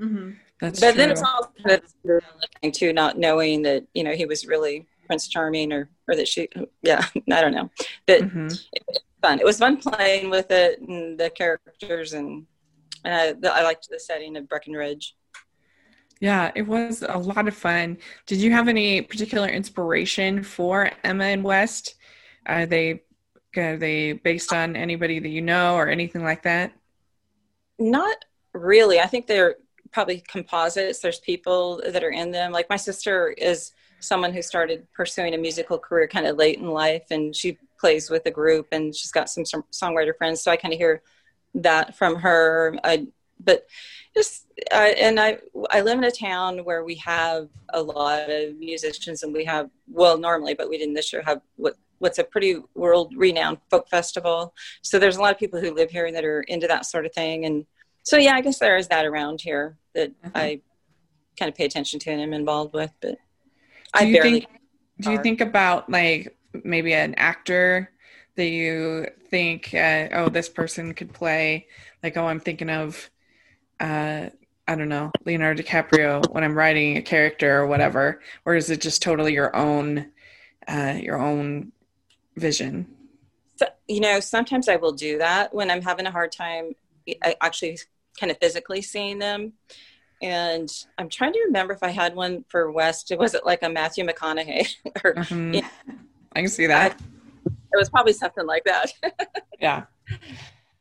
Mm-hmm. 0.00 0.32
That's 0.60 0.80
but 0.80 0.92
true. 0.92 0.96
then 0.96 1.10
it's 1.10 1.22
all 1.22 1.52
kind 1.66 1.80
of 1.80 2.72
to 2.72 2.92
not 2.92 3.18
knowing 3.18 3.62
that 3.62 3.84
you 3.94 4.02
know 4.02 4.12
he 4.12 4.24
was 4.24 4.46
really 4.46 4.86
Prince 5.06 5.28
Charming 5.28 5.72
or 5.72 5.88
or 6.08 6.16
that 6.16 6.26
she 6.26 6.48
yeah 6.82 7.04
I 7.30 7.40
don't 7.40 7.52
know 7.52 7.70
but 8.06 8.22
mm-hmm. 8.22 8.46
it, 8.46 8.82
was 8.88 9.04
fun. 9.22 9.40
It 9.40 9.44
was 9.44 9.58
fun 9.58 9.76
playing 9.78 10.30
with 10.30 10.50
it 10.50 10.80
and 10.80 11.18
the 11.18 11.30
characters 11.30 12.12
and 12.12 12.46
and 13.04 13.14
I, 13.14 13.32
the, 13.34 13.54
I 13.54 13.62
liked 13.62 13.88
the 13.88 14.00
setting 14.00 14.36
of 14.36 14.48
Breckenridge. 14.48 15.14
Yeah, 16.20 16.50
it 16.54 16.62
was 16.62 17.04
a 17.06 17.18
lot 17.18 17.46
of 17.46 17.54
fun. 17.54 17.98
Did 18.26 18.38
you 18.38 18.50
have 18.52 18.68
any 18.68 19.02
particular 19.02 19.48
inspiration 19.48 20.42
for 20.42 20.90
Emma 21.04 21.24
and 21.24 21.44
Wes? 21.44 21.94
Are 22.46 22.66
they 22.66 23.02
are 23.56 23.76
they 23.76 24.12
based 24.12 24.52
on 24.52 24.76
anybody 24.76 25.18
that 25.18 25.28
you 25.28 25.40
know 25.40 25.76
or 25.76 25.88
anything 25.88 26.22
like 26.22 26.42
that? 26.42 26.72
Not 27.78 28.16
really. 28.52 29.00
I 29.00 29.06
think 29.06 29.26
they're 29.26 29.56
probably 29.92 30.22
composites. 30.28 30.98
There's 30.98 31.20
people 31.20 31.80
that 31.84 32.04
are 32.04 32.10
in 32.10 32.30
them. 32.30 32.52
Like 32.52 32.68
my 32.68 32.76
sister 32.76 33.28
is 33.28 33.72
someone 34.00 34.32
who 34.32 34.42
started 34.42 34.86
pursuing 34.94 35.34
a 35.34 35.38
musical 35.38 35.78
career 35.78 36.08
kind 36.08 36.26
of 36.26 36.36
late 36.36 36.58
in 36.58 36.68
life, 36.68 37.04
and 37.10 37.34
she 37.34 37.58
plays 37.78 38.10
with 38.10 38.26
a 38.26 38.30
group, 38.30 38.68
and 38.72 38.94
she's 38.94 39.12
got 39.12 39.28
some, 39.28 39.44
some 39.44 39.64
songwriter 39.72 40.16
friends. 40.16 40.42
So 40.42 40.50
I 40.50 40.56
kind 40.56 40.74
of 40.74 40.78
hear 40.78 41.02
that 41.54 41.96
from 41.96 42.16
her. 42.16 42.76
I, 42.84 43.06
but 43.38 43.66
just 44.14 44.46
uh, 44.72 44.92
and 44.98 45.20
I 45.20 45.38
I 45.70 45.82
live 45.82 45.98
in 45.98 46.04
a 46.04 46.10
town 46.10 46.64
where 46.64 46.84
we 46.84 46.94
have 46.96 47.48
a 47.70 47.82
lot 47.82 48.30
of 48.30 48.56
musicians, 48.56 49.22
and 49.22 49.32
we 49.32 49.44
have 49.44 49.70
well 49.90 50.18
normally, 50.18 50.54
but 50.54 50.68
we 50.68 50.78
didn't 50.78 50.94
this 50.94 51.12
year 51.12 51.22
have 51.22 51.42
what 51.56 51.74
what's 51.98 52.18
a 52.18 52.24
pretty 52.24 52.60
world 52.74 53.12
renowned 53.16 53.58
folk 53.70 53.88
festival. 53.88 54.54
So 54.82 54.98
there's 54.98 55.16
a 55.16 55.20
lot 55.20 55.32
of 55.32 55.38
people 55.38 55.60
who 55.60 55.74
live 55.74 55.90
here 55.90 56.10
that 56.12 56.24
are 56.24 56.42
into 56.42 56.66
that 56.66 56.86
sort 56.86 57.06
of 57.06 57.12
thing, 57.12 57.44
and 57.44 57.66
so 58.02 58.16
yeah, 58.16 58.34
I 58.34 58.40
guess 58.40 58.58
there 58.58 58.76
is 58.76 58.88
that 58.88 59.04
around 59.04 59.40
here 59.40 59.76
that 59.94 60.10
mm-hmm. 60.22 60.36
I 60.36 60.60
kind 61.38 61.48
of 61.50 61.54
pay 61.54 61.64
attention 61.64 62.00
to 62.00 62.10
and 62.10 62.20
am 62.20 62.32
involved 62.32 62.72
with. 62.72 62.92
But 63.00 63.18
do 63.96 64.04
I 64.04 64.08
you 64.08 64.14
barely. 64.14 64.40
Think, 64.40 64.50
do 65.00 65.10
you 65.12 65.22
think 65.22 65.40
about 65.40 65.90
like 65.90 66.36
maybe 66.64 66.94
an 66.94 67.14
actor 67.16 67.90
that 68.36 68.46
you 68.46 69.06
think, 69.30 69.74
uh, 69.74 70.08
oh, 70.12 70.28
this 70.28 70.48
person 70.48 70.94
could 70.94 71.12
play? 71.12 71.66
Like, 72.02 72.16
oh, 72.16 72.26
I'm 72.26 72.40
thinking 72.40 72.70
of, 72.70 73.10
uh, 73.80 74.30
I 74.68 74.74
don't 74.74 74.88
know, 74.88 75.10
Leonardo 75.24 75.62
DiCaprio 75.62 76.32
when 76.32 76.44
I'm 76.44 76.56
writing 76.56 76.96
a 76.96 77.02
character 77.02 77.60
or 77.60 77.66
whatever, 77.66 78.20
or 78.44 78.54
is 78.54 78.70
it 78.70 78.80
just 78.80 79.02
totally 79.02 79.32
your 79.32 79.54
own, 79.54 80.10
uh, 80.68 80.98
your 81.00 81.20
own 81.20 81.72
vision? 82.36 82.86
So, 83.56 83.66
you 83.88 84.00
know, 84.00 84.20
sometimes 84.20 84.68
I 84.68 84.76
will 84.76 84.92
do 84.92 85.18
that 85.18 85.54
when 85.54 85.70
I'm 85.70 85.82
having 85.82 86.06
a 86.06 86.10
hard 86.10 86.32
time 86.32 86.74
actually 87.40 87.78
kind 88.18 88.30
of 88.30 88.38
physically 88.38 88.82
seeing 88.82 89.18
them. 89.18 89.52
And 90.22 90.72
I'm 90.98 91.08
trying 91.08 91.32
to 91.34 91.40
remember 91.46 91.74
if 91.74 91.82
I 91.82 91.90
had 91.90 92.14
one 92.14 92.44
for 92.48 92.70
Wes. 92.70 93.04
Was 93.10 93.34
it 93.34 93.44
like 93.44 93.62
a 93.62 93.68
Matthew 93.68 94.04
McConaughey? 94.04 94.74
or, 95.04 95.14
mm-hmm. 95.14 95.54
you 95.54 95.62
know, 95.62 95.68
I 96.34 96.40
can 96.40 96.48
see 96.48 96.66
that. 96.66 97.00
it 97.46 97.76
was 97.76 97.90
probably 97.90 98.12
something 98.12 98.46
like 98.46 98.64
that. 98.64 98.92
yeah. 99.60 99.84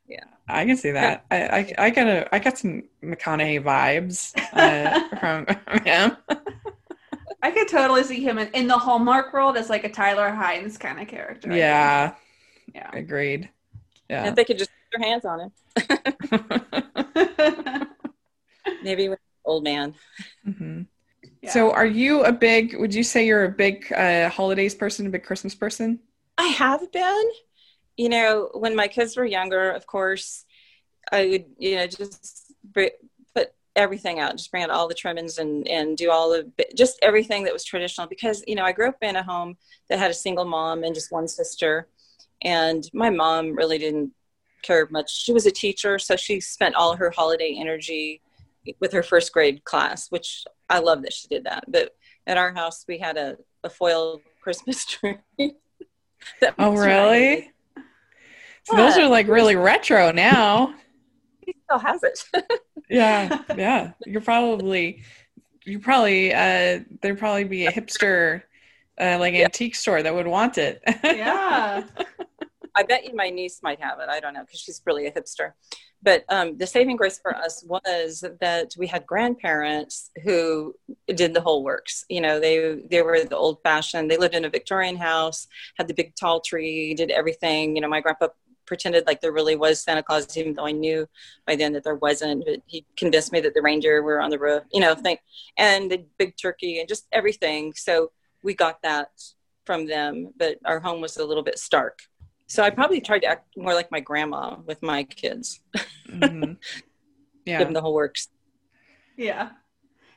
Yeah. 0.08 0.24
I 0.48 0.65
can 0.65 0.78
see 0.78 0.91
that. 0.91 1.26
I, 1.32 1.48
I, 1.48 1.74
I 1.78 1.89
got 1.89 2.08
a 2.08 2.36
I 2.36 2.39
got 2.39 2.58
some 2.58 2.84
McConaughey 3.04 3.63
vibes 3.63 4.34
uh, 4.54 5.15
from 5.19 5.45
him. 5.84 6.17
I 7.41 7.52
could 7.52 7.67
totally 7.67 8.04
see 8.04 8.24
him 8.24 8.38
in, 8.38 8.48
in 8.50 8.67
the 8.67 8.78
Hallmark 8.78 9.34
world 9.34 9.58
as 9.58 9.69
like 9.69 9.84
a 9.84 9.89
Tyler 9.89 10.30
Hynes 10.30 10.80
kind 10.80 11.00
of 11.00 11.08
character. 11.08 11.56
Yeah. 11.56 12.13
Yeah. 12.74 12.89
Agreed. 12.93 13.50
Yeah. 14.10 14.28
If 14.28 14.36
they 14.36 14.45
could 14.45 14.58
just 14.58 14.69
put 14.91 15.00
their 15.00 15.10
hands 15.10 15.26
on 15.26 15.39
him. 15.41 15.52
Maybe 18.84 19.10
with 19.10 19.19
old 19.45 19.63
man. 19.63 19.95
Mm-hmm. 20.47 20.84
Yeah. 21.41 21.51
So, 21.51 21.71
are 21.71 21.86
you 21.86 22.23
a 22.23 22.31
big? 22.31 22.75
Would 22.77 22.93
you 22.93 23.03
say 23.03 23.25
you're 23.25 23.45
a 23.45 23.49
big 23.49 23.91
uh, 23.93 24.29
holidays 24.29 24.75
person, 24.75 25.08
a 25.08 25.10
big 25.10 25.23
Christmas 25.23 25.55
person? 25.55 25.99
I 26.38 26.47
have 26.47 26.91
been. 26.91 27.29
You 27.97 28.10
know, 28.10 28.49
when 28.53 28.75
my 28.75 28.88
kids 28.88 29.15
were 29.15 29.25
younger, 29.25 29.71
of 29.71 29.88
course, 29.88 30.45
I 31.12 31.27
would 31.27 31.45
you 31.58 31.75
know 31.75 31.88
just 31.88 32.53
put 32.73 32.93
everything 33.75 34.19
out, 34.19 34.38
just 34.38 34.51
bring 34.51 34.63
out 34.63 34.69
all 34.69 34.88
the 34.88 34.93
trimmings 34.93 35.38
and 35.38 35.67
and 35.67 35.97
do 35.97 36.12
all 36.12 36.29
the 36.29 36.51
just 36.75 36.99
everything 37.01 37.43
that 37.43 37.53
was 37.53 37.63
traditional. 37.63 38.08
Because 38.08 38.43
you 38.47 38.55
know, 38.55 38.63
I 38.63 38.71
grew 38.71 38.89
up 38.89 38.97
in 39.01 39.15
a 39.15 39.23
home 39.23 39.58
that 39.89 39.99
had 39.99 40.12
a 40.12 40.15
single 40.15 40.45
mom 40.45 40.84
and 40.84 40.95
just 40.95 41.12
one 41.12 41.27
sister, 41.27 41.88
and 42.41 42.89
my 42.93 43.10
mom 43.10 43.55
really 43.55 43.77
didn't 43.77 44.12
care 44.62 44.88
much. 44.89 45.12
She 45.12 45.34
was 45.34 45.45
a 45.45 45.51
teacher, 45.51 45.99
so 45.99 46.15
she 46.15 46.39
spent 46.39 46.75
all 46.75 46.95
her 46.95 47.12
holiday 47.12 47.55
energy 47.60 48.21
with 48.80 48.91
her 48.93 49.04
first 49.04 49.32
grade 49.32 49.63
class, 49.63 50.10
which 50.10 50.45
I 50.69 50.80
love 50.80 51.01
that 51.04 51.13
she 51.13 51.28
did 51.28 51.45
that. 51.45 51.65
But 51.67 51.91
at 52.28 52.38
our 52.38 52.54
house, 52.54 52.86
we 52.88 52.97
had 52.97 53.17
a, 53.17 53.38
a 53.63 53.69
foil 53.69 54.21
Christmas 54.41 54.86
tree. 54.86 55.17
oh, 56.58 56.75
really? 56.75 57.51
So 58.63 58.75
those 58.75 58.97
are 58.97 59.08
like 59.08 59.28
really 59.28 59.56
retro 59.56 60.12
now. 60.12 60.73
He 61.41 61.56
still 61.65 61.80
has 61.80 62.01
it. 62.04 62.23
yeah, 62.89 63.43
yeah. 63.56 63.91
You're 64.06 64.21
probably, 64.21 65.04
you 65.63 65.80
probably, 65.80 66.34
uh, 66.34 66.80
there'd 67.01 67.19
probably 67.19 67.43
be 67.43 67.67
a 67.67 67.71
hipster, 67.71 68.41
uh, 68.99 69.17
like 69.19 69.36
yeah. 69.36 69.45
antique 69.45 69.75
store 69.75 70.01
that 70.01 70.13
would 70.13 70.25
want 70.25 70.58
it. 70.58 70.82
yeah. 71.04 71.84
I 72.76 72.84
bet 72.84 73.06
you 73.06 73.16
my 73.16 73.30
niece 73.30 73.62
might 73.64 73.82
have 73.82 74.00
it. 74.00 74.10
I 74.10 74.20
don't 74.20 74.34
know 74.34 74.42
because 74.42 74.60
she's 74.60 74.82
really 74.86 75.08
a 75.08 75.12
hipster. 75.12 75.54
But 76.04 76.24
um, 76.30 76.58
the 76.58 76.68
saving 76.68 76.98
grace 76.98 77.18
for 77.18 77.36
us 77.36 77.64
was 77.66 78.24
that 78.40 78.76
we 78.78 78.86
had 78.86 79.08
grandparents 79.08 80.12
who 80.24 80.76
did 81.08 81.34
the 81.34 81.42
whole 81.42 81.64
works. 81.64 82.06
You 82.10 82.22
know, 82.22 82.40
they 82.40 82.82
they 82.92 83.02
were 83.02 83.24
the 83.24 83.38
old 83.38 83.58
fashioned. 83.64 84.12
They 84.12 84.18
lived 84.18 84.36
in 84.36 84.46
a 84.46 84.50
Victorian 84.50 84.98
house, 84.98 85.48
had 85.78 85.88
the 85.88 85.96
big 85.96 86.16
tall 86.16 86.42
tree, 86.42 86.94
did 86.94 87.10
everything. 87.10 87.76
You 87.76 87.82
know, 87.82 87.88
my 87.88 88.02
grandpa 88.02 88.28
pretended 88.68 89.08
like 89.08 89.22
there 89.22 89.32
really 89.32 89.56
was 89.56 89.82
Santa 89.82 90.04
Claus, 90.04 90.38
even 90.38 90.54
though 90.54 90.68
I 90.68 90.72
knew 90.74 91.08
by 91.48 91.56
then 91.56 91.74
that 91.74 91.84
there 91.84 91.96
wasn't. 91.96 92.46
But 92.46 92.62
he 92.68 92.86
convinced 92.98 93.32
me 93.32 93.40
that 93.42 93.54
the 93.56 93.62
reindeer 93.62 94.04
were 94.04 94.22
on 94.22 94.30
the 94.30 94.40
roof. 94.40 94.64
You 94.72 94.82
know, 94.82 94.94
thing, 94.94 95.18
and 95.58 95.90
the 95.90 96.06
big 96.20 96.38
turkey 96.38 96.80
and 96.80 96.88
just 96.88 97.08
everything. 97.12 97.74
So 97.74 98.12
we 98.44 98.54
got 98.54 98.82
that 98.84 99.10
from 99.66 99.88
them, 99.88 100.32
but 100.38 100.60
our 100.66 100.80
home 100.80 101.02
was 101.02 101.18
a 101.18 101.26
little 101.26 101.44
bit 101.44 101.58
stark. 101.58 102.00
So 102.47 102.63
I 102.63 102.69
probably 102.69 103.01
tried 103.01 103.19
to 103.19 103.27
act 103.27 103.47
more 103.58 103.73
like 103.73 103.91
my 103.91 103.99
grandma 103.99 104.58
with 104.65 104.81
my 104.84 105.03
kids. 105.03 105.62
Mm-hmm. 106.10 106.53
Yeah. 107.45 107.60
Give 107.60 107.67
them 107.67 107.73
the 107.75 107.81
whole 107.81 107.93
works. 107.93 108.29
Yeah. 109.17 109.49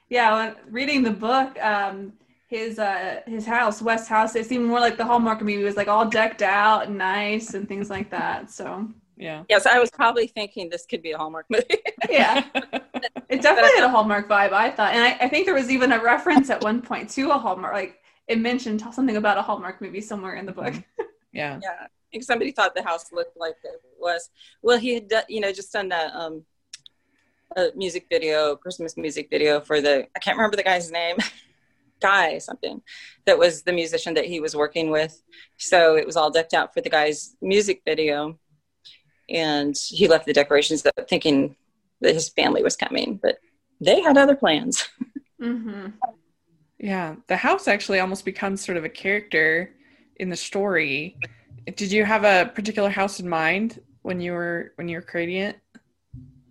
Yeah. 0.08 0.34
When 0.34 0.56
reading 0.72 1.02
the 1.02 1.10
book, 1.10 1.62
um, 1.62 2.14
his 2.46 2.78
uh 2.78 3.20
his 3.26 3.44
house, 3.44 3.82
Wes 3.82 4.08
House, 4.08 4.34
it 4.34 4.46
seemed 4.46 4.64
more 4.64 4.80
like 4.80 4.96
the 4.96 5.04
Hallmark 5.04 5.40
movie. 5.40 5.60
It 5.60 5.64
was 5.64 5.76
like 5.76 5.88
all 5.88 6.08
decked 6.08 6.40
out 6.40 6.86
and 6.86 6.96
nice 6.96 7.52
and 7.52 7.68
things 7.68 7.90
like 7.90 8.08
that. 8.12 8.50
So 8.50 8.88
yeah. 9.18 9.44
Yes, 9.50 9.66
I 9.66 9.78
was 9.78 9.90
probably 9.90 10.28
thinking 10.28 10.70
this 10.70 10.86
could 10.86 11.02
be 11.02 11.12
a 11.12 11.18
Hallmark 11.18 11.44
movie. 11.50 11.82
yeah. 12.08 12.44
It 13.28 13.42
definitely 13.42 13.72
had 13.74 13.84
a 13.84 13.90
Hallmark 13.90 14.26
vibe, 14.26 14.52
I 14.52 14.70
thought. 14.70 14.94
And 14.94 15.04
I, 15.04 15.26
I 15.26 15.28
think 15.28 15.44
there 15.44 15.54
was 15.54 15.70
even 15.70 15.92
a 15.92 16.02
reference 16.02 16.48
at 16.48 16.62
one 16.62 16.80
point 16.80 17.10
to 17.10 17.30
a 17.30 17.36
Hallmark 17.36 17.74
like 17.74 17.98
it 18.26 18.38
mentioned 18.38 18.80
something 18.80 19.18
about 19.18 19.36
a 19.36 19.42
Hallmark 19.42 19.82
movie 19.82 20.00
somewhere 20.00 20.36
in 20.36 20.46
the 20.46 20.52
book. 20.52 20.72
Yeah. 21.30 21.60
Yeah 21.62 21.88
think 21.97 21.97
somebody 22.21 22.53
thought 22.53 22.75
the 22.75 22.83
house 22.83 23.12
looked 23.12 23.37
like 23.37 23.57
it 23.64 23.81
was. 23.99 24.31
Well, 24.62 24.79
he 24.79 24.94
had, 24.94 25.12
you 25.29 25.40
know, 25.40 25.53
just 25.53 25.73
done 25.73 25.88
that 25.88 26.14
um, 26.14 26.44
a 27.57 27.68
music 27.75 28.07
video, 28.11 28.57
Christmas 28.57 28.97
music 28.97 29.29
video 29.31 29.61
for 29.61 29.81
the. 29.81 30.07
I 30.16 30.18
can't 30.18 30.37
remember 30.37 30.57
the 30.57 30.62
guy's 30.62 30.90
name. 30.90 31.16
guy 32.01 32.38
something 32.38 32.81
that 33.27 33.37
was 33.37 33.62
the 33.62 33.73
musician 33.73 34.14
that 34.14 34.25
he 34.25 34.38
was 34.38 34.55
working 34.55 34.88
with 34.88 35.21
so 35.57 35.97
it 35.97 36.07
was 36.07 36.16
all 36.16 36.31
decked 36.31 36.55
out 36.55 36.73
for 36.73 36.81
the 36.81 36.88
guy's 36.88 37.35
music 37.42 37.83
video 37.85 38.38
and 39.29 39.75
he 39.88 40.07
left 40.07 40.25
the 40.25 40.33
decorations 40.33 40.87
up 40.87 41.09
thinking 41.09 41.57
that 42.01 42.14
his 42.14 42.29
family 42.29 42.62
was 42.62 42.77
coming 42.77 43.18
but 43.21 43.38
they 43.81 44.01
had 44.01 44.16
other 44.16 44.37
plans 44.37 44.88
Mm-hmm. 45.40 45.88
Yeah, 46.79 47.16
the 47.27 47.37
house 47.37 47.68
actually 47.68 48.01
almost 48.01 48.25
becomes 48.25 48.64
sort 48.64 48.77
of 48.77 48.85
a 48.85 48.88
character 48.88 49.71
in 50.16 50.31
the 50.31 50.37
story. 50.37 51.16
Did 51.76 51.92
you 51.92 52.04
have 52.04 52.24
a 52.24 52.50
particular 52.54 52.90
house 52.90 53.20
in 53.20 53.28
mind 53.28 53.81
when 54.02 54.20
you 54.20 54.33
were 54.33 54.72
when 54.76 54.88
you 54.88 54.96
were 54.96 55.02
creating 55.02 55.37
it? 55.37 55.61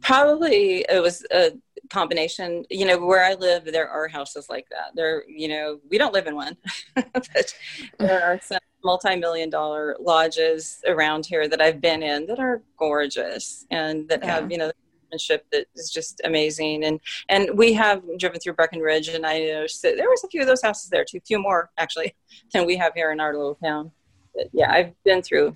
probably 0.08 0.86
it 0.90 1.02
was 1.02 1.26
a 1.32 1.52
combination. 1.90 2.66
You 2.70 2.86
know 2.86 3.06
where 3.06 3.24
i 3.26 3.34
live 3.34 3.66
there 3.66 3.90
are 3.90 4.08
houses 4.08 4.48
like 4.50 4.68
that. 4.70 4.96
There 4.96 5.24
you 5.28 5.48
know 5.48 5.80
we 5.90 5.98
don't 5.98 6.14
live 6.14 6.28
in 6.28 6.36
one 6.36 6.56
but 6.96 7.54
there 8.00 8.24
are 8.24 8.40
some 8.42 8.60
multi-million 8.84 9.50
dollar 9.50 9.98
lodges 10.00 10.82
around 10.88 11.26
here 11.26 11.48
that 11.50 11.60
i've 11.60 11.82
been 11.82 12.04
in 12.04 12.26
that 12.28 12.40
are 12.40 12.62
gorgeous 12.78 13.66
and 13.72 14.08
that 14.08 14.24
have 14.24 14.50
you 14.52 14.58
know 14.58 14.72
ship 15.18 15.46
that 15.52 15.66
is 15.76 15.90
just 15.90 16.22
amazing. 16.26 16.84
And 16.84 17.00
and 17.30 17.58
we 17.58 17.74
have 17.74 18.02
driven 18.20 18.40
through 18.40 18.54
breckenridge 18.54 19.08
and 19.08 19.26
i 19.26 19.40
noticed 19.40 19.82
that 19.82 19.96
there 19.98 20.10
was 20.10 20.24
a 20.24 20.28
few 20.28 20.42
of 20.42 20.48
those 20.48 20.62
houses 20.62 20.90
there 20.90 21.06
too 21.06 21.18
a 21.18 21.22
few 21.22 21.40
more 21.40 21.70
actually 21.78 22.14
than 22.54 22.66
we 22.66 22.78
have 22.78 22.94
here 22.94 23.12
in 23.12 23.20
our 23.20 23.34
little 23.34 23.56
town 23.56 23.92
but 24.38 24.48
yeah 24.54 24.72
i've 24.72 24.94
been 25.04 25.22
through 25.22 25.56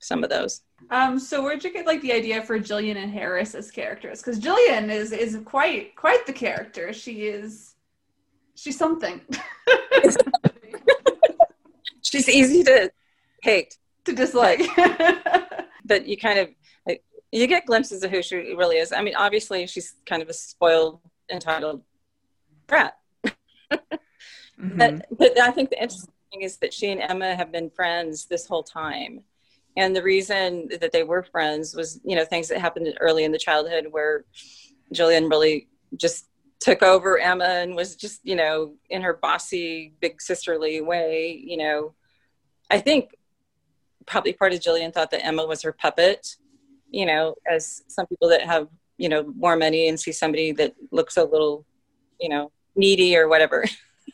some 0.00 0.22
of 0.24 0.30
those 0.30 0.62
Um, 0.90 1.18
so 1.18 1.42
where'd 1.42 1.62
you 1.64 1.72
get 1.72 1.86
like 1.86 2.02
the 2.02 2.12
idea 2.12 2.40
for 2.48 2.56
Jillian 2.68 2.96
and 3.02 3.10
Harris 3.12 3.52
as 3.60 3.68
characters? 3.70 4.20
Because 4.22 4.38
Jillian 4.46 4.84
is 5.00 5.10
is 5.10 5.32
quite 5.44 5.96
quite 5.96 6.24
the 6.24 6.32
character. 6.32 6.92
She 6.92 7.14
is 7.34 7.74
she's 8.54 8.78
something 8.78 9.20
she's 12.02 12.28
easy 12.28 12.62
to 12.64 12.90
hate 13.42 13.76
to 14.04 14.12
dislike. 14.14 14.62
but 15.84 16.06
you 16.06 16.16
kind 16.16 16.38
of 16.38 16.48
like, 16.86 17.02
you 17.32 17.46
get 17.48 17.66
glimpses 17.66 18.02
of 18.04 18.10
who 18.12 18.22
she 18.22 18.36
really 18.54 18.76
is. 18.76 18.92
I 18.92 19.02
mean, 19.02 19.14
obviously 19.16 19.66
she's 19.66 19.94
kind 20.06 20.22
of 20.22 20.28
a 20.28 20.32
spoiled, 20.32 21.00
entitled 21.30 21.82
brat. 22.66 22.96
Mhm. 24.60 24.76
But 24.78 25.06
but 25.18 25.38
I 25.40 25.50
think 25.52 25.70
the 25.70 25.80
interesting 25.82 26.12
is 26.32 26.58
that 26.58 26.72
she 26.72 26.90
and 26.90 27.00
Emma 27.00 27.34
have 27.34 27.52
been 27.52 27.70
friends 27.70 28.26
this 28.26 28.46
whole 28.46 28.62
time. 28.62 29.22
And 29.76 29.94
the 29.94 30.02
reason 30.02 30.68
that 30.80 30.92
they 30.92 31.04
were 31.04 31.22
friends 31.22 31.74
was, 31.74 32.00
you 32.04 32.16
know, 32.16 32.24
things 32.24 32.48
that 32.48 32.60
happened 32.60 32.92
early 33.00 33.24
in 33.24 33.32
the 33.32 33.38
childhood 33.38 33.86
where 33.90 34.24
Jillian 34.92 35.30
really 35.30 35.68
just 35.96 36.26
took 36.60 36.82
over 36.82 37.18
Emma 37.18 37.44
and 37.44 37.76
was 37.76 37.94
just, 37.94 38.20
you 38.24 38.34
know, 38.34 38.74
in 38.90 39.02
her 39.02 39.14
bossy, 39.14 39.94
big 40.00 40.20
sisterly 40.20 40.80
way, 40.80 41.40
you 41.44 41.56
know. 41.56 41.94
I 42.70 42.80
think 42.80 43.14
probably 44.06 44.32
part 44.32 44.52
of 44.52 44.60
Jillian 44.60 44.92
thought 44.92 45.10
that 45.12 45.24
Emma 45.24 45.46
was 45.46 45.62
her 45.62 45.72
puppet, 45.72 46.36
you 46.90 47.06
know, 47.06 47.36
as 47.48 47.82
some 47.88 48.06
people 48.06 48.28
that 48.30 48.42
have, 48.42 48.68
you 48.96 49.08
know, 49.08 49.32
more 49.36 49.56
money 49.56 49.88
and 49.88 50.00
see 50.00 50.12
somebody 50.12 50.52
that 50.52 50.74
looks 50.90 51.16
a 51.16 51.24
little, 51.24 51.64
you 52.20 52.28
know, 52.28 52.50
needy 52.74 53.16
or 53.16 53.28
whatever. 53.28 53.64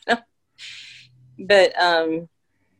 but 1.39 1.79
um 1.81 2.27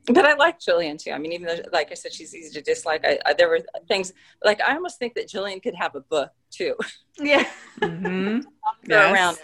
but 0.07 0.23
I 0.23 0.35
like 0.35 0.59
Jillian 0.59 1.01
too. 1.01 1.11
I 1.11 1.17
mean, 1.17 1.31
even 1.31 1.47
though, 1.47 1.57
like 1.73 1.89
I 1.91 1.95
said, 1.95 2.13
she's 2.13 2.35
easy 2.35 2.53
to 2.53 2.61
dislike. 2.61 3.03
I, 3.03 3.17
I 3.25 3.33
there 3.33 3.49
were 3.49 3.61
things 3.87 4.13
like 4.43 4.61
I 4.61 4.75
almost 4.75 4.99
think 4.99 5.15
that 5.15 5.27
Jillian 5.27 5.61
could 5.63 5.73
have 5.75 5.95
a 5.95 6.01
book 6.01 6.29
too. 6.51 6.75
yeah. 7.19 7.45
Mhm. 7.81 8.43
Yes. 8.87 9.11
around. 9.13 9.37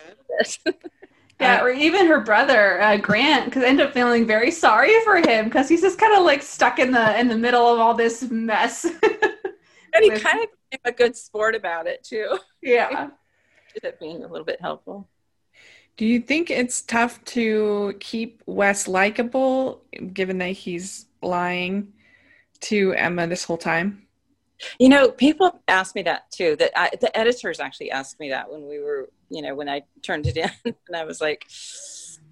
Yeah, 1.39 1.63
or 1.63 1.71
even 1.71 2.05
her 2.05 2.19
brother 2.21 2.79
uh, 2.81 2.97
Grant, 2.97 3.45
because 3.45 3.63
I 3.63 3.67
end 3.67 3.81
up 3.81 3.93
feeling 3.93 4.27
very 4.27 4.51
sorry 4.51 4.93
for 5.03 5.17
him 5.17 5.45
because 5.45 5.67
he's 5.67 5.81
just 5.81 5.97
kind 5.99 6.15
of 6.15 6.23
like 6.23 6.43
stuck 6.43 6.77
in 6.77 6.91
the 6.91 7.19
in 7.19 7.27
the 7.27 7.37
middle 7.37 7.67
of 7.67 7.79
all 7.79 7.95
this 7.95 8.29
mess. 8.29 8.85
and 9.03 10.03
he 10.03 10.11
With- 10.11 10.21
kind 10.21 10.43
of 10.43 10.49
became 10.69 10.81
a 10.85 10.91
good 10.91 11.15
sport 11.15 11.55
about 11.55 11.87
it 11.87 12.03
too. 12.03 12.37
yeah, 12.61 13.09
Ended 13.75 13.93
up 13.93 13.99
being 13.99 14.23
a 14.23 14.27
little 14.27 14.45
bit 14.45 14.61
helpful. 14.61 15.07
Do 16.01 16.07
you 16.07 16.19
think 16.19 16.49
it's 16.49 16.81
tough 16.81 17.23
to 17.25 17.93
keep 17.99 18.41
Wes 18.47 18.87
likable, 18.87 19.83
given 20.13 20.39
that 20.39 20.53
he's 20.53 21.05
lying 21.21 21.93
to 22.61 22.93
Emma 22.93 23.27
this 23.27 23.43
whole 23.43 23.59
time? 23.59 24.07
You 24.79 24.89
know, 24.89 25.11
people 25.11 25.61
ask 25.67 25.93
me 25.93 26.01
that 26.01 26.31
too. 26.31 26.55
That 26.55 26.71
I, 26.75 26.89
the 26.99 27.15
editors 27.15 27.59
actually 27.59 27.91
asked 27.91 28.19
me 28.19 28.31
that 28.31 28.51
when 28.51 28.67
we 28.67 28.79
were, 28.79 29.11
you 29.29 29.43
know, 29.43 29.53
when 29.53 29.69
I 29.69 29.83
turned 30.01 30.25
it 30.25 30.37
in, 30.37 30.49
and 30.65 30.97
I 30.97 31.03
was 31.03 31.21
like, 31.21 31.45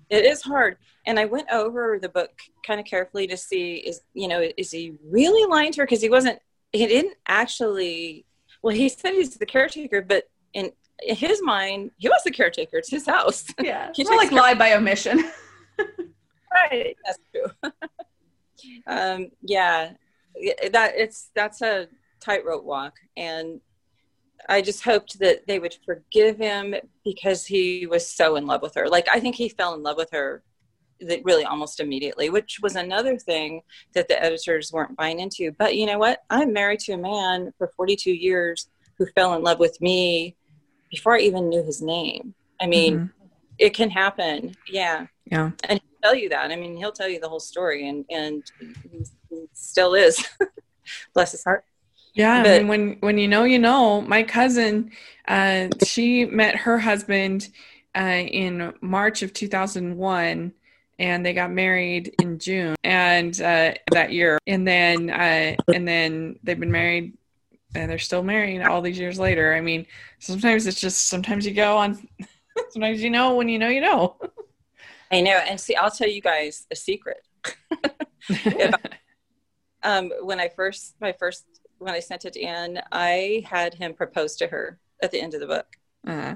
it 0.10 0.26
is 0.26 0.42
hard. 0.42 0.78
And 1.06 1.20
I 1.20 1.26
went 1.26 1.52
over 1.52 2.00
the 2.02 2.10
book 2.10 2.32
kind 2.66 2.80
of 2.80 2.88
carefully 2.88 3.28
to 3.28 3.38
see 3.38 3.76
is, 3.76 4.02
you 4.16 4.28
know, 4.28 4.50
is 4.58 4.72
he 4.72 4.94
really 5.06 5.48
lying 5.48 5.72
to 5.74 5.82
her? 5.82 5.86
Because 5.86 6.02
he 6.02 6.10
wasn't. 6.10 6.40
He 6.74 6.88
didn't 6.88 7.18
actually. 7.28 8.26
Well, 8.64 8.76
he 8.76 8.90
said 8.90 9.14
he's 9.14 9.38
the 9.38 9.46
caretaker, 9.46 10.02
but 10.02 10.24
in, 10.56 10.72
in 11.06 11.16
his 11.16 11.42
mind, 11.42 11.92
he 11.98 12.10
was 12.10 12.22
the 12.24 12.32
caretaker. 12.32 12.78
It's 12.78 12.90
his 12.90 13.06
house. 13.06 13.46
yeah. 13.62 13.92
He 13.96 14.04
takes 14.04 14.16
like 14.16 14.32
lie 14.32 14.54
by 14.54 14.74
omission. 14.74 15.24
right 16.54 16.96
that's 17.06 17.20
true 17.32 17.72
um 18.88 19.30
yeah 19.42 19.92
Yeah, 20.36 20.70
that 20.72 20.94
it's 20.96 21.32
that's 21.36 21.62
a 21.62 21.88
tightrope 22.20 22.64
walk 22.64 22.98
and 23.18 23.62
i 24.48 24.62
just 24.62 24.84
hoped 24.84 25.20
that 25.20 25.48
they 25.48 25.60
would 25.60 25.76
forgive 25.86 26.38
him 26.38 26.76
because 27.04 27.46
he 27.46 27.86
was 27.88 28.10
so 28.10 28.36
in 28.36 28.46
love 28.46 28.62
with 28.62 28.76
her 28.76 28.88
like 28.88 29.08
i 29.12 29.20
think 29.20 29.36
he 29.36 29.50
fell 29.50 29.74
in 29.74 29.84
love 29.84 29.98
with 29.98 30.10
her 30.12 30.44
that 31.02 31.24
really 31.24 31.46
almost 31.46 31.80
immediately 31.80 32.30
which 32.30 32.60
was 32.62 32.76
another 32.76 33.18
thing 33.18 33.62
that 33.94 34.08
the 34.10 34.22
editors 34.22 34.72
weren't 34.74 34.98
buying 34.98 35.20
into 35.20 35.52
but 35.58 35.76
you 35.76 35.86
know 35.86 35.98
what 35.98 36.24
i'm 36.30 36.52
married 36.52 36.80
to 36.80 36.94
a 36.94 36.98
man 36.98 37.54
for 37.58 37.72
42 37.78 38.12
years 38.12 38.70
who 38.98 39.06
fell 39.16 39.34
in 39.36 39.44
love 39.44 39.60
with 39.60 39.80
me 39.80 40.36
before 40.92 41.16
i 41.16 41.20
even 41.20 41.50
knew 41.50 41.64
his 41.64 41.82
name 41.82 42.34
i 42.62 42.66
mean 42.68 42.98
Mhm. 43.00 43.10
it 43.58 43.74
can 43.74 43.90
happen 43.90 44.56
yeah 44.68 45.08
Yeah. 45.26 45.52
and 45.70 45.80
he'll 45.80 46.00
tell 46.02 46.16
you 46.16 46.30
that. 46.30 46.50
I 46.52 46.56
mean, 46.56 46.76
he'll 46.78 46.92
tell 46.94 47.10
you 47.10 47.20
the 47.20 47.28
whole 47.30 47.42
story, 47.42 47.88
and 47.90 48.06
and 48.10 48.42
he, 48.90 49.04
still 49.54 49.94
is. 49.96 50.16
Bless 51.14 51.32
his 51.34 51.44
heart. 51.44 51.64
Yeah, 52.14 52.42
But- 52.42 52.50
I 52.52 52.58
mean, 52.60 52.68
when 52.68 52.98
when 53.02 53.18
you 53.20 53.28
know, 53.28 53.44
you 53.44 53.60
know. 53.60 54.02
My 54.02 54.24
cousin, 54.24 54.92
uh, 55.28 55.68
she 55.86 56.26
met 56.26 56.56
her 56.56 56.80
husband 56.80 57.50
uh, 57.96 58.24
in 58.44 58.74
March 58.82 59.22
of 59.24 59.34
2001, 59.34 60.52
and 61.00 61.26
they 61.26 61.34
got 61.34 61.52
married 61.52 62.16
in 62.22 62.40
June 62.40 62.76
and 62.84 63.34
uh, 63.42 63.74
that 63.92 64.12
year. 64.12 64.40
And 64.48 64.68
then 64.68 65.10
uh, 65.10 65.56
and 65.74 65.88
then 65.88 66.40
they've 66.44 66.60
been 66.60 66.72
married, 66.72 67.14
and 67.76 67.90
they're 67.90 67.98
still 68.00 68.24
married 68.24 68.62
all 68.62 68.82
these 68.82 69.00
years 69.00 69.20
later. 69.20 69.54
I 69.56 69.62
mean, 69.62 69.86
sometimes 70.20 70.68
it's 70.68 70.80
just 70.80 71.08
sometimes 71.08 71.46
you 71.46 71.54
go 71.54 71.78
on. 71.78 72.08
Sometimes 72.72 73.02
you 73.02 73.10
know 73.10 73.36
when 73.36 73.48
you 73.48 73.58
know 73.58 73.70
you 73.70 73.80
know. 73.80 74.18
I 75.12 75.22
know. 75.22 75.32
And 75.32 75.60
see, 75.60 75.76
I'll 75.76 75.90
tell 75.90 76.10
you 76.10 76.22
guys 76.22 76.68
a 76.72 76.76
secret. 76.76 77.26
Um, 79.84 80.12
when 80.22 80.40
I 80.40 80.50
first, 80.50 80.96
my 81.00 81.14
first, 81.14 81.46
when 81.78 81.94
I 81.94 82.00
sent 82.00 82.26
it 82.26 82.36
in, 82.36 82.82
I 82.92 83.44
had 83.50 83.74
him 83.76 83.94
propose 83.94 84.36
to 84.38 84.48
her 84.48 84.80
at 85.02 85.12
the 85.12 85.22
end 85.22 85.34
of 85.34 85.40
the 85.40 85.48
book. 85.48 85.68
uh, 86.06 86.36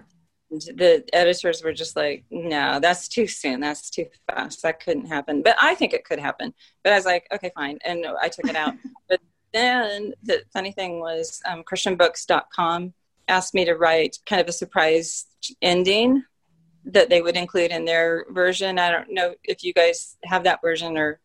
And 0.49 0.61
the 0.77 1.03
editors 1.11 1.63
were 1.63 1.73
just 1.73 1.95
like, 1.95 2.23
"No, 2.31 2.79
that's 2.79 3.07
too 3.07 3.27
soon. 3.27 3.59
That's 3.59 3.89
too 3.89 4.05
fast. 4.29 4.61
That 4.61 4.79
couldn't 4.79 5.07
happen." 5.07 5.41
But 5.41 5.57
I 5.61 5.75
think 5.75 5.93
it 5.93 6.05
could 6.05 6.19
happen. 6.19 6.53
But 6.83 6.93
I 6.93 6.95
was 6.95 7.05
like, 7.05 7.27
"Okay, 7.33 7.51
fine," 7.53 7.79
and 7.83 8.05
I 8.21 8.29
took 8.29 8.47
it 8.47 8.55
out. 8.55 8.75
but 9.09 9.19
then 9.53 10.13
the 10.23 10.43
funny 10.51 10.71
thing 10.71 10.99
was, 10.99 11.41
um, 11.49 11.63
ChristianBooks.com 11.63 12.93
asked 13.27 13.53
me 13.53 13.65
to 13.65 13.75
write 13.75 14.17
kind 14.25 14.41
of 14.41 14.47
a 14.47 14.53
surprise 14.53 15.25
ending 15.61 16.23
that 16.85 17.09
they 17.09 17.21
would 17.21 17.37
include 17.37 17.71
in 17.71 17.85
their 17.85 18.25
version. 18.29 18.77
I 18.77 18.91
don't 18.91 19.13
know 19.13 19.35
if 19.43 19.63
you 19.63 19.73
guys 19.73 20.17
have 20.25 20.43
that 20.43 20.61
version 20.61 20.97
or 20.97 21.19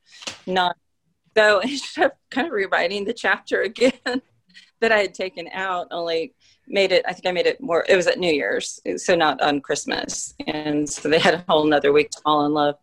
not. 0.47 0.77
So 1.37 1.61
I 1.61 1.63
ended 1.63 1.99
up 1.99 2.19
kind 2.31 2.47
of 2.47 2.53
rewriting 2.53 3.05
the 3.05 3.13
chapter 3.13 3.63
again 3.71 4.23
that 4.81 4.93
I 4.93 4.99
had 4.99 5.15
taken 5.15 5.49
out, 5.53 5.89
only 5.91 6.35
made 6.69 6.93
it, 6.93 7.05
I 7.09 7.13
think 7.13 7.27
I 7.27 7.33
made 7.33 7.47
it 7.47 7.61
more, 7.61 7.85
it 7.89 7.97
was 7.97 8.07
at 8.07 8.19
New 8.19 8.33
Year's, 8.33 8.81
so 8.97 9.17
not 9.17 9.41
on 9.41 9.61
Christmas. 9.61 10.35
And 10.47 10.89
so 10.89 11.09
they 11.09 11.19
had 11.19 11.35
a 11.35 11.45
whole 11.49 11.65
nother 11.65 11.93
week 11.93 12.11
to 12.11 12.21
fall 12.21 12.47
in 12.47 12.53
love. 12.53 12.77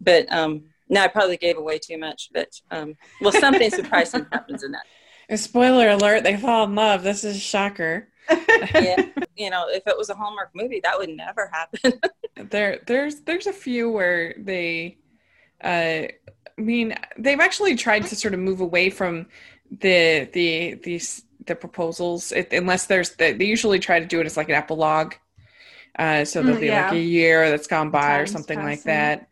But 0.00 0.30
um, 0.32 0.64
now 0.88 1.04
I 1.04 1.08
probably 1.08 1.36
gave 1.36 1.56
away 1.58 1.78
too 1.78 1.98
much, 1.98 2.30
but 2.32 2.48
um, 2.70 2.96
well, 3.20 3.32
something 3.32 3.70
surprising 3.70 4.26
happens 4.32 4.62
in 4.62 4.72
that. 4.72 4.84
spoiler 5.36 5.88
alert: 5.90 6.22
they 6.24 6.36
fall 6.36 6.64
in 6.64 6.74
love. 6.74 7.02
This 7.02 7.24
is 7.24 7.36
a 7.36 7.40
shocker. 7.40 8.08
Yeah. 8.78 8.96
you 9.36 9.50
know, 9.50 9.66
if 9.68 9.86
it 9.86 9.96
was 9.96 10.10
a 10.10 10.14
Hallmark 10.14 10.50
movie, 10.54 10.80
that 10.82 10.98
would 10.98 11.10
never 11.10 11.50
happen. 11.52 12.00
there 12.36 12.80
there's 12.86 13.20
there's 13.22 13.46
a 13.46 13.52
few 13.52 13.90
where 13.90 14.34
they 14.38 14.98
uh 15.64 16.08
I 16.08 16.62
mean 16.62 16.94
they've 17.18 17.40
actually 17.40 17.76
tried 17.76 18.06
to 18.08 18.16
sort 18.16 18.34
of 18.34 18.40
move 18.40 18.60
away 18.60 18.90
from 18.90 19.28
the 19.70 20.28
the 20.32 20.74
these 20.84 21.24
the 21.46 21.56
proposals 21.56 22.32
it, 22.32 22.52
unless 22.52 22.86
there's 22.86 23.16
the, 23.16 23.32
they 23.32 23.46
usually 23.46 23.78
try 23.80 24.00
to 24.00 24.06
do 24.06 24.20
it 24.20 24.26
as 24.26 24.36
like 24.36 24.48
an 24.50 24.56
epilogue 24.56 25.14
uh 25.98 26.24
so 26.24 26.42
there'll 26.42 26.58
Mm, 26.58 26.60
be 26.60 26.70
yeah. 26.70 26.72
like 26.72 26.92
a 26.92 26.98
year 27.00 27.50
that's 27.50 27.66
gone 27.68 27.90
by 27.90 28.16
or 28.16 28.26
Time's 28.26 28.26
something 28.26 28.62
like 28.62 28.84
that 28.84 29.27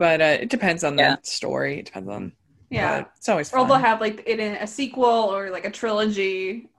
but 0.00 0.20
uh, 0.22 0.38
it 0.40 0.48
depends 0.48 0.82
on 0.82 0.96
Yeah. 0.98 1.16
the 1.16 1.30
story. 1.30 1.78
It 1.80 1.84
depends 1.84 2.08
on. 2.08 2.32
Yeah. 2.70 3.04
it's 3.16 3.28
always 3.28 3.52
Or 3.52 3.66
they'll 3.66 3.76
have 3.76 4.00
like 4.00 4.22
it 4.26 4.40
in 4.40 4.54
a 4.56 4.66
sequel 4.66 5.04
or 5.04 5.50
like 5.50 5.66
a 5.66 5.70
trilogy. 5.70 6.70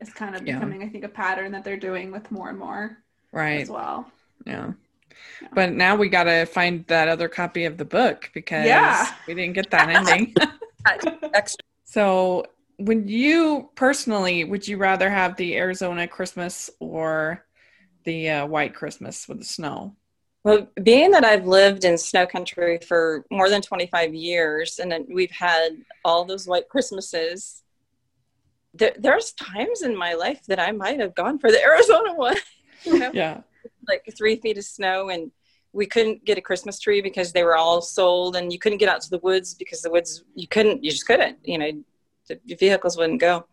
It's 0.00 0.12
kind 0.12 0.34
of 0.34 0.44
Yeah. 0.44 0.54
becoming, 0.54 0.82
I 0.82 0.88
think, 0.88 1.04
a 1.04 1.08
pattern 1.08 1.52
that 1.52 1.62
they're 1.64 1.76
doing 1.78 2.10
with 2.10 2.30
more 2.32 2.48
and 2.48 2.58
more 2.58 2.98
right. 3.30 3.60
as 3.60 3.70
well. 3.70 4.10
Yeah. 4.44 4.72
Yeah. 5.40 5.48
But 5.54 5.72
now 5.74 5.94
we 5.94 6.08
got 6.08 6.24
to 6.24 6.46
find 6.46 6.84
that 6.88 7.06
other 7.06 7.28
copy 7.28 7.64
of 7.66 7.76
the 7.78 7.84
book 7.84 8.30
because 8.34 8.66
Yeah. 8.66 9.06
we 9.28 9.34
didn't 9.34 9.54
get 9.54 9.70
that 9.70 9.88
ending. 9.88 10.34
Extra. 11.34 11.60
so, 11.84 12.44
would 12.80 13.08
you 13.08 13.70
personally, 13.76 14.42
would 14.44 14.66
you 14.66 14.78
rather 14.78 15.08
have 15.08 15.36
the 15.36 15.56
Arizona 15.56 16.08
Christmas 16.08 16.70
or 16.80 17.44
the 18.02 18.28
uh, 18.30 18.46
white 18.46 18.74
Christmas 18.74 19.28
with 19.28 19.38
the 19.38 19.44
snow? 19.44 19.94
Well, 20.44 20.68
being 20.82 21.10
that 21.12 21.24
I've 21.24 21.46
lived 21.46 21.84
in 21.84 21.96
snow 21.96 22.26
country 22.26 22.78
for 22.86 23.24
more 23.30 23.48
than 23.48 23.62
25 23.62 24.14
years 24.14 24.78
and 24.78 24.92
we've 25.12 25.30
had 25.30 25.70
all 26.04 26.24
those 26.26 26.46
white 26.46 26.68
Christmases, 26.68 27.62
there, 28.74 28.92
there's 28.98 29.32
times 29.32 29.80
in 29.82 29.96
my 29.96 30.12
life 30.12 30.42
that 30.48 30.60
I 30.60 30.70
might 30.72 31.00
have 31.00 31.14
gone 31.14 31.38
for 31.38 31.50
the 31.50 31.62
Arizona 31.70 32.14
one. 32.14 32.36
You 32.84 32.98
know, 32.98 33.10
Yeah. 33.14 33.40
like 33.88 34.04
three 34.16 34.36
feet 34.36 34.58
of 34.58 34.64
snow, 34.64 35.08
and 35.08 35.30
we 35.72 35.86
couldn't 35.86 36.24
get 36.26 36.36
a 36.36 36.42
Christmas 36.42 36.78
tree 36.78 37.00
because 37.00 37.32
they 37.32 37.42
were 37.44 37.56
all 37.56 37.80
sold, 37.80 38.36
and 38.36 38.52
you 38.52 38.58
couldn't 38.58 38.78
get 38.78 38.90
out 38.90 39.00
to 39.00 39.10
the 39.10 39.18
woods 39.20 39.54
because 39.54 39.80
the 39.80 39.90
woods 39.90 40.24
you 40.34 40.46
couldn't, 40.46 40.84
you 40.84 40.90
just 40.90 41.06
couldn't. 41.06 41.38
You 41.44 41.58
know, 41.58 41.70
the 42.28 42.54
vehicles 42.56 42.98
wouldn't 42.98 43.20
go. 43.20 43.46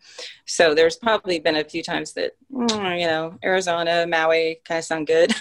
So 0.45 0.73
there's 0.75 0.97
probably 0.97 1.39
been 1.39 1.55
a 1.55 1.63
few 1.63 1.81
times 1.83 2.11
that 2.13 2.31
mm, 2.51 2.99
you 2.99 3.07
know 3.07 3.37
Arizona, 3.43 4.05
Maui 4.07 4.59
kind 4.65 4.79
of 4.79 4.83
sound 4.85 5.07
good. 5.07 5.33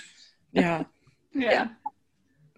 Yeah. 0.53 0.85
Yeah. 1.33 1.69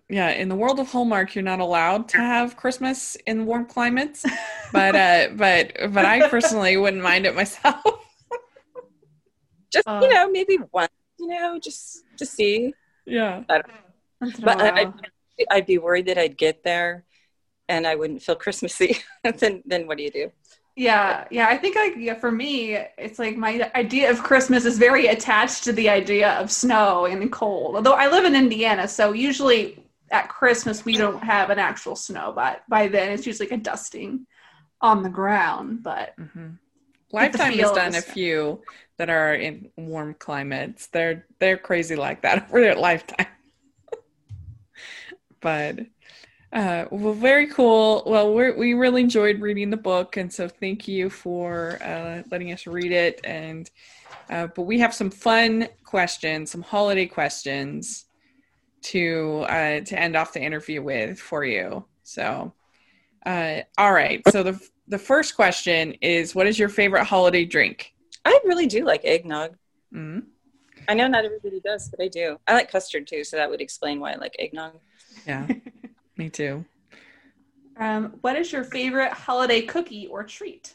Yeah, 0.09 0.31
in 0.31 0.49
the 0.49 0.55
world 0.55 0.79
of 0.79 0.91
Hallmark, 0.91 1.35
you're 1.35 1.43
not 1.45 1.61
allowed 1.61 2.09
to 2.11 2.19
have 2.19 2.57
Christmas 2.57 3.17
in 3.27 3.47
warm 3.47 3.65
climates, 3.65 4.27
but 4.73 4.95
uh, 4.95 5.29
but 5.35 5.73
but 5.91 6.05
I 6.05 6.29
personally 6.29 6.77
wouldn't 6.77 7.03
mind 7.03 7.25
it 7.25 7.35
myself. 7.35 7.81
just 9.73 9.89
Uh. 9.89 10.01
you 10.03 10.13
know 10.13 10.31
maybe 10.31 10.59
once 10.71 10.93
you 11.19 11.27
know 11.29 11.59
just 11.59 12.05
to 12.19 12.27
see 12.27 12.75
yeah, 13.07 13.43
Once 14.21 14.39
in 14.39 14.45
a 14.45 14.47
but. 14.47 14.61
I'd, 14.61 14.93
I'd 15.51 15.67
be 15.67 15.79
worried 15.79 16.07
that 16.07 16.19
i'd 16.19 16.37
get 16.37 16.63
there 16.63 17.05
and 17.69 17.87
i 17.87 17.97
wouldn't 17.97 18.23
feel 18.23 18.37
christmassy 18.37 18.99
then 19.39 19.63
then 19.65 19.87
what 19.87 19.97
do 19.97 20.05
you 20.05 20.11
do 20.11 20.31
Yeah, 20.75 21.27
yeah. 21.31 21.49
I 21.49 21.59
think 21.59 21.77
like 21.77 21.95
yeah, 21.99 22.15
for 22.15 22.31
me, 22.31 22.77
it's 22.97 23.19
like 23.19 23.37
my 23.37 23.71
idea 23.75 24.11
of 24.11 24.23
Christmas 24.23 24.65
is 24.65 24.79
very 24.79 25.09
attached 25.09 25.65
to 25.65 25.73
the 25.73 25.91
idea 25.91 26.33
of 26.41 26.51
snow 26.51 27.05
and 27.05 27.31
cold. 27.31 27.77
Although 27.77 27.93
I 27.93 28.09
live 28.11 28.25
in 28.25 28.35
Indiana, 28.35 28.89
so 28.89 29.13
usually 29.13 29.85
at 30.11 30.29
Christmas 30.29 30.85
we 30.85 30.97
don't 30.97 31.23
have 31.23 31.51
an 31.51 31.59
actual 31.59 31.95
snow, 31.95 32.33
but 32.35 32.63
by 32.69 32.89
then 32.89 33.13
it's 33.13 33.27
usually 33.27 33.49
like 33.49 33.59
a 33.61 33.63
dusting 33.63 34.27
on 34.81 35.03
the 35.03 35.11
ground. 35.11 35.83
But 35.83 36.15
hmm 36.17 36.51
Lifetime 37.13 37.59
has 37.59 37.71
done 37.73 37.95
a 37.95 38.01
few 38.01 38.63
that 38.97 39.11
are 39.11 39.35
in 39.35 39.71
warm 39.77 40.15
climates. 40.15 40.87
They're 40.87 41.27
they're 41.39 41.59
crazy 41.59 41.97
like 41.97 42.23
that 42.23 42.45
over 42.49 42.61
there 42.61 42.71
at 42.71 42.79
Lifetime. 42.79 43.27
but 45.41 45.81
uh, 46.53 46.87
well, 46.91 47.15
very 47.15 47.47
cool. 47.47 48.03
Well, 48.07 48.35
we 48.35 48.53
we 48.53 48.75
really 48.75 49.03
enjoyed 49.03 49.41
reading 49.41 49.71
the 49.71 49.77
book, 49.77 50.17
and 50.17 50.33
so 50.33 50.49
thank 50.49 50.87
you 50.87 51.11
for 51.11 51.79
uh, 51.83 52.23
letting 52.31 52.53
us 52.53 52.67
read 52.67 52.93
it. 52.93 53.21
And 53.25 53.71
uh, 54.31 54.49
but 54.49 54.63
we 54.63 54.79
have 54.81 54.95
some 54.95 55.11
fun 55.11 55.69
questions, 55.85 56.51
some 56.51 56.63
holiday 56.63 57.07
questions 57.07 58.07
to 58.83 59.45
uh, 59.49 59.81
to 59.81 59.99
end 59.99 60.17
off 60.17 60.33
the 60.33 60.43
interview 60.43 60.83
with 60.83 61.19
for 61.19 61.45
you. 61.45 61.85
So, 62.03 62.53
uh, 63.25 63.61
all 63.79 63.93
right. 63.93 64.23
So 64.31 64.43
the 64.43 64.61
the 64.89 64.99
first 64.99 65.37
question 65.37 65.93
is, 66.03 66.35
what 66.35 66.47
is 66.47 66.59
your 66.59 66.69
favorite 66.69 67.05
holiday 67.05 67.45
drink? 67.45 67.93
i 68.25 68.41
really 68.45 68.67
do 68.67 68.85
like 68.85 69.05
eggnog 69.05 69.57
Mm, 69.95 70.23
i 70.89 70.95
know 70.95 71.07
not 71.07 71.25
everybody 71.25 71.61
does 71.61 71.91
but 71.91 72.03
i 72.03 72.09
do 72.09 72.39
i 72.47 72.55
like 72.55 72.71
custard 72.71 73.07
too 73.07 73.25
so 73.25 73.37
that 73.37 73.51
would 73.51 73.61
explain 73.61 74.01
why 74.01 74.13
i 74.13 74.17
like 74.17 74.35
eggnog 74.39 74.73
yeah, 75.27 75.47
me 76.17 76.29
too. 76.31 76.65
um, 77.77 78.15
what 78.21 78.37
is 78.37 78.53
your 78.53 78.65
favorite 78.65 79.13
holiday 79.13 79.63
cookie 79.63 80.07
or 80.07 80.23
treat? 80.25 80.75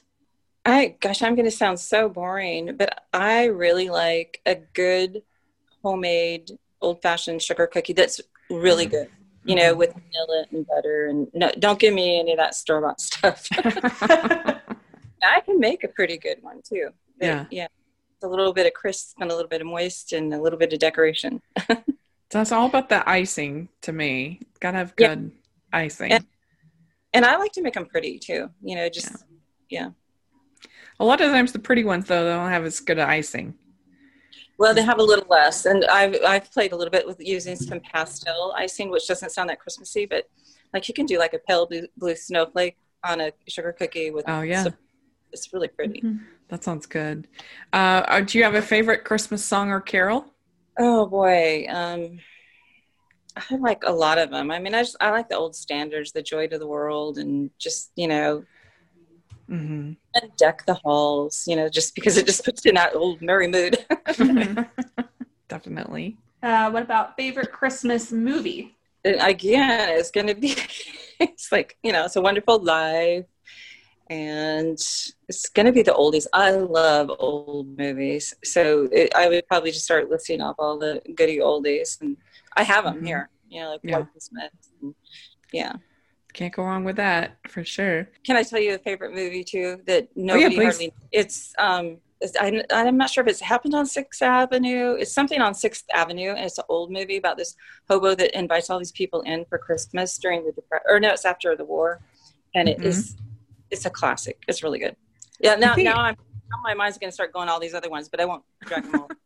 I 0.65 0.95
gosh, 0.99 1.21
I'm 1.21 1.35
going 1.35 1.45
to 1.45 1.51
sound 1.51 1.79
so 1.79 2.09
boring, 2.09 2.75
but 2.75 3.03
I 3.13 3.45
really 3.45 3.89
like 3.89 4.41
a 4.45 4.55
good 4.55 5.21
homemade 5.81 6.51
old-fashioned 6.81 7.41
sugar 7.41 7.67
cookie 7.67 7.93
that's 7.93 8.19
really 8.49 8.85
good. 8.85 9.09
You 9.45 9.55
know, 9.55 9.75
with 9.75 9.93
vanilla 9.93 10.45
and 10.51 10.67
butter, 10.67 11.05
and 11.07 11.27
no, 11.33 11.49
don't 11.57 11.79
give 11.79 11.93
me 11.93 12.19
any 12.19 12.33
of 12.33 12.37
that 12.37 12.53
store-bought 12.53 12.99
stuff. 12.99 13.47
I 13.53 15.41
can 15.45 15.57
make 15.59 15.85
a 15.85 15.87
pretty 15.87 16.17
good 16.17 16.39
one 16.43 16.61
too. 16.67 16.89
But, 17.17 17.25
Yeah. 17.25 17.45
yeah, 17.49 17.67
It's 18.15 18.23
a 18.23 18.27
little 18.27 18.51
bit 18.51 18.67
of 18.67 18.73
crisp 18.73 19.15
and 19.21 19.31
a 19.31 19.33
little 19.35 19.47
bit 19.47 19.61
of 19.61 19.67
moist 19.67 20.11
and 20.11 20.33
a 20.33 20.41
little 20.41 20.59
bit 20.59 20.73
of 20.73 20.79
decoration. 20.79 21.41
So 22.31 22.41
it's 22.41 22.51
all 22.51 22.65
about 22.67 22.89
the 22.89 23.07
icing 23.09 23.69
to 23.81 23.93
me. 23.93 24.41
Gotta 24.59 24.77
have 24.77 24.93
Yeah. 24.97 25.15
good 25.15 25.31
icing. 25.71 26.11
Yeah. 26.11 26.19
And 27.13 27.25
I 27.25 27.37
like 27.37 27.53
to 27.53 27.61
make 27.61 27.73
them 27.73 27.85
pretty 27.85 28.19
too. 28.19 28.49
You 28.61 28.75
know, 28.75 28.89
just 28.89 29.23
yeah. 29.69 29.91
A 30.99 31.05
lot 31.05 31.21
of 31.21 31.31
times 31.31 31.53
the 31.53 31.59
pretty 31.59 31.83
ones 31.83 32.05
though 32.07 32.23
they 32.25 32.31
don't 32.31 32.49
have 32.49 32.65
as 32.65 32.79
good 32.79 32.99
icing. 32.99 33.53
Well, 34.59 34.73
they 34.73 34.81
have 34.81 34.97
a 34.97 35.03
little 35.03 35.27
less, 35.29 35.65
and 35.65 35.85
I've 35.85 36.15
I've 36.25 36.51
played 36.51 36.71
a 36.71 36.75
little 36.75 36.91
bit 36.91 37.05
with 37.05 37.19
using 37.19 37.55
some 37.55 37.79
pastel 37.79 38.53
icing, 38.57 38.89
which 38.89 39.07
doesn't 39.07 39.29
sound 39.29 39.49
that 39.49 39.59
Christmassy, 39.59 40.07
but 40.07 40.27
like 40.73 40.87
you 40.87 40.95
can 40.95 41.05
do 41.05 41.19
like 41.19 41.33
a 41.33 41.39
pale 41.39 41.67
blue, 41.67 41.83
blue 41.95 42.15
snowflake 42.15 42.75
on 43.03 43.21
a 43.21 43.31
sugar 43.47 43.71
cookie 43.71 44.09
with. 44.09 44.25
Oh 44.27 44.41
yeah, 44.41 44.65
it's 45.31 45.53
really 45.53 45.67
pretty. 45.67 46.03
that 46.49 46.63
sounds 46.63 46.87
good. 46.87 47.27
Uh, 47.71 48.03
uh, 48.07 48.21
do 48.21 48.37
you 48.39 48.43
have 48.43 48.55
a 48.55 48.61
favorite 48.61 49.03
Christmas 49.03 49.45
song 49.45 49.69
or 49.69 49.79
carol? 49.79 50.33
Oh 50.79 51.05
boy, 51.07 51.65
um, 51.69 52.19
I 53.35 53.55
like 53.55 53.83
a 53.85 53.91
lot 53.91 54.17
of 54.17 54.31
them. 54.31 54.49
I 54.51 54.59
mean, 54.59 54.73
I 54.73 54.81
just 54.81 54.97
I 54.99 55.11
like 55.11 55.29
the 55.29 55.37
old 55.37 55.55
standards, 55.55 56.11
the 56.11 56.23
joy 56.23 56.47
to 56.47 56.57
the 56.57 56.67
world, 56.67 57.17
and 57.17 57.51
just 57.59 57.91
you 57.95 58.07
know, 58.07 58.45
hmm 59.49 59.93
and 60.15 60.35
deck 60.37 60.65
the 60.65 60.75
halls. 60.75 61.43
You 61.47 61.55
know, 61.55 61.69
just 61.69 61.95
because 61.95 62.17
it 62.17 62.25
just 62.25 62.43
puts 62.45 62.65
you 62.65 62.69
in 62.69 62.75
that 62.75 62.95
old 62.95 63.21
merry 63.21 63.47
mood. 63.47 63.85
Definitely. 65.49 66.17
Uh, 66.43 66.69
what 66.69 66.83
about 66.83 67.15
favorite 67.15 67.51
Christmas 67.51 68.11
movie? 68.11 68.75
And 69.03 69.21
again, 69.21 69.89
it's 69.97 70.11
going 70.11 70.27
to 70.27 70.35
be, 70.35 70.55
it's 71.19 71.51
like, 71.51 71.77
you 71.83 71.91
know, 71.91 72.05
it's 72.05 72.15
a 72.15 72.21
wonderful 72.21 72.59
life. 72.59 73.25
And 74.09 74.77
it's 75.27 75.49
going 75.53 75.65
to 75.65 75.71
be 75.71 75.81
the 75.81 75.91
oldies. 75.91 76.27
I 76.33 76.51
love 76.51 77.11
old 77.19 77.77
movies. 77.77 78.33
So 78.43 78.87
it, 78.91 79.13
I 79.15 79.27
would 79.27 79.47
probably 79.47 79.71
just 79.71 79.85
start 79.85 80.09
listing 80.09 80.41
off 80.41 80.55
all 80.59 80.77
the 80.79 81.01
goody 81.15 81.39
oldies. 81.39 81.99
And 82.01 82.17
I 82.55 82.63
have 82.63 82.85
them 82.85 83.01
Mhm. 83.01 83.05
here, 83.05 83.29
you 83.49 83.61
know, 83.61 83.71
like 83.71 83.81
Yeah. 83.83 84.01
Christmas. 84.03 84.51
And, 84.81 84.95
yeah. 85.51 85.73
Can't 86.33 86.53
go 86.53 86.63
wrong 86.63 86.83
with 86.83 86.95
that 86.97 87.37
for 87.47 87.63
sure. 87.63 88.09
Can 88.23 88.35
I 88.37 88.43
tell 88.43 88.59
you 88.59 88.75
a 88.75 88.79
favorite 88.79 89.13
movie 89.13 89.43
too 89.43 89.81
that 89.87 90.07
nobody 90.15 90.45
Oh, 90.45 90.49
please. 90.49 90.63
hardly, 90.63 90.93
it's, 91.11 91.53
um, 91.57 91.97
I, 92.39 92.63
I'm 92.71 92.97
not 92.97 93.09
sure 93.11 93.23
if 93.23 93.29
it's 93.29 93.41
happened 93.41 93.75
on 93.75 93.85
Sixth 93.85 94.21
Avenue. 94.23 94.93
It's 94.93 95.11
something 95.13 95.39
on 95.39 95.53
Sixth 95.53 95.83
Avenue, 95.93 96.31
and 96.31 96.45
it's 96.45 96.57
an 96.57 96.63
old 96.67 96.91
movie 96.91 97.17
about 97.17 97.37
this 97.37 97.55
hobo 97.87 98.15
that 98.15 98.35
invites 98.37 98.69
all 98.71 98.79
these 98.79 98.91
people 98.91 99.21
in 99.21 99.45
for 99.45 99.57
Christmas 99.59 100.17
during 100.17 100.43
the 100.45 100.51
Depression. 100.51 100.85
or 100.89 100.99
no, 100.99 101.09
it's 101.11 101.25
after 101.25 101.55
the 101.55 101.63
war, 101.65 102.01
and 102.55 102.67
it 102.69 102.79
Mhm. 102.79 102.85
is 102.85 103.15
it's 103.71 103.85
a 103.85 103.89
classic. 103.89 104.41
It's 104.47 104.63
really 104.63 104.79
good. 104.79 104.95
Yeah, 105.39 105.55
now 105.55 105.75
think- 105.75 105.85
now 105.85 105.97
I'm 105.97 106.15
now 106.49 106.57
my 106.63 106.73
mind's 106.73 106.97
going 106.97 107.09
to 107.09 107.13
start 107.13 107.33
going 107.33 107.49
all 107.49 107.59
these 107.59 107.73
other 107.73 107.89
ones, 107.89 108.07
but 108.09 108.19
I 108.21 108.25
won't 108.25 108.43
drag 108.65 108.83
them 108.83 109.01
all. 109.01 109.09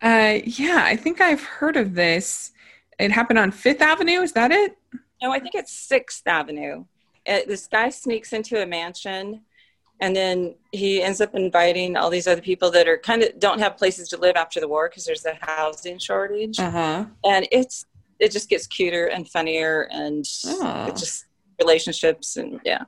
Uh, 0.00 0.38
yeah, 0.44 0.82
I 0.84 0.94
think 0.94 1.20
I've 1.20 1.42
heard 1.42 1.76
of 1.76 1.94
this. 1.94 2.52
It 3.00 3.10
happened 3.10 3.38
on 3.38 3.50
Fifth 3.50 3.82
Avenue. 3.82 4.20
Is 4.20 4.32
that 4.32 4.52
it? 4.52 4.76
no, 5.20 5.32
I 5.32 5.40
think 5.40 5.56
it's 5.56 5.72
Sixth 5.72 6.22
Avenue. 6.26 6.84
Uh, 7.26 7.38
this 7.48 7.66
guy 7.66 7.88
sneaks 7.90 8.32
into 8.32 8.62
a 8.62 8.66
mansion. 8.66 9.42
And 10.00 10.14
then 10.14 10.54
he 10.70 11.02
ends 11.02 11.20
up 11.20 11.34
inviting 11.34 11.96
all 11.96 12.10
these 12.10 12.28
other 12.28 12.40
people 12.40 12.70
that 12.70 12.86
are 12.86 12.98
kind 12.98 13.24
of 13.24 13.40
don't 13.40 13.58
have 13.58 13.76
places 13.76 14.08
to 14.10 14.16
live 14.16 14.36
after 14.36 14.60
the 14.60 14.68
war 14.68 14.88
because 14.88 15.04
there's 15.04 15.24
a 15.26 15.36
housing 15.40 15.98
shortage. 15.98 16.60
Uh 16.60 16.70
huh. 16.70 17.04
and 17.24 17.48
it's 17.50 17.84
it 18.20 18.30
just 18.30 18.48
gets 18.48 18.68
cuter 18.68 19.06
and 19.06 19.28
funnier 19.28 19.88
and 19.90 20.24
Oh. 20.46 20.86
it 20.86 20.94
just 20.96 21.24
relationships 21.60 22.36
and 22.36 22.60
yeah 22.64 22.84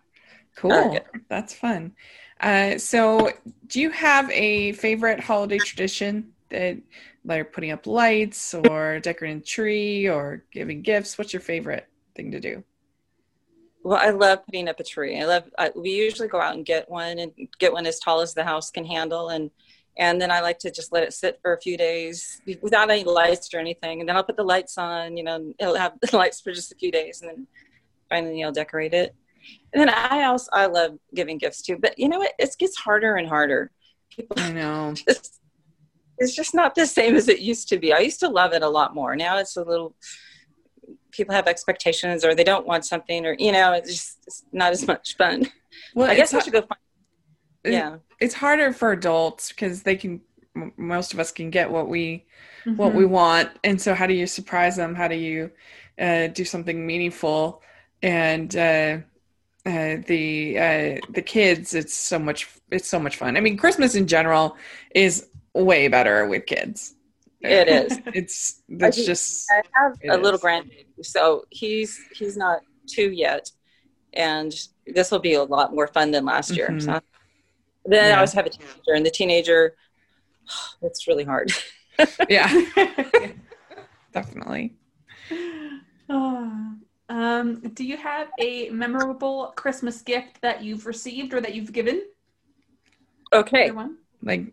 Cool. 0.56 0.98
That's 1.28 1.54
fun. 1.54 1.92
Uh, 2.40 2.78
so, 2.78 3.30
do 3.66 3.80
you 3.80 3.90
have 3.90 4.30
a 4.30 4.72
favorite 4.72 5.20
holiday 5.20 5.60
tradition 5.60 6.32
that, 6.48 6.78
like 7.24 7.52
putting 7.52 7.70
up 7.70 7.86
lights 7.86 8.54
or 8.54 8.98
decorating 9.00 9.38
a 9.38 9.42
tree 9.42 10.08
or 10.08 10.44
giving 10.52 10.82
gifts? 10.82 11.18
What's 11.18 11.32
your 11.32 11.40
favorite 11.42 11.86
thing 12.14 12.32
to 12.32 12.40
do? 12.40 12.64
well 13.82 13.98
i 13.98 14.10
love 14.10 14.44
putting 14.44 14.68
up 14.68 14.78
a 14.78 14.84
tree 14.84 15.18
i 15.18 15.24
love 15.24 15.44
I, 15.58 15.70
we 15.74 15.88
usually 15.88 16.28
go 16.28 16.38
out 16.38 16.54
and 16.54 16.66
get 16.66 16.90
one 16.90 17.18
and 17.18 17.32
get 17.58 17.72
one 17.72 17.86
as 17.86 17.98
tall 17.98 18.20
as 18.20 18.34
the 18.34 18.44
house 18.44 18.70
can 18.70 18.84
handle 18.84 19.30
and 19.30 19.50
and 20.00 20.20
then 20.20 20.30
I 20.30 20.40
like 20.40 20.58
to 20.60 20.70
just 20.70 20.92
let 20.92 21.02
it 21.02 21.12
sit 21.12 21.38
for 21.42 21.52
a 21.52 21.60
few 21.60 21.76
days 21.76 22.40
without 22.62 22.90
any 22.90 23.04
lights 23.04 23.52
or 23.52 23.58
anything. 23.58 24.00
And 24.00 24.08
then 24.08 24.16
I'll 24.16 24.24
put 24.24 24.36
the 24.36 24.42
lights 24.42 24.78
on, 24.78 25.16
you 25.16 25.24
know, 25.24 25.52
it'll 25.58 25.76
have 25.76 25.92
the 26.00 26.16
lights 26.16 26.40
for 26.40 26.52
just 26.52 26.72
a 26.72 26.76
few 26.76 26.90
days, 26.90 27.20
and 27.20 27.30
then 27.30 27.46
finally 28.08 28.42
I'll 28.42 28.52
decorate 28.52 28.94
it. 28.94 29.14
And 29.72 29.80
then 29.80 29.88
I 29.88 30.24
also 30.24 30.48
I 30.52 30.66
love 30.66 30.98
giving 31.14 31.38
gifts 31.38 31.62
too, 31.62 31.76
but 31.76 31.98
you 31.98 32.08
know 32.08 32.18
what? 32.18 32.32
It 32.38 32.54
gets 32.58 32.76
harder 32.76 33.16
and 33.16 33.28
harder. 33.28 33.70
People 34.10 34.36
I 34.40 34.52
know. 34.52 34.94
Just, 35.08 35.40
it's 36.18 36.36
just 36.36 36.54
not 36.54 36.74
the 36.74 36.86
same 36.86 37.16
as 37.16 37.28
it 37.28 37.38
used 37.38 37.68
to 37.70 37.78
be. 37.78 37.94
I 37.94 38.00
used 38.00 38.20
to 38.20 38.28
love 38.28 38.52
it 38.52 38.62
a 38.62 38.68
lot 38.68 38.94
more. 38.94 39.16
Now 39.16 39.38
it's 39.38 39.56
a 39.56 39.64
little 39.64 39.96
people 41.10 41.34
have 41.34 41.46
expectations 41.46 42.24
or 42.24 42.34
they 42.34 42.44
don't 42.44 42.66
want 42.66 42.84
something 42.84 43.26
or 43.26 43.34
you 43.38 43.52
know 43.52 43.72
it's 43.72 43.90
just 43.90 44.18
it's 44.26 44.44
not 44.52 44.72
as 44.72 44.86
much 44.86 45.16
fun. 45.16 45.50
Well, 45.94 46.10
I 46.10 46.14
guess 46.14 46.34
I 46.34 46.40
should 46.40 46.52
go 46.52 46.60
find. 46.60 46.80
Yeah, 47.64 47.96
it's 48.20 48.34
harder 48.34 48.72
for 48.72 48.92
adults 48.92 49.50
because 49.50 49.82
they 49.82 49.96
can. 49.96 50.20
Most 50.76 51.14
of 51.14 51.20
us 51.20 51.30
can 51.30 51.50
get 51.50 51.70
what 51.70 51.88
we 51.88 52.26
mm-hmm. 52.64 52.76
what 52.76 52.94
we 52.94 53.06
want, 53.06 53.50
and 53.64 53.80
so 53.80 53.94
how 53.94 54.06
do 54.06 54.14
you 54.14 54.26
surprise 54.26 54.76
them? 54.76 54.94
How 54.94 55.08
do 55.08 55.14
you 55.14 55.50
uh, 55.98 56.26
do 56.28 56.44
something 56.44 56.86
meaningful? 56.86 57.62
And 58.02 58.54
uh, 58.56 58.98
uh, 59.66 59.96
the 60.06 60.58
uh, 60.58 60.98
the 61.10 61.22
kids, 61.22 61.74
it's 61.74 61.94
so 61.94 62.18
much 62.18 62.48
it's 62.70 62.88
so 62.88 62.98
much 62.98 63.16
fun. 63.16 63.36
I 63.36 63.40
mean, 63.40 63.56
Christmas 63.56 63.94
in 63.94 64.06
general 64.06 64.56
is 64.94 65.28
way 65.54 65.88
better 65.88 66.26
with 66.26 66.46
kids. 66.46 66.94
It 67.42 67.68
is. 67.68 67.98
It's 68.14 68.62
it's 68.68 69.04
just. 69.04 69.50
I 69.50 69.62
have 69.74 69.96
a 70.10 70.22
little 70.22 70.40
grandbaby, 70.40 70.86
so 71.02 71.44
he's 71.50 71.98
he's 72.14 72.36
not 72.36 72.60
two 72.86 73.10
yet, 73.10 73.50
and 74.14 74.54
this 74.86 75.10
will 75.10 75.18
be 75.18 75.34
a 75.34 75.42
lot 75.42 75.74
more 75.74 75.86
fun 75.86 76.10
than 76.10 76.24
last 76.24 76.56
year. 76.56 76.68
Mm-hmm. 76.68 76.80
So 76.80 77.00
then 77.84 78.08
yeah. 78.08 78.12
I 78.12 78.16
always 78.16 78.32
have 78.32 78.46
a 78.46 78.50
teenager, 78.50 78.94
and 78.94 79.04
the 79.04 79.10
teenager, 79.10 79.76
it's 80.82 81.06
really 81.06 81.24
hard. 81.24 81.52
yeah, 82.28 82.48
definitely. 84.12 84.74
Oh. 86.08 86.76
Um, 87.10 87.60
do 87.74 87.84
you 87.84 87.96
have 87.96 88.28
a 88.38 88.70
memorable 88.70 89.52
Christmas 89.56 90.00
gift 90.00 90.40
that 90.42 90.62
you've 90.62 90.86
received 90.86 91.34
or 91.34 91.40
that 91.40 91.54
you've 91.56 91.72
given? 91.72 92.02
Okay. 93.32 93.72
Like, 94.22 94.52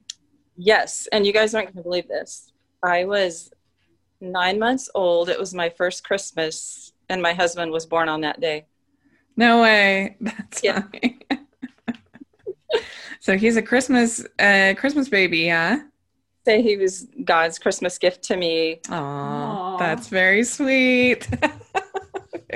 yes, 0.57 1.07
and 1.11 1.25
you 1.25 1.31
guys 1.33 1.53
aren't 1.53 1.67
going 1.67 1.77
to 1.77 1.83
believe 1.83 2.07
this. 2.07 2.51
I 2.81 3.05
was 3.05 3.51
nine 4.19 4.57
months 4.57 4.89
old. 4.95 5.29
It 5.29 5.39
was 5.39 5.53
my 5.53 5.69
first 5.69 6.03
Christmas, 6.03 6.93
and 7.09 7.21
my 7.21 7.33
husband 7.33 7.71
was 7.71 7.85
born 7.85 8.09
on 8.09 8.21
that 8.21 8.39
day. 8.39 8.65
No 9.35 9.61
way. 9.61 10.17
That's 10.21 10.63
yeah. 10.63 10.81
funny. 10.81 11.19
so 13.19 13.37
he's 13.37 13.57
a 13.57 13.61
Christmas 13.61 14.25
uh, 14.39 14.73
Christmas 14.75 15.09
baby, 15.09 15.49
huh? 15.49 15.77
Say 16.43 16.63
he 16.63 16.75
was 16.75 17.07
God's 17.23 17.59
Christmas 17.59 17.99
gift 17.99 18.23
to 18.23 18.37
me. 18.37 18.79
Oh, 18.89 19.75
that's 19.77 20.07
very 20.07 20.45
sweet. 20.45 21.27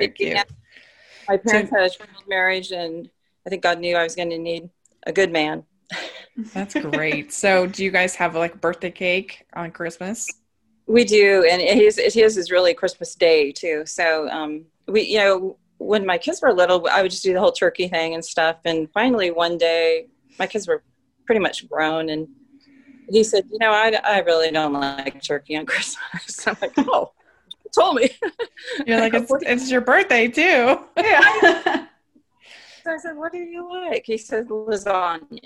very 0.01 0.35
cute. 0.35 0.45
My 1.27 1.37
parents 1.37 1.71
so, 1.71 1.77
had 1.77 1.85
a 1.85 1.89
troubled 1.89 2.27
marriage, 2.27 2.71
and 2.71 3.09
I 3.45 3.49
think 3.49 3.63
God 3.63 3.79
knew 3.79 3.95
I 3.95 4.03
was 4.03 4.15
going 4.15 4.29
to 4.31 4.37
need 4.37 4.69
a 5.03 5.13
good 5.13 5.31
man. 5.31 5.63
That's 6.53 6.73
great. 6.73 7.33
so, 7.33 7.67
do 7.67 7.83
you 7.83 7.91
guys 7.91 8.15
have 8.15 8.35
like 8.35 8.59
birthday 8.59 8.91
cake 8.91 9.45
on 9.53 9.71
Christmas? 9.71 10.27
We 10.87 11.03
do, 11.03 11.45
and 11.49 11.61
his 11.61 11.99
his 12.13 12.37
is 12.37 12.51
really 12.51 12.73
Christmas 12.73 13.15
Day 13.15 13.51
too. 13.51 13.83
So, 13.85 14.29
um, 14.29 14.65
we 14.87 15.03
you 15.03 15.17
know 15.19 15.57
when 15.77 16.05
my 16.05 16.17
kids 16.17 16.41
were 16.41 16.53
little, 16.53 16.87
I 16.91 17.01
would 17.01 17.11
just 17.11 17.23
do 17.23 17.33
the 17.33 17.39
whole 17.39 17.51
turkey 17.51 17.87
thing 17.87 18.13
and 18.13 18.23
stuff. 18.23 18.57
And 18.65 18.89
finally, 18.93 19.31
one 19.31 19.57
day, 19.57 20.07
my 20.37 20.47
kids 20.47 20.67
were 20.67 20.83
pretty 21.25 21.39
much 21.39 21.67
grown, 21.69 22.09
and 22.09 22.27
he 23.09 23.23
said, 23.23 23.45
"You 23.51 23.57
know, 23.59 23.71
I, 23.71 23.99
I 24.03 24.19
really 24.19 24.51
don't 24.51 24.73
like 24.73 25.21
turkey 25.21 25.55
on 25.57 25.65
Christmas." 25.65 26.47
I'm 26.47 26.57
like, 26.61 26.73
"Oh." 26.77 27.13
Told 27.71 27.95
me. 27.95 28.09
You're 28.85 28.99
like, 28.99 29.13
it's, 29.15 29.31
it's 29.41 29.71
your 29.71 29.81
birthday 29.81 30.27
too. 30.27 30.79
Yeah. 30.97 31.21
so 32.83 32.91
I 32.91 32.97
said, 32.97 33.15
what 33.15 33.31
do 33.31 33.39
you 33.39 33.67
like? 33.69 34.03
He 34.05 34.17
said, 34.17 34.47
lasagna. 34.47 35.39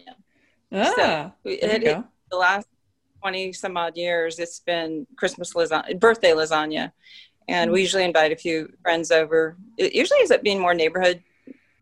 Ah, 0.71 1.31
so 1.43 1.49
it, 1.49 1.83
it, 1.83 2.03
the 2.31 2.37
last 2.37 2.67
20 3.21 3.53
some 3.53 3.77
odd 3.77 3.95
years, 3.95 4.39
it's 4.39 4.59
been 4.59 5.07
Christmas 5.15 5.53
lasagna, 5.53 5.99
birthday 5.99 6.31
lasagna. 6.31 6.91
And 7.47 7.71
we 7.71 7.79
mm. 7.79 7.83
usually 7.83 8.03
invite 8.03 8.31
a 8.31 8.35
few 8.35 8.73
friends 8.81 9.11
over. 9.11 9.55
It 9.77 9.93
usually 9.93 10.19
ends 10.19 10.31
up 10.31 10.41
being 10.41 10.59
more 10.59 10.73
neighborhood. 10.73 11.21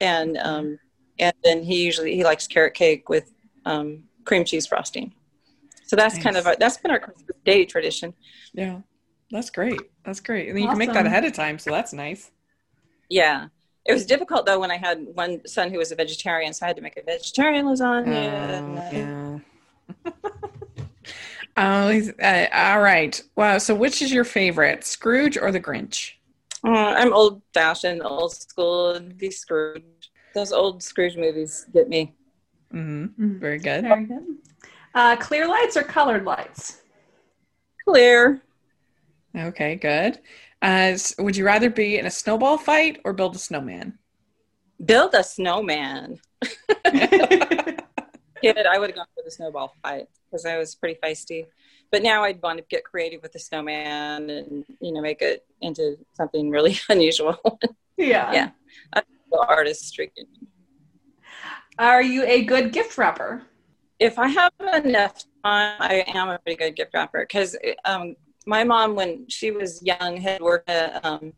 And, 0.02 0.38
um, 0.38 0.78
and 1.20 1.34
then 1.44 1.64
he 1.64 1.86
usually, 1.86 2.16
he 2.16 2.24
likes 2.26 2.48
carrot 2.48 2.74
cake 2.74 3.08
with 3.08 3.32
um, 3.66 4.04
cream 4.26 4.44
cheese 4.44 4.68
frosting. 4.68 5.14
So 5.86 5.96
that's 5.96 6.16
nice. 6.16 6.24
kind 6.24 6.38
of, 6.38 6.48
our, 6.48 6.56
that's 6.58 6.78
been 6.78 6.92
our 6.92 7.00
Christmas 7.00 7.38
day 7.46 7.64
tradition. 7.66 8.14
Yeah. 8.54 8.82
That's 9.34 9.50
great. 9.50 9.82
That's 10.06 10.20
great. 10.20 10.48
And 10.48 10.56
then 10.56 10.66
awesome. 10.66 10.80
you 10.80 10.86
can 10.86 10.94
make 10.94 11.04
that 11.04 11.08
ahead 11.08 11.26
of 11.26 11.34
time. 11.34 11.58
So 11.58 11.72
that's 11.72 11.92
nice. 11.92 12.30
Yeah. 13.10 13.48
It 13.84 13.92
was 13.92 14.06
difficult 14.06 14.46
though 14.46 14.60
when 14.60 14.70
I 14.70 14.78
had 14.78 15.08
one 15.16 15.46
son 15.48 15.72
who 15.72 15.80
was 15.80 15.92
a 15.92 15.96
vegetarian, 15.96 16.54
so 16.54 16.66
I 16.66 16.68
had 16.68 16.76
to 16.76 16.84
make 16.84 16.98
a 16.98 17.02
vegetarian 17.02 17.66
lasagna. 17.66 18.14
Oh, 18.78 19.42
yeah. 20.06 20.12
oh, 21.58 22.02
uh, 22.22 22.48
all 22.54 22.82
right. 22.82 23.22
Wow. 23.36 23.58
So, 23.58 23.74
which 23.74 24.04
is 24.04 24.14
your 24.14 24.24
favorite, 24.24 24.84
Scrooge 24.84 25.36
or 25.38 25.52
the 25.52 25.60
Grinch? 25.60 26.12
Uh, 26.64 26.94
I'm 26.96 27.12
old 27.12 27.42
fashioned, 27.56 28.04
old 28.04 28.34
school. 28.34 29.00
The 29.18 29.32
Scrooge. 29.32 30.12
Those 30.36 30.54
old 30.54 30.84
Scrooge 30.84 31.18
movies 31.18 31.66
get 31.74 31.90
me. 31.90 32.14
Mm-hmm. 32.72 33.04
mm-hmm. 33.04 33.40
Very 33.40 33.58
good. 33.58 33.82
Very 33.82 34.06
good. 34.06 34.38
Uh, 34.94 35.16
clear 35.16 35.48
lights 35.48 35.76
or 35.76 35.82
colored 35.82 36.24
lights? 36.24 36.84
Clear. 37.84 38.44
Okay, 39.36 39.76
good. 39.76 40.20
As 40.62 41.16
would 41.20 41.36
you 41.36 41.46
rather 41.46 41.70
be 41.70 41.98
in 41.98 42.06
a 42.06 42.12
snowball 42.12 42.58
fight 42.58 43.02
or 43.04 43.14
build 43.14 43.36
a 43.36 43.40
snowman? 43.40 43.98
Build 44.84 45.14
a 45.14 45.24
snowman. 45.24 46.20
Kid, 48.42 48.66
I 48.66 48.78
would 48.78 48.90
have 48.90 48.96
gone 48.96 49.08
for 49.16 49.24
the 49.24 49.32
snowball 49.32 49.74
fight 49.82 50.08
because 50.30 50.46
I 50.46 50.58
was 50.58 50.76
pretty 50.76 51.00
feisty. 51.04 51.46
But 51.92 52.04
now 52.04 52.24
I'd 52.24 52.42
want 52.42 52.60
to 52.60 52.66
get 52.70 52.84
creative 52.84 53.22
with 53.22 53.32
the 53.32 53.40
snowman 53.40 54.30
and 54.30 54.66
you 54.82 54.92
know 54.92 55.02
make 55.02 55.22
it 55.22 55.46
into 55.62 55.98
something 56.14 56.50
really 56.50 56.78
unusual. 56.90 57.38
Yeah, 57.98 58.34
yeah. 58.34 58.50
I'm 58.94 59.04
artistry. 59.32 60.12
Are 61.80 62.02
you 62.02 62.24
a 62.24 62.44
good 62.44 62.72
gift 62.72 62.98
wrapper? 62.98 63.44
If 64.00 64.20
I 64.20 64.28
have 64.28 64.52
enough 64.84 65.24
time, 65.44 65.78
I 65.80 66.04
am 66.08 66.30
a 66.30 66.40
pretty 66.40 66.58
good 66.58 66.76
gift 66.76 66.94
wrapper 66.94 67.22
because 67.22 67.56
um, 67.86 68.16
my 68.46 68.64
mom, 68.64 68.96
when 68.96 69.26
she 69.30 69.52
was 69.52 69.82
young, 69.84 70.18
had 70.18 70.42
worked 70.42 70.70
at 70.70 71.04
um, 71.06 71.34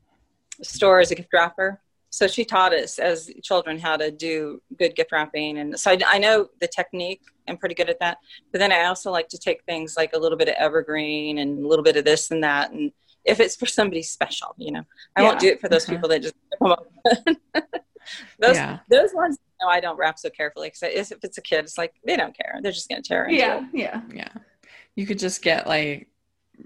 a 0.60 0.66
store 0.66 1.00
as 1.00 1.12
a 1.12 1.16
gift 1.16 1.30
wrapper. 1.34 1.82
So 2.10 2.28
she 2.28 2.46
taught 2.46 2.74
us 2.74 2.98
as 2.98 3.30
children 3.44 3.78
how 3.78 3.98
to 3.98 4.10
do 4.10 4.62
good 4.80 4.96
gift 4.96 5.12
wrapping. 5.12 5.58
And 5.58 5.78
so 5.78 5.92
I, 5.92 6.00
I 6.08 6.18
know 6.18 6.48
the 6.62 6.68
technique. 6.68 7.22
I'm 7.48 7.58
pretty 7.58 7.76
good 7.76 7.90
at 7.90 8.00
that. 8.00 8.20
But 8.52 8.60
then 8.60 8.72
I 8.72 8.86
also 8.86 9.12
like 9.12 9.28
to 9.30 9.38
take 9.38 9.64
things 9.66 9.96
like 9.98 10.12
a 10.14 10.18
little 10.18 10.38
bit 10.38 10.48
of 10.48 10.56
evergreen 10.58 11.40
and 11.40 11.64
a 11.64 11.68
little 11.68 11.84
bit 11.84 11.98
of 11.98 12.06
this 12.06 12.32
and 12.32 12.44
that. 12.44 12.72
And 12.72 12.92
if 13.26 13.40
it's 13.40 13.56
for 13.56 13.66
somebody 13.66 14.02
special, 14.02 14.56
you 14.58 14.72
know, 14.72 14.84
I 15.16 15.22
yeah. 15.22 15.28
won't 15.28 15.40
do 15.40 15.48
it 15.48 15.60
for 15.60 15.68
those 15.68 15.84
mm-hmm. 15.84 15.96
people 15.96 16.10
that 16.10 16.22
just 16.22 16.36
come 16.62 16.72
up. 16.72 16.88
those 18.40 18.56
yeah. 18.56 18.80
those 18.90 19.14
ones, 19.14 19.38
no, 19.62 19.68
I 19.68 19.80
don't 19.80 19.98
wrap 19.98 20.18
so 20.18 20.30
carefully 20.30 20.70
because 20.70 21.12
if 21.12 21.24
it's 21.24 21.38
a 21.38 21.42
kid, 21.42 21.66
it's 21.66 21.78
like 21.78 21.94
they 22.06 22.16
don't 22.16 22.36
care. 22.36 22.60
They're 22.62 22.72
just 22.72 22.88
going 22.88 23.02
to 23.02 23.08
tear 23.08 23.26
into 23.26 23.36
yeah, 23.36 23.58
it. 23.58 23.64
Yeah, 23.74 24.02
yeah. 24.14 24.30
You 24.96 25.06
could 25.06 25.20
just 25.20 25.42
get 25.42 25.68
like 25.68 26.08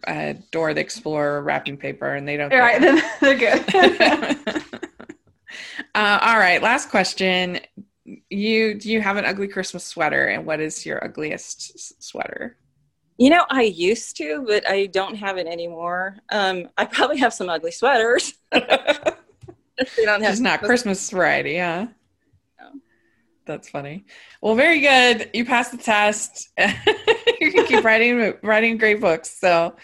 uh, 0.08 0.34
Dora 0.52 0.74
the 0.74 0.82
Explorer 0.82 1.42
wrapping 1.42 1.78
paper, 1.78 2.14
and 2.14 2.28
they 2.28 2.38
don't. 2.38 2.52
All 2.52 2.60
right, 2.60 2.82
then 2.82 3.02
they're 3.22 3.36
good. 3.36 3.64
uh, 5.96 6.20
all 6.22 6.38
right, 6.38 6.62
last 6.62 6.90
question. 6.90 7.60
You 8.30 8.76
do 8.76 8.92
you 8.92 9.02
have 9.02 9.18
an 9.18 9.26
ugly 9.26 9.48
Christmas 9.48 9.84
sweater, 9.84 10.28
and 10.28 10.46
what 10.46 10.60
is 10.60 10.86
your 10.86 11.04
ugliest 11.04 11.72
s- 11.76 11.94
sweater? 12.00 12.58
You 13.18 13.30
know, 13.30 13.46
I 13.50 13.64
used 13.64 14.16
to, 14.18 14.46
but 14.48 14.68
I 14.68 14.86
don't 14.86 15.16
have 15.16 15.38
it 15.38 15.46
anymore. 15.46 16.18
Um, 16.32 16.70
I 16.78 16.86
probably 16.86 17.18
have 17.18 17.34
some 17.34 17.50
ugly 17.50 17.72
sweaters. 17.72 18.34
they 18.52 18.62
don't 19.98 20.22
have. 20.22 20.32
It's 20.32 20.40
not 20.40 20.62
Christmas 20.62 21.10
variety, 21.10 21.52
yeah. 21.52 21.88
That's 23.50 23.68
funny. 23.68 24.06
Well, 24.44 24.54
very 24.54 24.80
good. 24.80 25.32
You 25.34 25.44
passed 25.44 25.72
the 25.72 25.80
test. 25.80 26.50
You 27.54 27.64
can 27.64 27.66
keep 27.66 27.84
writing 27.84 28.34
writing 28.42 28.78
great 28.78 29.02
books. 29.02 29.30
So, 29.30 29.76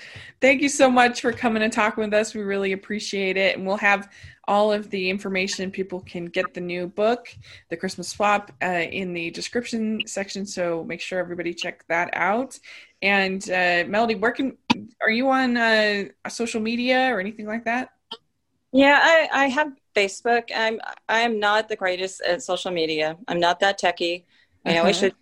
thank 0.42 0.62
you 0.62 0.70
so 0.70 0.90
much 0.90 1.22
for 1.22 1.32
coming 1.32 1.64
and 1.64 1.74
talking 1.74 2.04
with 2.04 2.14
us. 2.14 2.34
We 2.34 2.42
really 2.42 2.74
appreciate 2.74 3.38
it. 3.38 3.58
And 3.58 3.66
we'll 3.66 3.78
have 3.78 4.10
all 4.48 4.72
of 4.72 4.90
the 4.90 5.10
information. 5.10 5.72
People 5.72 6.02
can 6.02 6.26
get 6.26 6.54
the 6.54 6.62
new 6.62 6.88
book, 6.88 7.36
The 7.70 7.78
Christmas 7.78 8.10
Swap, 8.10 8.52
uh, 8.62 8.66
in 8.68 9.14
the 9.14 9.32
description 9.32 10.02
section. 10.06 10.46
So 10.46 10.84
make 10.84 11.02
sure 11.02 11.20
everybody 11.20 11.54
check 11.54 11.84
that 11.88 12.10
out. 12.14 12.60
And 13.02 13.44
uh, 13.50 13.86
Melody, 13.88 14.16
where 14.16 14.32
can 14.32 14.58
are 15.02 15.10
you 15.10 15.30
on 15.30 15.58
uh, 15.58 16.06
social 16.30 16.62
media 16.62 17.14
or 17.14 17.20
anything 17.20 17.46
like 17.48 17.66
that? 17.66 17.90
Yeah, 18.72 19.00
I, 19.02 19.30
I 19.32 19.48
have 19.48 19.72
Facebook. 19.96 20.50
I'm 20.54 20.80
I 21.08 21.22
am 21.22 21.40
not 21.40 21.70
the 21.70 21.76
greatest 21.76 22.22
at 22.22 22.44
social 22.44 22.72
media. 22.72 23.18
I'm 23.28 23.40
not 23.40 23.60
that 23.62 23.80
techie. 23.80 24.26
I 24.66 24.74
know 24.74 24.80
uh-huh. 24.82 24.90
I 24.90 24.92
should, 24.92 25.16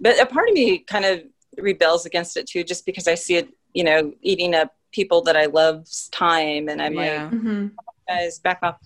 but 0.00 0.20
a 0.20 0.26
part 0.26 0.48
of 0.48 0.54
me 0.54 0.78
kind 0.78 1.04
of 1.04 1.22
rebels 1.58 2.06
against 2.06 2.36
it 2.36 2.46
too, 2.48 2.64
just 2.64 2.86
because 2.86 3.06
I 3.08 3.14
see 3.14 3.36
it, 3.36 3.48
you 3.74 3.84
know, 3.84 4.12
eating 4.22 4.54
up 4.54 4.74
people 4.92 5.22
that 5.22 5.36
I 5.36 5.46
love's 5.46 6.08
time, 6.08 6.68
and 6.68 6.80
I'm 6.80 6.94
Yeah. 6.94 7.24
like, 7.24 7.32
Mm-hmm. 7.32 7.66
guys, 8.08 8.38
back 8.38 8.58
off. 8.62 8.76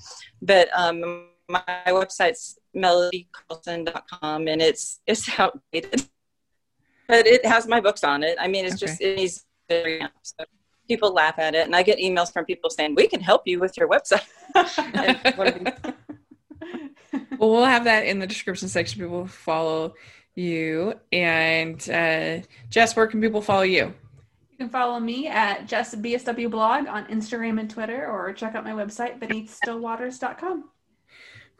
But 0.40 0.68
um, 0.76 1.28
my 1.48 1.62
website's 1.86 2.58
melodycarlson.com, 2.76 4.48
and 4.48 4.60
it's 4.62 5.00
it's 5.06 5.28
outdated, 5.38 6.06
but 7.08 7.26
it 7.26 7.44
has 7.46 7.66
my 7.66 7.80
books 7.80 8.04
on 8.04 8.22
it. 8.22 8.36
I 8.40 8.48
mean, 8.48 8.64
it's 8.64 8.78
just 8.80 9.00
it 9.00 9.16
needs 9.16 9.44
so 9.70 10.44
people 10.88 11.12
laugh 11.14 11.38
at 11.38 11.54
it, 11.54 11.64
and 11.66 11.74
I 11.76 11.82
get 11.82 11.98
emails 11.98 12.32
from 12.32 12.44
people 12.44 12.68
saying 12.70 12.94
we 12.94 13.06
can 13.06 13.20
help 13.20 13.42
you 13.46 13.58
with 13.60 13.76
your 13.76 13.88
website. 13.88 14.24
And 14.94 15.36
one 15.36 15.46
of 15.48 15.54
them- 15.64 15.94
Well, 17.38 17.50
we'll 17.50 17.64
have 17.64 17.84
that 17.84 18.06
in 18.06 18.18
the 18.18 18.26
description 18.26 18.68
section. 18.68 19.00
People 19.00 19.26
follow 19.26 19.94
you. 20.34 20.94
And 21.12 21.76
uh, 21.90 22.40
Jess, 22.70 22.96
where 22.96 23.06
can 23.06 23.20
people 23.20 23.42
follow 23.42 23.62
you? 23.62 23.94
You 24.50 24.58
can 24.58 24.68
follow 24.68 25.00
me 25.00 25.28
at 25.28 25.66
just 25.66 26.00
BSW 26.00 26.50
blog 26.50 26.86
on 26.86 27.06
Instagram 27.06 27.58
and 27.58 27.70
Twitter, 27.70 28.06
or 28.06 28.32
check 28.32 28.54
out 28.54 28.64
my 28.64 28.72
website 28.72 29.18
beneathstillwaters.com. 29.18 30.68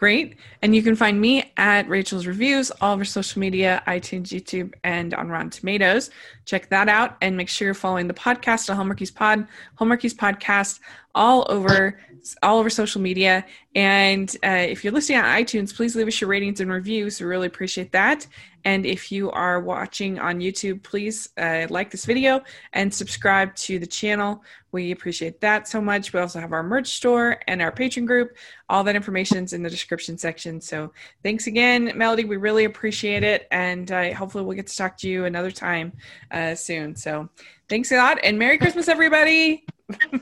Great. 0.03 0.35
And 0.63 0.75
you 0.75 0.83
can 0.83 0.97
find 0.97 1.21
me 1.21 1.53
at 1.57 1.89
Rachel's 1.89 2.27
Reviews, 2.27 2.73
all 2.81 2.95
of 2.95 2.99
our 2.99 3.05
social 3.05 3.39
media, 3.39 3.85
iTunes, 3.87 4.31
YouTube, 4.31 4.73
and 4.83 5.15
on 5.15 5.29
Rotten 5.29 5.49
Tomatoes. 5.49 6.11
Check 6.45 6.69
that 6.71 6.89
out 6.89 7.17
and 7.21 7.37
make 7.37 7.49
sure 7.49 7.67
you're 7.67 7.75
following 7.75 8.09
the 8.09 8.15
podcast 8.15 8.69
on 8.69 8.77
Hallmarkies 8.77 9.15
Pod, 9.15 9.47
Hallmarkies 9.79 10.17
Podcast, 10.17 10.81
all 11.15 11.47
over 11.49 12.01
all 12.43 12.59
over 12.59 12.71
social 12.71 13.01
media. 13.01 13.45
And 13.75 14.35
uh, 14.45 14.51
if 14.69 14.85
you're 14.85 14.93
listening 14.93 15.19
on 15.19 15.25
iTunes, 15.25 15.75
please 15.75 15.97
leave 15.97 16.07
us 16.07 16.21
your 16.21 16.31
ratings 16.31 16.61
and 16.61 16.71
reviews. 16.71 17.21
We 17.21 17.27
really 17.27 17.49
appreciate 17.49 17.91
that. 17.93 18.27
And 18.65 18.87
if 18.87 19.11
you 19.11 19.31
are 19.33 19.61
watching 19.61 20.21
on 20.21 20.39
YouTube, 20.39 20.85
please 20.85 21.31
uh, 21.37 21.67
like 21.69 21.91
this 21.91 22.05
video 22.05 22.43
and 22.73 22.95
subscribe 22.95 23.55
to 23.57 23.81
the 23.81 23.87
channel. 23.87 24.45
We 24.71 24.93
appreciate 24.93 25.41
that 25.41 25.67
so 25.67 25.81
much. 25.81 26.13
We 26.13 26.21
also 26.21 26.39
have 26.39 26.53
our 26.53 26.63
merch 26.63 26.89
store 26.89 27.41
and 27.49 27.61
our 27.61 27.73
Patreon 27.73 28.07
group. 28.07 28.37
All 28.69 28.85
that 28.85 28.95
information 28.95 29.45
is 29.45 29.53
in 29.53 29.63
the 29.63 29.71
description 29.71 30.17
section. 30.17 30.61
So 30.61 30.93
thanks 31.25 31.49
again, 31.49 31.93
Melody. 31.97 32.25
We 32.25 32.37
really 32.37 32.65
appreciate 32.65 33.25
it. 33.25 33.49
And 33.51 33.91
uh, 33.91 34.15
hopefully 34.15 34.45
we'll 34.45 34.57
get 34.57 34.69
to 34.69 34.77
talk 34.77 34.97
to 34.99 35.09
you 35.09 35.25
another 35.25 35.51
time 35.51 35.93
uh, 36.31 36.55
soon. 36.55 36.95
So 36.95 37.29
thanks 37.69 37.91
a 37.91 37.97
lot 37.97 38.19
and 38.23 38.39
Merry 38.39 38.59
Christmas, 38.59 38.89
everybody. 38.89 39.65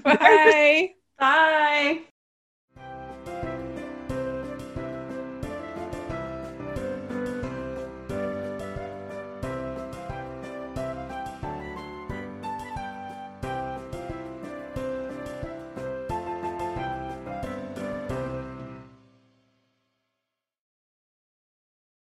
Bye. 0.04 0.94
Bye. 1.18 2.00